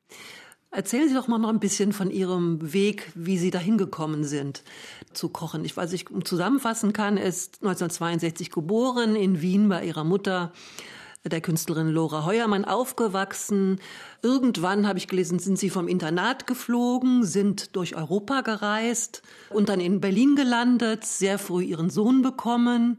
Erzählen 0.74 1.08
Sie 1.08 1.14
doch 1.14 1.28
mal 1.28 1.38
noch 1.38 1.50
ein 1.50 1.60
bisschen 1.60 1.92
von 1.92 2.10
Ihrem 2.10 2.72
Weg, 2.72 3.12
wie 3.14 3.38
Sie 3.38 3.52
dahin 3.52 3.78
gekommen 3.78 4.24
sind 4.24 4.64
zu 5.12 5.28
kochen. 5.28 5.64
Ich, 5.64 5.76
was 5.76 5.92
ich 5.92 6.06
zusammenfassen 6.24 6.92
kann, 6.92 7.16
ist 7.16 7.62
1962 7.62 8.50
geboren 8.50 9.14
in 9.14 9.40
Wien 9.40 9.68
bei 9.68 9.84
ihrer 9.84 10.02
Mutter 10.02 10.52
der 11.24 11.40
Künstlerin 11.40 11.90
Lora 11.90 12.24
Heuermann 12.24 12.64
aufgewachsen. 12.64 13.80
Irgendwann 14.20 14.88
habe 14.88 14.98
ich 14.98 15.06
gelesen, 15.06 15.38
sind 15.38 15.60
sie 15.60 15.70
vom 15.70 15.86
Internat 15.86 16.48
geflogen, 16.48 17.22
sind 17.22 17.76
durch 17.76 17.94
Europa 17.94 18.40
gereist 18.40 19.22
und 19.50 19.68
dann 19.68 19.78
in 19.78 20.00
Berlin 20.00 20.34
gelandet, 20.34 21.04
sehr 21.04 21.38
früh 21.38 21.62
ihren 21.62 21.88
Sohn 21.88 22.22
bekommen, 22.22 22.98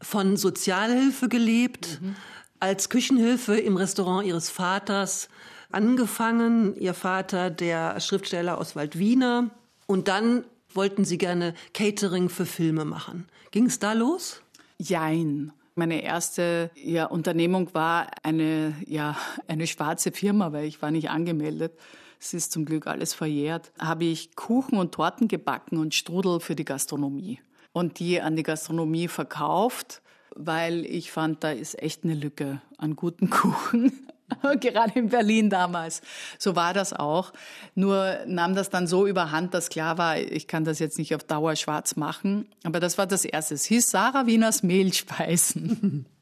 von 0.00 0.36
Sozialhilfe 0.36 1.28
gelebt, 1.28 2.00
mhm. 2.00 2.14
als 2.60 2.88
Küchenhilfe 2.88 3.56
im 3.56 3.76
Restaurant 3.76 4.24
ihres 4.24 4.50
Vaters 4.50 5.28
angefangen. 5.72 6.76
Ihr 6.76 6.94
Vater, 6.94 7.50
der 7.50 8.00
Schriftsteller 8.00 8.58
Oswald 8.58 8.98
Wiener. 8.98 9.50
Und 9.86 10.08
dann 10.08 10.44
wollten 10.74 11.04
sie 11.04 11.18
gerne 11.18 11.54
Catering 11.74 12.28
für 12.28 12.46
Filme 12.46 12.84
machen. 12.84 13.26
Ging 13.50 13.66
es 13.66 13.78
da 13.78 13.92
los? 13.92 14.42
Jein. 14.78 15.52
Meine 15.74 16.02
erste 16.02 16.70
ja, 16.74 17.06
Unternehmung 17.06 17.72
war 17.72 18.08
eine, 18.22 18.74
ja, 18.86 19.16
eine 19.48 19.66
schwarze 19.66 20.12
Firma, 20.12 20.52
weil 20.52 20.66
ich 20.66 20.82
war 20.82 20.90
nicht 20.90 21.10
angemeldet. 21.10 21.78
Es 22.20 22.34
ist 22.34 22.52
zum 22.52 22.64
Glück 22.64 22.86
alles 22.86 23.14
verjährt. 23.14 23.72
Habe 23.78 24.04
ich 24.04 24.36
Kuchen 24.36 24.78
und 24.78 24.92
Torten 24.92 25.28
gebacken 25.28 25.78
und 25.78 25.94
Strudel 25.94 26.40
für 26.40 26.54
die 26.54 26.64
Gastronomie. 26.64 27.40
Und 27.72 27.98
die 27.98 28.20
an 28.20 28.36
die 28.36 28.42
Gastronomie 28.42 29.08
verkauft, 29.08 30.02
weil 30.36 30.84
ich 30.84 31.10
fand, 31.10 31.42
da 31.42 31.50
ist 31.50 31.80
echt 31.82 32.04
eine 32.04 32.14
Lücke 32.14 32.60
an 32.76 32.94
guten 32.96 33.30
Kuchen. 33.30 34.06
gerade 34.60 34.98
in 34.98 35.08
Berlin 35.08 35.50
damals. 35.50 36.02
So 36.38 36.56
war 36.56 36.74
das 36.74 36.92
auch. 36.92 37.32
Nur 37.74 38.18
nahm 38.26 38.54
das 38.54 38.70
dann 38.70 38.86
so 38.86 39.06
überhand, 39.06 39.54
dass 39.54 39.68
klar 39.68 39.98
war, 39.98 40.18
ich 40.18 40.46
kann 40.46 40.64
das 40.64 40.78
jetzt 40.78 40.98
nicht 40.98 41.14
auf 41.14 41.24
Dauer 41.24 41.56
schwarz 41.56 41.96
machen. 41.96 42.48
Aber 42.64 42.80
das 42.80 42.98
war 42.98 43.06
das 43.06 43.24
Erste. 43.24 43.54
Es 43.54 43.64
hieß 43.64 43.90
Sarah 43.90 44.26
Wieners 44.26 44.62
Mehlspeisen. 44.62 46.06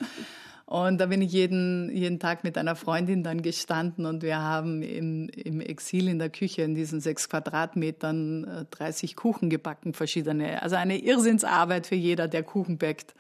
Und 0.70 0.98
da 1.00 1.06
bin 1.06 1.20
ich 1.20 1.32
jeden, 1.32 1.90
jeden 1.92 2.20
Tag 2.20 2.44
mit 2.44 2.56
einer 2.56 2.76
Freundin 2.76 3.24
dann 3.24 3.42
gestanden 3.42 4.06
und 4.06 4.22
wir 4.22 4.38
haben 4.38 4.82
im, 4.82 5.28
im 5.30 5.61
Exil 5.61 6.06
in 6.06 6.20
der 6.20 6.30
Küche 6.30 6.62
in 6.62 6.76
diesen 6.76 7.00
sechs 7.00 7.28
Quadratmetern 7.28 8.68
30 8.70 9.11
äh, 9.11 9.14
Kuchen 9.14 9.50
gebacken, 9.50 9.94
verschiedene. 9.94 10.62
Also 10.62 10.76
eine 10.76 10.98
Irrsinnsarbeit 10.98 11.88
für 11.88 11.96
jeder, 11.96 12.28
der 12.28 12.44
Kuchen 12.44 12.78
backt 12.78 13.16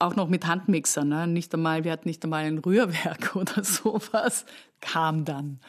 auch 0.00 0.16
noch 0.16 0.28
mit 0.28 0.46
Handmixer, 0.46 1.04
ne? 1.04 1.26
Nicht 1.26 1.54
einmal, 1.54 1.84
wir 1.84 1.92
hatten 1.92 2.08
nicht 2.08 2.24
einmal 2.24 2.44
ein 2.44 2.58
Rührwerk 2.58 3.36
oder 3.36 3.62
sowas, 3.62 4.46
kam 4.80 5.24
dann. 5.24 5.60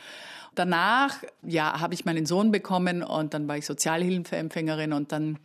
Danach, 0.55 1.15
ja, 1.43 1.79
habe 1.79 1.93
ich 1.93 2.05
meinen 2.05 2.25
Sohn 2.25 2.51
bekommen 2.51 3.03
und 3.03 3.33
dann 3.33 3.47
war 3.47 3.57
ich 3.57 3.65
Sozialhilfeempfängerin 3.65 4.93
und 4.93 5.11
dann 5.11 5.39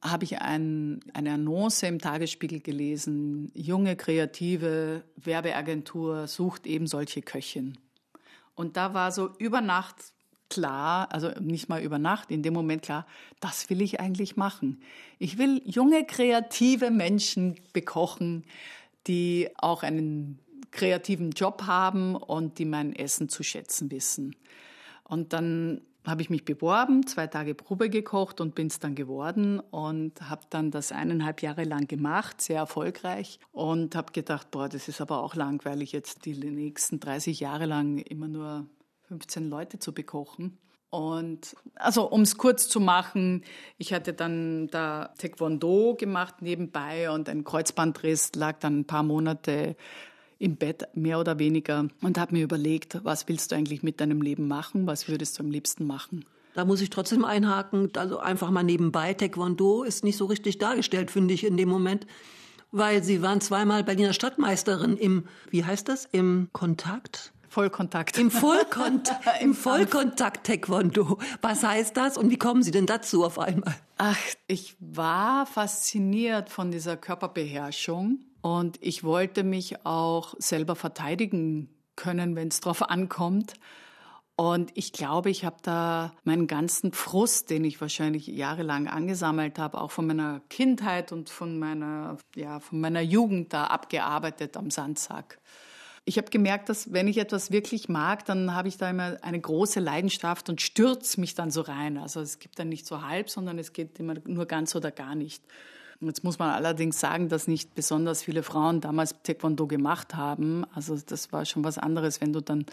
habe 0.00 0.24
ich 0.24 0.40
ein, 0.40 1.00
eine 1.14 1.32
Annonce 1.32 1.84
im 1.84 1.98
Tagesspiegel 1.98 2.60
gelesen, 2.60 3.50
junge 3.54 3.96
kreative 3.96 5.02
Werbeagentur 5.16 6.26
sucht 6.26 6.66
eben 6.66 6.86
solche 6.86 7.22
Köchin. 7.22 7.78
Und 8.54 8.76
da 8.76 8.94
war 8.94 9.10
so 9.10 9.30
über 9.38 9.60
Nacht 9.60 9.96
klar, 10.54 11.12
also 11.12 11.30
nicht 11.40 11.68
mal 11.68 11.82
über 11.82 11.98
Nacht, 11.98 12.30
in 12.30 12.42
dem 12.42 12.54
Moment 12.54 12.82
klar, 12.82 13.06
das 13.40 13.68
will 13.70 13.82
ich 13.82 14.00
eigentlich 14.00 14.36
machen. 14.36 14.80
Ich 15.18 15.38
will 15.38 15.60
junge, 15.64 16.04
kreative 16.04 16.90
Menschen 16.90 17.56
bekochen, 17.72 18.44
die 19.06 19.50
auch 19.56 19.82
einen 19.82 20.38
kreativen 20.70 21.30
Job 21.30 21.64
haben 21.66 22.16
und 22.16 22.58
die 22.58 22.64
mein 22.64 22.94
Essen 22.94 23.28
zu 23.28 23.42
schätzen 23.42 23.90
wissen. 23.90 24.36
Und 25.04 25.32
dann 25.32 25.82
habe 26.06 26.22
ich 26.22 26.30
mich 26.30 26.44
beworben, 26.44 27.06
zwei 27.06 27.26
Tage 27.26 27.54
Probe 27.54 27.88
gekocht 27.88 28.40
und 28.40 28.54
bin 28.54 28.66
es 28.66 28.78
dann 28.78 28.94
geworden 28.94 29.60
und 29.60 30.20
habe 30.28 30.42
dann 30.50 30.70
das 30.70 30.92
eineinhalb 30.92 31.42
Jahre 31.42 31.64
lang 31.64 31.88
gemacht, 31.88 32.40
sehr 32.40 32.58
erfolgreich 32.58 33.38
und 33.52 33.96
habe 33.96 34.12
gedacht, 34.12 34.50
boah, 34.50 34.68
das 34.68 34.88
ist 34.88 35.00
aber 35.00 35.22
auch 35.22 35.34
langweilig 35.34 35.92
jetzt 35.92 36.26
die 36.26 36.34
nächsten 36.34 37.00
30 37.00 37.40
Jahre 37.40 37.66
lang 37.66 37.98
immer 37.98 38.28
nur 38.28 38.66
15 39.14 39.48
Leute 39.48 39.78
zu 39.78 39.92
bekochen. 39.92 40.58
Und 40.90 41.56
also 41.74 42.08
um 42.08 42.22
es 42.22 42.36
kurz 42.36 42.68
zu 42.68 42.80
machen, 42.80 43.44
ich 43.78 43.92
hatte 43.92 44.12
dann 44.12 44.68
da 44.68 45.12
Taekwondo 45.18 45.94
gemacht 45.94 46.36
nebenbei 46.40 47.10
und 47.10 47.28
ein 47.28 47.42
Kreuzbandriss 47.44 48.32
lag 48.36 48.58
dann 48.60 48.80
ein 48.80 48.84
paar 48.84 49.02
Monate 49.02 49.76
im 50.38 50.56
Bett, 50.56 50.88
mehr 50.94 51.18
oder 51.20 51.38
weniger, 51.38 51.88
und 52.00 52.18
habe 52.18 52.34
mir 52.34 52.44
überlegt, 52.44 53.04
was 53.04 53.28
willst 53.28 53.50
du 53.50 53.56
eigentlich 53.56 53.82
mit 53.82 54.00
deinem 54.00 54.20
Leben 54.20 54.46
machen? 54.46 54.86
Was 54.86 55.08
würdest 55.08 55.38
du 55.38 55.44
am 55.44 55.50
liebsten 55.50 55.86
machen? 55.86 56.24
Da 56.54 56.64
muss 56.64 56.80
ich 56.80 56.90
trotzdem 56.90 57.24
einhaken, 57.24 57.90
also 57.96 58.18
einfach 58.18 58.50
mal 58.50 58.62
nebenbei. 58.62 59.14
Taekwondo 59.14 59.84
ist 59.84 60.04
nicht 60.04 60.16
so 60.16 60.26
richtig 60.26 60.58
dargestellt, 60.58 61.10
finde 61.10 61.34
ich, 61.34 61.44
in 61.44 61.56
dem 61.56 61.68
Moment, 61.68 62.06
weil 62.70 63.02
Sie 63.02 63.22
waren 63.22 63.40
zweimal 63.40 63.84
Berliner 63.84 64.12
Stadtmeisterin 64.12 64.96
im, 64.96 65.24
wie 65.50 65.64
heißt 65.64 65.88
das, 65.88 66.04
im 66.10 66.48
Kontakt? 66.52 67.33
Vollkontakt. 67.54 68.18
Im, 68.18 68.32
Vollkont 68.32 69.14
Im 69.40 69.54
Vollkontakt 69.54 70.44
Taekwondo. 70.44 71.20
Was 71.40 71.62
heißt 71.62 71.96
das 71.96 72.18
und 72.18 72.28
wie 72.30 72.36
kommen 72.36 72.64
Sie 72.64 72.72
denn 72.72 72.86
dazu 72.86 73.24
auf 73.24 73.38
einmal? 73.38 73.76
Ach, 73.96 74.18
ich 74.48 74.74
war 74.80 75.46
fasziniert 75.46 76.50
von 76.50 76.72
dieser 76.72 76.96
Körperbeherrschung 76.96 78.18
und 78.40 78.78
ich 78.80 79.04
wollte 79.04 79.44
mich 79.44 79.86
auch 79.86 80.34
selber 80.38 80.74
verteidigen 80.74 81.68
können, 81.94 82.34
wenn 82.34 82.48
es 82.48 82.58
drauf 82.58 82.82
ankommt. 82.82 83.54
Und 84.34 84.72
ich 84.74 84.92
glaube, 84.92 85.30
ich 85.30 85.44
habe 85.44 85.58
da 85.62 86.12
meinen 86.24 86.48
ganzen 86.48 86.92
Frust, 86.92 87.50
den 87.50 87.62
ich 87.62 87.80
wahrscheinlich 87.80 88.26
jahrelang 88.26 88.88
angesammelt 88.88 89.60
habe, 89.60 89.80
auch 89.80 89.92
von 89.92 90.08
meiner 90.08 90.40
Kindheit 90.50 91.12
und 91.12 91.30
von 91.30 91.56
meiner, 91.60 92.16
ja, 92.34 92.58
von 92.58 92.80
meiner 92.80 93.00
Jugend 93.00 93.52
da 93.52 93.66
abgearbeitet 93.66 94.56
am 94.56 94.72
Sandsack. 94.72 95.38
Ich 96.06 96.18
habe 96.18 96.28
gemerkt, 96.28 96.68
dass 96.68 96.92
wenn 96.92 97.08
ich 97.08 97.16
etwas 97.16 97.50
wirklich 97.50 97.88
mag, 97.88 98.26
dann 98.26 98.54
habe 98.54 98.68
ich 98.68 98.76
da 98.76 98.90
immer 98.90 99.16
eine 99.22 99.40
große 99.40 99.80
Leidenschaft 99.80 100.50
und 100.50 100.60
stürze 100.60 101.18
mich 101.18 101.34
dann 101.34 101.50
so 101.50 101.62
rein. 101.62 101.96
Also 101.96 102.20
es 102.20 102.38
gibt 102.38 102.58
dann 102.58 102.68
nicht 102.68 102.86
so 102.86 103.02
halb, 103.02 103.30
sondern 103.30 103.58
es 103.58 103.72
geht 103.72 103.98
immer 103.98 104.14
nur 104.26 104.44
ganz 104.44 104.74
oder 104.74 104.90
gar 104.90 105.14
nicht. 105.14 105.42
Jetzt 106.00 106.22
muss 106.22 106.38
man 106.38 106.50
allerdings 106.50 107.00
sagen, 107.00 107.28
dass 107.30 107.48
nicht 107.48 107.74
besonders 107.74 108.22
viele 108.22 108.42
Frauen 108.42 108.82
damals 108.82 109.14
Taekwondo 109.22 109.66
gemacht 109.66 110.14
haben. 110.14 110.66
Also 110.74 110.98
das 111.06 111.32
war 111.32 111.46
schon 111.46 111.64
was 111.64 111.78
anderes, 111.78 112.20
wenn 112.20 112.32
du 112.32 112.40
dann 112.40 112.66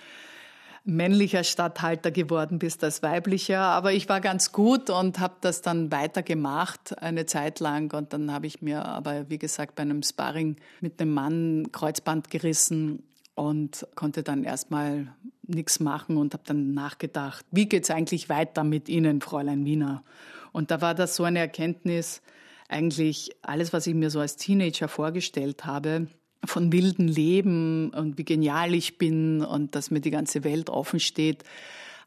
männlicher 0.84 1.44
Statthalter 1.44 2.12
geworden 2.12 2.60
bist 2.60 2.84
als 2.84 3.04
weiblicher. 3.04 3.60
Aber 3.60 3.94
ich 3.94 4.10
war 4.10 4.20
ganz 4.20 4.52
gut 4.52 4.90
und 4.90 5.20
habe 5.20 5.36
das 5.42 5.62
dann 5.62 5.92
weitergemacht 5.92 7.02
eine 7.02 7.26
Zeit 7.26 7.60
lang. 7.60 7.94
Und 7.94 8.14
dann 8.14 8.32
habe 8.32 8.48
ich 8.48 8.62
mir 8.62 8.84
aber, 8.86 9.30
wie 9.30 9.38
gesagt, 9.38 9.76
bei 9.76 9.84
einem 9.84 10.04
Sparring 10.04 10.58
mit 10.80 11.00
einem 11.00 11.14
Mann 11.14 11.72
Kreuzband 11.72 12.30
gerissen 12.30 13.04
und 13.36 13.88
konnte 13.96 14.24
dann 14.24 14.44
erstmal 14.44 15.14
nichts 15.44 15.80
machen 15.80 16.18
und 16.18 16.34
habe 16.34 16.44
dann 16.46 16.74
nachgedacht, 16.74 17.46
wie 17.52 17.68
geht 17.68 17.84
es 17.84 17.92
eigentlich 17.92 18.30
weiter 18.30 18.64
mit 18.64 18.90
Ihnen, 18.90 19.22
Fräulein 19.22 19.66
Wiener? 19.66 20.04
Und 20.52 20.72
da 20.72 20.82
war 20.82 20.96
das 20.96 21.16
so 21.16 21.24
eine 21.24 21.40
Erkenntnis, 21.40 22.22
eigentlich 22.68 23.32
alles, 23.42 23.74
was 23.74 23.88
ich 23.88 23.94
mir 23.94 24.10
so 24.10 24.20
als 24.20 24.38
Teenager 24.38 24.88
vorgestellt 24.88 25.66
habe, 25.66 26.08
von 26.44 26.72
wilden 26.72 27.08
Leben 27.08 27.92
und 27.92 28.18
wie 28.18 28.24
genial 28.24 28.74
ich 28.74 28.98
bin 28.98 29.44
und 29.44 29.76
dass 29.76 29.92
mir 29.92 30.02
die 30.02 30.12
ganze 30.12 30.44
Welt 30.44 30.70
offen 30.70 31.00
steht, 31.00 31.44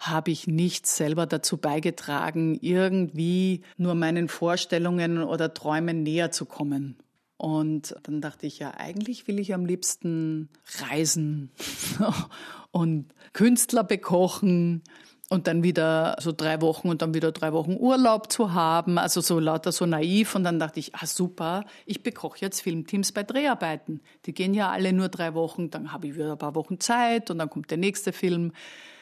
habe 0.00 0.30
ich 0.30 0.46
nichts 0.46 0.96
selber 0.96 1.26
dazu 1.26 1.56
beigetragen, 1.56 2.58
irgendwie 2.60 3.62
nur 3.76 3.94
meinen 3.94 4.28
Vorstellungen 4.28 5.22
oder 5.22 5.54
Träumen 5.54 6.02
näher 6.02 6.30
zu 6.30 6.46
kommen. 6.46 6.96
Und 7.36 7.96
dann 8.04 8.20
dachte 8.20 8.46
ich, 8.46 8.58
ja, 8.58 8.72
eigentlich 8.76 9.26
will 9.26 9.38
ich 9.38 9.54
am 9.54 9.66
liebsten 9.66 10.48
reisen 10.78 11.50
und 12.70 13.12
Künstler 13.32 13.84
bekochen 13.84 14.82
und 15.30 15.46
dann 15.46 15.62
wieder 15.62 16.16
so 16.20 16.32
drei 16.32 16.60
Wochen 16.60 16.88
und 16.88 17.02
dann 17.02 17.14
wieder 17.14 17.32
drei 17.32 17.52
Wochen 17.52 17.76
Urlaub 17.78 18.30
zu 18.30 18.52
haben, 18.52 18.98
also 18.98 19.20
so 19.20 19.40
lauter 19.40 19.72
so 19.72 19.86
naiv. 19.86 20.34
Und 20.34 20.44
dann 20.44 20.58
dachte 20.58 20.78
ich, 20.78 20.94
ah 20.94 21.06
super, 21.06 21.64
ich 21.86 22.02
bekoche 22.02 22.38
jetzt 22.40 22.60
Filmteams 22.60 23.12
bei 23.12 23.22
Dreharbeiten. 23.22 24.00
Die 24.26 24.34
gehen 24.34 24.54
ja 24.54 24.70
alle 24.70 24.92
nur 24.92 25.08
drei 25.08 25.34
Wochen, 25.34 25.70
dann 25.70 25.92
habe 25.92 26.06
ich 26.06 26.14
wieder 26.14 26.32
ein 26.32 26.38
paar 26.38 26.54
Wochen 26.54 26.78
Zeit 26.78 27.30
und 27.30 27.38
dann 27.38 27.50
kommt 27.50 27.70
der 27.70 27.78
nächste 27.78 28.12
Film. 28.12 28.52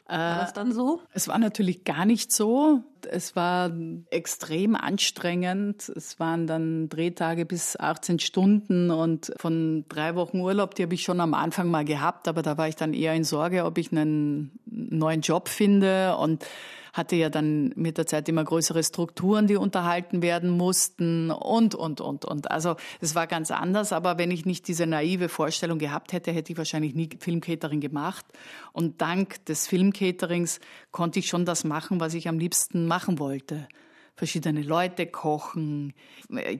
War 0.07 0.41
das 0.41 0.53
dann 0.53 0.73
so? 0.73 1.01
Es 1.13 1.29
war 1.29 1.39
natürlich 1.39 1.85
gar 1.85 2.05
nicht 2.05 2.33
so. 2.33 2.83
Es 3.11 3.35
war 3.35 3.71
extrem 4.11 4.77
anstrengend. 4.77 5.89
Es 5.89 6.21
waren 6.21 6.47
dann 6.47 6.89
Drehtage 6.89 7.47
bis 7.47 7.79
18 7.79 8.19
Stunden 8.19 8.91
und 8.91 9.33
von 9.37 9.85
drei 9.89 10.15
Wochen 10.15 10.41
Urlaub, 10.41 10.75
die 10.75 10.83
habe 10.83 10.95
ich 10.95 11.03
schon 11.03 11.21
am 11.21 11.35
Anfang 11.35 11.71
mal 11.71 11.85
gehabt, 11.85 12.29
aber 12.29 12.43
da 12.43 12.59
war 12.59 12.69
ich 12.69 12.77
dann 12.77 12.95
eher 12.95 13.15
in 13.15 13.25
Sorge, 13.25 13.65
ob 13.65 13.79
ich 13.79 13.91
einen 13.93 14.59
neuen 14.67 15.23
Job 15.23 15.49
finde 15.49 16.17
und 16.17 16.45
hatte 16.93 17.17
ja 17.17 17.31
dann 17.31 17.73
mit 17.75 17.97
der 17.97 18.07
Zeit 18.07 18.29
immer 18.29 18.45
größere 18.45 18.85
Strukturen, 18.85 19.47
die 19.47 19.57
unterhalten 19.57 20.21
werden 20.21 20.51
mussten 20.51 21.31
und, 21.31 21.75
und, 21.75 22.01
und, 22.01 22.25
und. 22.25 22.51
Also 22.51 22.77
es 23.01 23.15
war 23.15 23.27
ganz 23.27 23.51
anders, 23.51 23.93
aber 23.93 24.19
wenn 24.19 24.31
ich 24.31 24.45
nicht 24.45 24.69
diese 24.69 24.87
naive 24.87 25.29
Vorstellung 25.29 25.79
gehabt 25.79 26.13
hätte, 26.13 26.33
hätte 26.33 26.53
ich 26.53 26.59
wahrscheinlich 26.59 26.95
nie 26.95 27.09
Filmcatering 27.19 27.81
gemacht. 27.81 28.27
Und 28.73 29.01
dank 29.01 29.45
des 29.47 29.67
Filmcaterings 29.67 30.61
konnte 30.91 31.19
ich 31.19 31.29
schon 31.29 31.47
das 31.47 31.65
machen, 31.65 31.99
was 31.99 32.13
ich 32.15 32.29
am 32.29 32.39
liebsten 32.39 32.87
machen 32.87 33.19
wollte. 33.19 33.67
Verschiedene 34.15 34.63
Leute 34.63 35.07
kochen, 35.07 35.95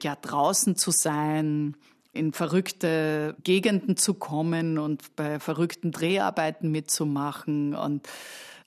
ja, 0.01 0.15
draußen 0.15 0.75
zu 0.75 0.89
sein, 0.89 1.75
in 2.11 2.31
verrückte 2.31 3.35
Gegenden 3.43 3.97
zu 3.97 4.13
kommen 4.13 4.77
und 4.77 5.15
bei 5.15 5.39
verrückten 5.39 5.91
Dreharbeiten 5.91 6.71
mitzumachen 6.71 7.75
und 7.75 8.07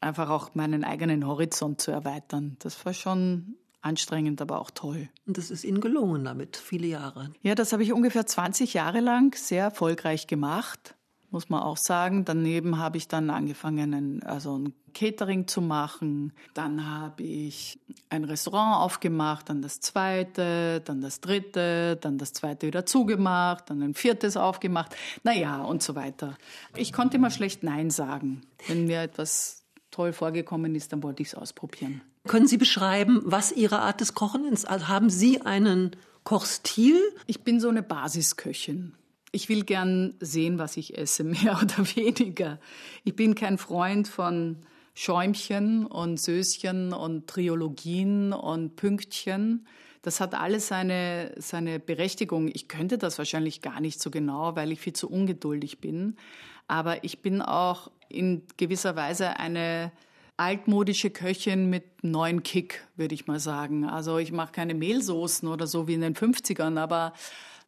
einfach 0.07 0.31
auch 0.31 0.55
meinen 0.55 0.85
eigenen 0.85 1.27
Horizont 1.27 1.81
zu 1.81 1.91
erweitern. 1.91 2.57
Das 2.61 2.85
war 2.87 2.95
schon 2.95 3.57
anstrengend, 3.87 4.43
aber 4.43 4.61
auch 4.61 4.71
toll. 4.71 5.09
Und 5.27 5.39
das 5.39 5.51
ist 5.51 5.65
Ihnen 5.65 5.81
gelungen 5.81 6.25
damit, 6.25 6.57
viele 6.57 6.89
Jahre. 6.89 7.31
Ja, 7.43 7.55
das 7.55 7.73
habe 7.73 7.83
ich 7.83 7.93
ungefähr 7.93 8.27
20 8.27 8.75
Jahre 8.75 9.01
lang 9.01 9.35
sehr 9.37 9.65
erfolgreich 9.65 10.27
gemacht, 10.27 10.97
muss 11.31 11.49
man 11.49 11.63
auch 11.63 11.77
sagen. 11.77 12.25
Daneben 12.25 12.79
habe 12.79 12.97
ich 12.97 13.07
dann 13.09 13.31
angefangen, 13.31 13.95
ein, 13.95 14.23
also 14.25 14.59
ein 14.59 14.75
Catering 14.93 15.47
zu 15.47 15.61
machen. 15.61 16.33
Dann 16.55 16.89
habe 16.89 17.23
ich 17.23 17.79
ein 18.09 18.25
Restaurant 18.25 18.83
aufgemacht, 18.83 19.49
dann 19.51 19.63
das 19.63 19.81
zweite, 19.81 20.81
dann 20.85 21.01
das 21.01 21.21
dritte, 21.21 21.97
dann 22.01 22.19
das 22.19 22.33
zweite 22.33 22.67
wieder 22.67 22.87
zugemacht, 22.87 23.71
dann 23.71 23.83
ein 23.83 23.95
viertes 23.95 24.37
aufgemacht. 24.37 24.97
Naja, 25.23 25.63
und 25.63 25.83
so 25.83 25.95
weiter. 25.95 26.37
Ich 26.75 26.93
konnte 26.93 27.19
immer 27.19 27.31
schlecht 27.31 27.63
Nein 27.63 27.91
sagen, 27.91 28.41
wenn 28.67 28.87
mir 28.87 29.03
etwas 29.03 29.66
toll 29.91 30.13
vorgekommen 30.13 30.75
ist, 30.75 30.93
dann 30.93 31.03
wollte 31.03 31.23
ich 31.23 31.29
es 31.29 31.35
ausprobieren. 31.35 32.03
Können 32.27 32.47
Sie 32.47 32.57
beschreiben, 32.57 33.23
was 33.25 33.53
Ihre 33.53 33.81
Art 33.81 34.01
des 34.01 34.15
Kochen 34.15 34.45
ist? 34.47 34.69
Also 34.69 34.89
haben 34.89 35.11
Sie 35.11 35.43
einen 35.43 35.97
Kochstil? 36.25 37.01
Ich 37.27 37.43
bin 37.43 37.61
so 37.61 37.69
eine 37.69 37.83
Basisköchin. 37.83 38.95
Ich 39.33 39.49
will 39.49 39.65
gern 39.65 40.15
sehen, 40.21 40.59
was 40.59 40.77
ich 40.77 40.99
esse, 40.99 41.25
mehr 41.25 41.61
oder 41.63 41.87
weniger. 41.95 42.59
Ich 43.05 43.15
bin 43.15 43.35
kein 43.35 43.59
Freund 43.59 44.09
von 44.09 44.57
Schäumchen 44.95 45.87
und 45.87 46.19
Söschen 46.19 46.93
und 46.93 47.27
Triologien 47.27 48.33
und 48.33 48.77
Pünktchen. 48.77 49.67
Das 50.03 50.21
hat 50.21 50.35
alles 50.35 50.69
seine, 50.69 51.35
seine 51.37 51.79
Berechtigung. 51.79 52.49
Ich 52.49 52.67
könnte 52.69 52.97
das 52.97 53.19
wahrscheinlich 53.19 53.61
gar 53.61 53.81
nicht 53.81 54.01
so 54.01 54.11
genau, 54.11 54.57
weil 54.57 54.73
ich 54.73 54.81
viel 54.81 54.95
zu 54.95 55.11
ungeduldig 55.11 55.81
bin. 55.81 56.17
Aber 56.67 57.05
ich 57.05 57.23
bin 57.23 57.43
auch 57.43 57.91
in 58.09 58.43
gewisser 58.57 58.97
Weise 58.97 59.39
eine 59.39 59.93
altmodische 60.37 61.11
Köchin 61.11 61.71
mit 61.71 62.05
neuen 62.05 62.43
Kick, 62.43 62.87
würde 62.97 63.15
ich 63.15 63.27
mal 63.27 63.41
sagen. 63.41 63.85
Also 63.85 64.19
ich 64.19 64.33
mache 64.33 64.53
keine 64.53 64.75
Mehlsoßen 64.75 65.49
oder 65.49 65.67
so 65.67 65.89
wie 65.89 65.95
in 65.95 66.03
den 66.03 66.15
50ern, 66.15 66.79
aber 66.79 67.15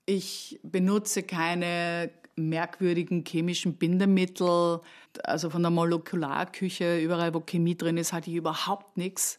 ich 0.04 0.60
benutze 0.62 1.22
keine 1.22 2.10
merkwürdigen 2.36 3.24
chemischen 3.26 3.74
Bindemittel. 3.74 4.80
Also 5.24 5.50
von 5.50 5.62
der 5.62 5.70
Molekularküche, 5.70 6.98
überall 7.00 7.34
wo 7.34 7.40
Chemie 7.40 7.76
drin 7.76 7.96
ist, 7.96 8.12
halte 8.12 8.30
ich 8.30 8.36
überhaupt 8.36 8.96
nichts. 8.96 9.38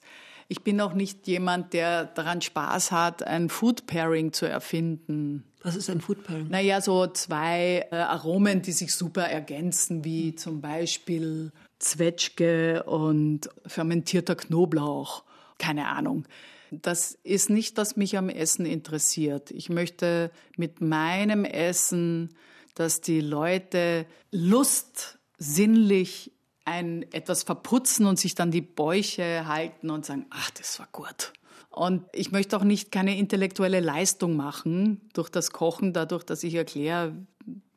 Ich 0.51 0.63
bin 0.63 0.81
auch 0.81 0.93
nicht 0.93 1.27
jemand, 1.27 1.73
der 1.73 2.05
daran 2.05 2.41
Spaß 2.41 2.91
hat, 2.91 3.21
ein 3.21 3.49
Food 3.49 3.85
Pairing 3.85 4.33
zu 4.33 4.47
erfinden. 4.47 5.43
Was 5.61 5.75
ist 5.75 5.91
ein 5.91 6.01
Food 6.01 6.23
Pairing? 6.23 6.47
Naja, 6.49 6.81
so 6.81 7.05
zwei 7.05 7.85
äh, 7.91 7.95
Aromen, 7.95 8.63
die 8.63 8.71
sich 8.71 8.95
super 8.95 9.23
ergänzen, 9.23 10.03
wie 10.03 10.33
zum 10.33 10.59
Beispiel 10.59 11.51
Zwetschge 11.77 12.81
und 12.83 13.47
fermentierter 13.67 14.35
Knoblauch. 14.35 15.23
Keine 15.59 15.87
Ahnung. 15.87 16.25
Das 16.71 17.11
ist 17.23 17.51
nicht, 17.51 17.77
was 17.77 17.95
mich 17.95 18.17
am 18.17 18.29
Essen 18.29 18.65
interessiert. 18.65 19.51
Ich 19.51 19.69
möchte 19.69 20.31
mit 20.57 20.81
meinem 20.81 21.45
Essen, 21.45 22.35
dass 22.73 23.01
die 23.01 23.21
Leute 23.21 24.07
Lust 24.31 25.19
sinnlich 25.37 26.31
ein 26.69 27.05
etwas 27.11 27.43
verputzen 27.43 28.05
und 28.05 28.19
sich 28.19 28.35
dann 28.35 28.51
die 28.51 28.61
Bäuche 28.61 29.47
halten 29.47 29.89
und 29.89 30.05
sagen, 30.05 30.25
ach, 30.29 30.51
das 30.51 30.79
war 30.79 30.87
gut. 30.91 31.33
Und 31.69 32.03
ich 32.13 32.31
möchte 32.31 32.57
auch 32.57 32.63
nicht 32.63 32.91
keine 32.91 33.17
intellektuelle 33.17 33.79
Leistung 33.79 34.35
machen 34.35 35.01
durch 35.13 35.29
das 35.29 35.51
Kochen, 35.51 35.93
dadurch, 35.93 36.23
dass 36.23 36.43
ich 36.43 36.55
erkläre, 36.55 37.15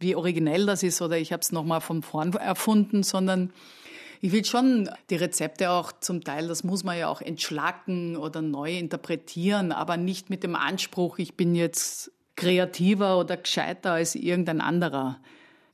wie 0.01 0.17
originell 0.17 0.67
das 0.67 0.83
ist 0.83 1.01
oder 1.03 1.19
ich 1.19 1.33
habe 1.33 1.41
es 1.41 1.53
nochmal 1.53 1.81
von 1.81 2.03
vorn 2.03 2.33
erfunden, 2.33 3.03
sondern 3.03 3.53
ich 4.21 4.33
will 4.33 4.45
schon 4.45 4.89
die 5.11 5.17
Rezepte 5.17 5.71
auch 5.71 5.93
zum 5.93 6.23
Teil, 6.23 6.49
das 6.49 6.65
muss 6.65 6.85
man 6.85 6.99
ja 6.99 7.09
auch 7.09 7.21
entschlacken 7.21 8.17
oder 8.17 8.41
neu 8.41 8.79
interpretieren, 8.79 9.73
aber 9.73 9.97
nicht 9.97 10.31
mit 10.31 10.43
dem 10.43 10.55
Anspruch, 10.55 11.19
ich 11.19 11.37
bin 11.37 11.55
jetzt 11.55 12.13
kreativer 12.37 13.19
oder 13.19 13.37
gescheiter 13.37 13.93
als 13.93 14.15
irgendein 14.15 14.61
anderer. 14.61 15.19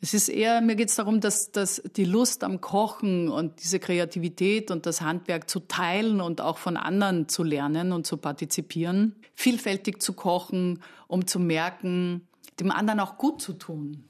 Es 0.01 0.15
ist 0.15 0.29
eher, 0.29 0.61
mir 0.61 0.77
geht 0.77 0.91
es 0.91 0.95
darum, 0.95 1.21
dass, 1.21 1.51
dass 1.51 1.83
die 1.97 2.05
Lust 2.05 2.45
am 2.45 2.61
Kochen 2.61 3.29
und 3.29 3.63
diese 3.65 3.81
Kreativität 3.81 4.71
und 4.71 4.87
das 4.87 5.01
Handwerk 5.01 5.51
zu 5.51 5.59
teilen 5.61 6.21
und 6.21 6.41
auch 6.41 6.59
von 6.59 6.77
anderen 6.77 7.29
zu 7.29 7.43
lernen 7.43 7.91
und 7.91 8.07
zu 8.07 8.17
partizipieren, 8.17 9.17
vielfältig 9.35 10.01
zu 10.01 10.13
kochen, 10.13 10.83
um 11.09 11.27
zu 11.27 11.41
merken, 11.41 12.29
dem 12.61 12.71
anderen 12.71 13.01
auch 13.01 13.19
gut 13.19 13.43
zu 13.43 13.55
tun. 13.55 14.05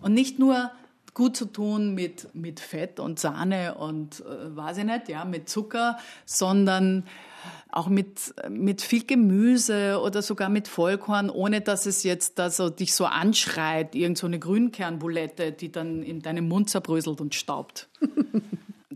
Und 0.00 0.14
nicht 0.14 0.38
nur 0.38 0.70
gut 1.12 1.36
zu 1.36 1.46
tun 1.46 1.94
mit, 1.94 2.32
mit 2.34 2.60
Fett 2.60 3.00
und 3.00 3.18
Sahne 3.18 3.74
und 3.74 4.20
äh, 4.20 4.56
weiß 4.56 4.78
ich 4.78 4.84
nicht, 4.84 5.08
ja, 5.08 5.24
mit 5.24 5.48
Zucker, 5.48 5.98
sondern 6.24 7.04
auch 7.70 7.88
mit, 7.88 8.34
mit 8.48 8.82
viel 8.82 9.04
Gemüse 9.04 10.00
oder 10.02 10.22
sogar 10.22 10.48
mit 10.48 10.68
Vollkorn, 10.68 11.30
ohne 11.30 11.60
dass 11.60 11.86
es 11.86 12.02
jetzt 12.02 12.38
da 12.38 12.50
so, 12.50 12.70
dich 12.70 12.94
so 12.94 13.06
anschreit, 13.06 13.94
irgend 13.94 14.18
so 14.18 14.26
eine 14.26 14.38
Grünkernbulette, 14.38 15.52
die 15.52 15.70
dann 15.70 16.02
in 16.02 16.20
deinem 16.20 16.48
Mund 16.48 16.70
zerbröselt 16.70 17.20
und 17.20 17.34
staubt. 17.34 17.88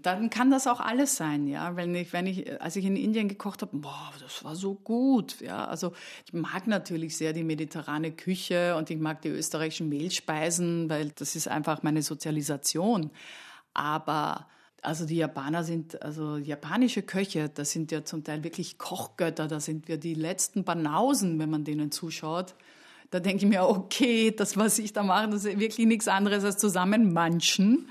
dann 0.05 0.29
kann 0.29 0.51
das 0.51 0.67
auch 0.67 0.81
alles 0.81 1.17
sein, 1.17 1.47
ja. 1.47 1.77
Wenn 1.77 1.95
ich, 1.95 2.13
wenn 2.13 2.27
ich, 2.27 2.61
als 2.61 2.77
ich 2.77 2.85
in 2.85 2.97
Indien 2.97 3.29
gekocht 3.29 3.63
habe, 3.63 3.77
boah, 3.79 4.13
das 4.21 4.45
war 4.45 4.55
so 4.55 4.75
gut, 4.75 5.41
ja. 5.41 5.65
Also 5.65 5.93
ich 6.27 6.35
mag 6.35 6.67
natürlich 6.67 7.17
sehr 7.17 7.33
die 7.33 7.45
mediterrane 7.45 8.13
Küche 8.13 8.77
und 8.77 8.91
ich 8.91 8.99
mag 8.99 9.23
die 9.23 9.29
österreichischen 9.29 9.89
Mehlspeisen, 9.89 10.91
weil 10.91 11.11
das 11.17 11.37
ist 11.37 11.49
einfach 11.49 11.83
meine 11.83 12.03
Sozialisation. 12.03 13.11
Aber 13.73 14.47
also 14.85 15.07
die 15.07 15.17
Japaner 15.17 15.65
sind, 15.65 16.03
also 16.03 16.37
japanische 16.37 17.03
Köche, 17.03 17.49
das 17.49 17.71
sind 17.71 17.91
ja 17.91 18.05
zum 18.05 18.23
Teil 18.23 18.45
wirklich 18.45 18.79
Kochgötter, 18.79 19.49
da 19.49 19.59
sind 19.59 19.89
wir 19.89 19.97
die 19.97 20.15
letzten 20.15 20.65
Banausen, 20.65 21.39
wenn 21.39 21.51
man 21.51 21.65
denen 21.65 21.91
zuschaut. 21.91 22.55
Da 23.11 23.21
denke 23.21 23.45
ich 23.45 23.51
mir, 23.51 23.67
okay, 23.67 24.31
das, 24.31 24.57
was 24.57 24.79
ich 24.79 24.93
da 24.93 25.03
mache, 25.03 25.29
das 25.29 25.45
ist 25.45 25.59
wirklich 25.59 25.87
nichts 25.87 26.09
anderes 26.09 26.45
als 26.45 26.59
zusammenmanschen. 26.59 27.89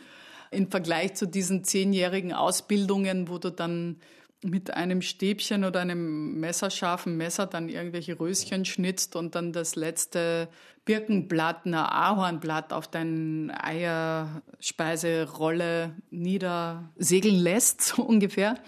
im 0.52 0.70
Vergleich 0.70 1.16
zu 1.16 1.28
diesen 1.28 1.64
zehnjährigen 1.64 2.32
Ausbildungen, 2.32 3.28
wo 3.28 3.40
du 3.40 3.52
dann 3.52 3.98
mit 4.44 4.74
einem 4.74 5.02
Stäbchen 5.02 5.64
oder 5.64 5.82
einem 5.82 6.40
messerscharfen 6.40 7.16
Messer 7.18 7.46
dann 7.46 7.70
irgendwelche 7.70 8.20
Röschen 8.20 8.66
schnitzt 8.66 9.16
und 9.16 9.36
dann 9.36 9.54
das 9.54 9.76
letzte 9.76 10.50
Birkenblatt, 10.86 11.66
ein 11.66 11.76
Ahornblatt 11.76 12.74
auf 12.74 12.88
deine 12.88 13.54
Eierspeiserolle 13.64 15.96
niedersegeln 16.12 17.38
lässt, 17.38 17.82
so 17.82 18.04
ungefähr. 18.04 18.60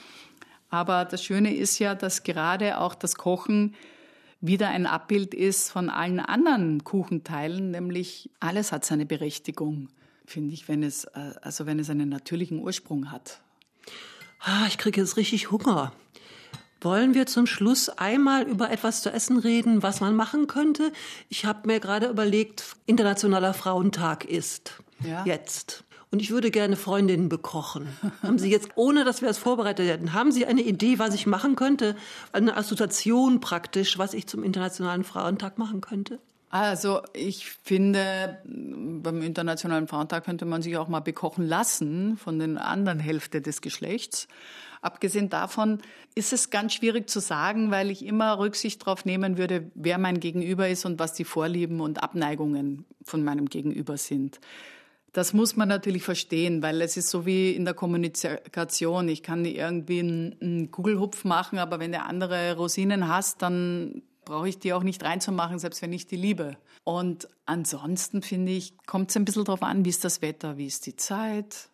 Aber 0.70 1.06
das 1.06 1.24
Schöne 1.24 1.56
ist 1.56 1.80
ja, 1.80 1.96
dass 1.96 2.24
gerade 2.24 2.80
auch 2.80 2.96
das 2.96 3.16
Kochen 3.16 3.76
wieder 4.42 4.70
ein 4.70 4.86
Abbild 4.86 5.34
ist 5.34 5.72
von 5.72 5.90
allen 5.90 6.20
anderen 6.20 6.84
Kuchenteilen, 6.84 7.72
nämlich 7.72 8.30
alles 8.40 8.72
hat 8.72 8.86
seine 8.86 9.06
Berechtigung, 9.06 9.90
finde 10.26 10.54
ich, 10.54 10.68
wenn 10.68 10.84
es, 10.84 11.06
äh, 11.06 11.34
also 11.42 11.66
wenn 11.66 11.80
es 11.80 11.90
einen 11.90 12.10
natürlichen 12.10 12.60
Ursprung 12.60 13.12
hat. 13.12 13.42
Ah, 14.48 14.66
ich 14.68 14.78
kriege 14.78 15.02
jetzt 15.02 15.18
richtig 15.18 15.50
Hunger. 15.50 15.92
Wollen 16.80 17.16
wir 17.16 17.26
zum 17.26 17.48
Schluss 17.48 17.90
einmal 17.90 18.44
über 18.44 18.70
etwas 18.70 19.02
zu 19.02 19.12
essen 19.12 19.40
reden, 19.40 19.82
was 19.82 20.02
man 20.02 20.16
machen 20.16 20.46
könnte? 20.46 20.92
Ich 21.30 21.46
habe 21.46 21.68
mir 21.68 21.80
gerade 21.80 22.06
überlegt, 22.10 22.76
Internationaler 22.86 23.56
Frauentag 23.56 24.24
ist 24.24 24.74
ja. 25.04 25.26
jetzt. 25.26 25.84
Und 26.12 26.22
ich 26.22 26.30
würde 26.30 26.52
gerne 26.52 26.76
Freundinnen 26.76 27.28
bekochen. 27.28 27.88
haben 28.22 28.38
Sie 28.38 28.52
jetzt, 28.52 28.70
ohne 28.76 29.04
dass 29.04 29.24
wir 29.24 29.30
es 29.30 29.40
vorbereitet 29.40 29.88
hätten, 29.90 30.14
haben 30.14 30.32
Sie 30.32 30.46
eine 30.46 30.62
Idee, 30.62 31.00
was 31.00 31.16
ich 31.16 31.26
machen 31.26 31.56
könnte? 31.56 31.96
Eine 32.32 32.56
Assoziation 32.56 33.40
praktisch, 33.40 33.98
was 33.98 34.14
ich 34.14 34.28
zum 34.28 34.44
Internationalen 34.44 35.04
Frauentag 35.04 35.58
machen 35.58 35.82
könnte? 35.82 36.20
Also 36.50 37.02
ich 37.14 37.50
finde, 37.50 38.40
beim 38.46 39.22
Internationalen 39.22 39.88
Frauentag 39.88 40.26
könnte 40.26 40.46
man 40.46 40.62
sich 40.62 40.78
auch 40.78 40.88
mal 40.88 41.02
bekochen 41.02 41.46
lassen 41.46 42.18
von 42.18 42.40
den 42.40 42.58
anderen 42.58 43.00
Hälfte 43.00 43.42
des 43.42 43.62
Geschlechts. 43.62 44.28
Abgesehen 44.82 45.30
davon 45.30 45.80
ist 46.14 46.32
es 46.32 46.52
ganz 46.52 46.76
schwierig 46.76 47.10
zu 47.10 47.20
sagen, 47.20 47.72
weil 47.72 47.90
ich 47.90 48.06
immer 48.06 48.38
Rücksicht 48.38 48.82
darauf 48.82 49.04
nehmen 49.04 49.38
würde, 49.38 49.72
wer 49.74 49.98
mein 49.98 50.20
Gegenüber 50.20 50.70
ist 50.70 50.86
und 50.86 51.00
was 51.00 51.14
die 51.14 51.26
Vorlieben 51.26 51.82
und 51.82 52.04
Abneigungen 52.04 52.86
von 53.04 53.24
meinem 53.24 53.50
Gegenüber 53.50 53.98
sind. 53.98 54.40
Das 55.12 55.34
muss 55.34 55.56
man 55.56 55.70
natürlich 55.70 56.04
verstehen, 56.04 56.62
weil 56.62 56.82
es 56.82 56.98
ist 56.98 57.10
so 57.10 57.26
wie 57.26 57.52
in 57.52 57.66
der 57.66 57.74
Kommunikation. 57.74 59.08
Ich 59.08 59.24
kann 59.24 59.46
irgendwie 59.46 60.02
einen 60.02 60.70
Kugelhupf 60.72 61.24
machen, 61.24 61.58
aber 61.58 61.80
wenn 61.80 61.92
der 61.92 62.06
andere 62.06 62.56
Rosinen 62.56 63.08
hasst, 63.08 63.42
dann 63.42 64.04
brauche 64.26 64.50
ich 64.50 64.60
die 64.60 64.74
auch 64.74 64.84
nicht 64.84 65.04
reinzumachen, 65.04 65.60
selbst 65.60 65.82
wenn 65.82 65.94
ich 65.94 66.08
die 66.08 66.18
liebe. 66.18 66.58
Und 66.84 67.30
ansonsten 67.46 68.22
finde 68.22 68.52
ich, 68.52 68.76
kommt 68.86 69.12
es 69.12 69.16
ein 69.16 69.26
bisschen 69.26 69.46
darauf 69.46 69.64
an, 69.64 69.86
wie 69.86 69.90
ist 69.90 70.04
das 70.04 70.22
Wetter, 70.22 70.58
wie 70.58 70.68
ist 70.68 70.86
die 70.86 70.96
Zeit, 70.96 71.70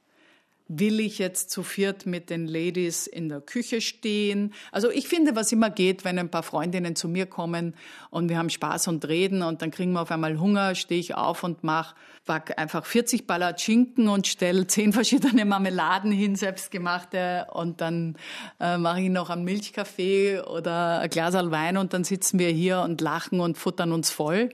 will 0.80 1.00
ich 1.00 1.20
jetzt 1.20 1.50
zu 1.50 1.64
viert 1.64 2.06
mit 2.06 2.30
den 2.30 2.48
Ladies 2.48 3.08
in 3.08 3.30
der 3.30 3.42
Küche 3.42 3.82
stehen? 3.82 4.54
Also 4.72 4.90
ich 4.90 5.08
finde, 5.08 5.36
was 5.36 5.52
immer 5.52 5.70
geht, 5.70 6.06
wenn 6.06 6.18
ein 6.18 6.30
paar 6.30 6.44
Freundinnen 6.44 6.96
zu 6.96 7.10
mir 7.10 7.26
kommen 7.26 7.76
und 8.10 8.30
wir 8.30 8.38
haben 8.38 8.50
Spaß 8.50 8.88
und 8.88 9.08
reden 9.08 9.42
und 9.42 9.62
dann 9.62 9.72
kriegen 9.72 9.92
wir 9.94 10.02
auf 10.02 10.12
einmal 10.12 10.40
Hunger, 10.40 10.76
stehe 10.76 11.00
ich 11.00 11.16
auf 11.16 11.44
und 11.44 11.64
mache 11.64 11.96
back 12.26 12.58
einfach 12.58 12.86
40 12.86 13.26
Schinken 13.58 14.08
und 14.08 14.28
stelle 14.28 14.68
zehn 14.68 14.94
verschiedene 14.94 15.46
Marmeladen 15.46 16.12
hin, 16.12 16.36
selbstgemachte 16.36 17.48
und 17.52 17.82
dann 17.82 18.16
äh, 18.60 18.78
mache 18.78 19.02
ich 19.02 19.10
noch 19.10 19.30
einen 19.30 19.44
Milchkaffee 19.44 20.40
oder 20.40 21.00
ein 21.00 21.10
Glas 21.10 21.34
Wein 21.34 21.78
und 21.78 21.94
dann 21.94 22.04
sitzen 22.04 22.40
wir 22.40 22.50
hier 22.50 22.82
und 22.82 23.02
lachen 23.02 23.40
und 23.40 23.58
futtern 23.58 23.92
uns 23.92 24.12
voll. 24.12 24.50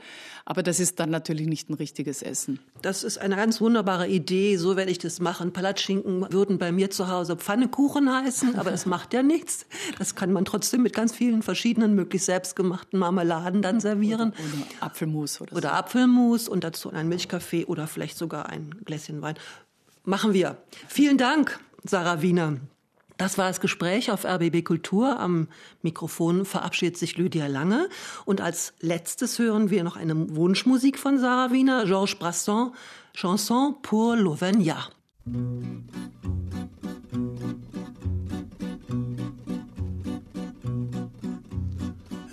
Aber 0.46 0.64
das 0.64 0.80
ist 0.80 1.00
dann 1.00 1.10
natürlich 1.10 1.48
nicht 1.48 1.70
ein 1.70 1.74
richtiges 1.74 2.22
Essen. 2.22 2.60
Das 2.82 3.04
ist 3.04 3.18
eine 3.18 3.36
ganz 3.36 3.60
wunderbare 3.62 4.08
Idee. 4.08 4.58
So 4.58 4.76
werde 4.78 4.92
ich 4.92 4.98
das 4.98 5.20
machen. 5.20 5.54
Palatschinken 5.54 6.32
würden 6.32 6.58
bei 6.58 6.72
mir 6.72 6.90
zu 6.90 7.08
Hause 7.08 7.36
Pfannekuchen 7.36 8.12
heißen, 8.12 8.56
aber 8.58 8.72
das 8.72 8.86
macht 8.86 9.14
ja 9.14 9.24
nichts. 9.24 9.66
Das 9.98 10.16
kann 10.16 10.32
man 10.32 10.46
trotzdem 10.46 10.84
mit 10.84 10.94
ganz 10.94 11.14
vielen 11.14 11.42
verschiedenen, 11.42 11.96
möglichst 11.96 12.28
selbstgemachten 12.28 13.00
Marmeladen 13.00 13.62
dann 13.62 13.80
servieren. 13.80 14.30
Oder, 14.32 14.42
oder 14.42 14.84
Apfelmus 14.84 15.42
oder 15.42 15.52
so. 15.52 15.58
Oder 15.58 15.74
Apfelmus 15.74 16.48
und 16.48 16.64
dazu 16.64 16.92
ein 16.92 17.08
Milchkaffee 17.10 17.66
oder 17.66 17.88
vielleicht 17.88 18.18
sogar 18.18 18.50
ein 18.50 18.76
Gläschen 18.86 19.22
Wein. 19.22 19.36
Machen 20.04 20.34
wir. 20.34 20.58
Vielen 20.88 21.18
Dank, 21.18 21.60
Sarah 21.84 22.22
Wiener. 22.22 22.58
Das 23.18 23.38
war 23.38 23.48
das 23.48 23.60
Gespräch 23.60 24.12
auf 24.12 24.26
RBB 24.26 24.64
Kultur. 24.64 25.20
Am 25.20 25.48
Mikrofon 25.82 26.46
verabschiedet 26.46 26.98
sich 26.98 27.18
Lydia 27.18 27.48
Lange. 27.48 27.90
Und 28.26 28.42
als 28.42 28.74
letztes 28.80 29.40
hören 29.40 29.70
wir 29.72 29.84
noch 29.84 29.98
eine 29.98 30.36
Wunschmusik 30.36 31.00
von 31.00 31.18
Sarah 31.18 31.52
Wiener, 31.52 31.86
Georges 31.86 32.16
Brasson, 32.16 32.74
Chanson 33.14 33.76
pour 33.82 34.16
l'Auvergnat. 34.16 34.92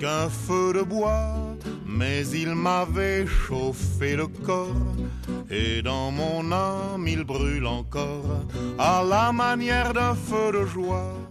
qu'un 0.00 0.28
feu 0.28 0.72
de 0.72 0.82
bois, 0.82 1.34
mais 1.86 2.26
il 2.28 2.54
m'avait 2.54 3.26
chauffé 3.26 4.16
le 4.16 4.26
corps, 4.26 4.94
et 5.50 5.82
dans 5.82 6.10
mon 6.10 6.52
âme 6.52 7.06
il 7.06 7.24
brûle 7.24 7.66
encore, 7.66 8.44
à 8.78 9.02
la 9.02 9.32
manière 9.32 9.92
d'un 9.92 10.14
feu 10.14 10.52
de 10.52 10.64
joie. 10.66 11.23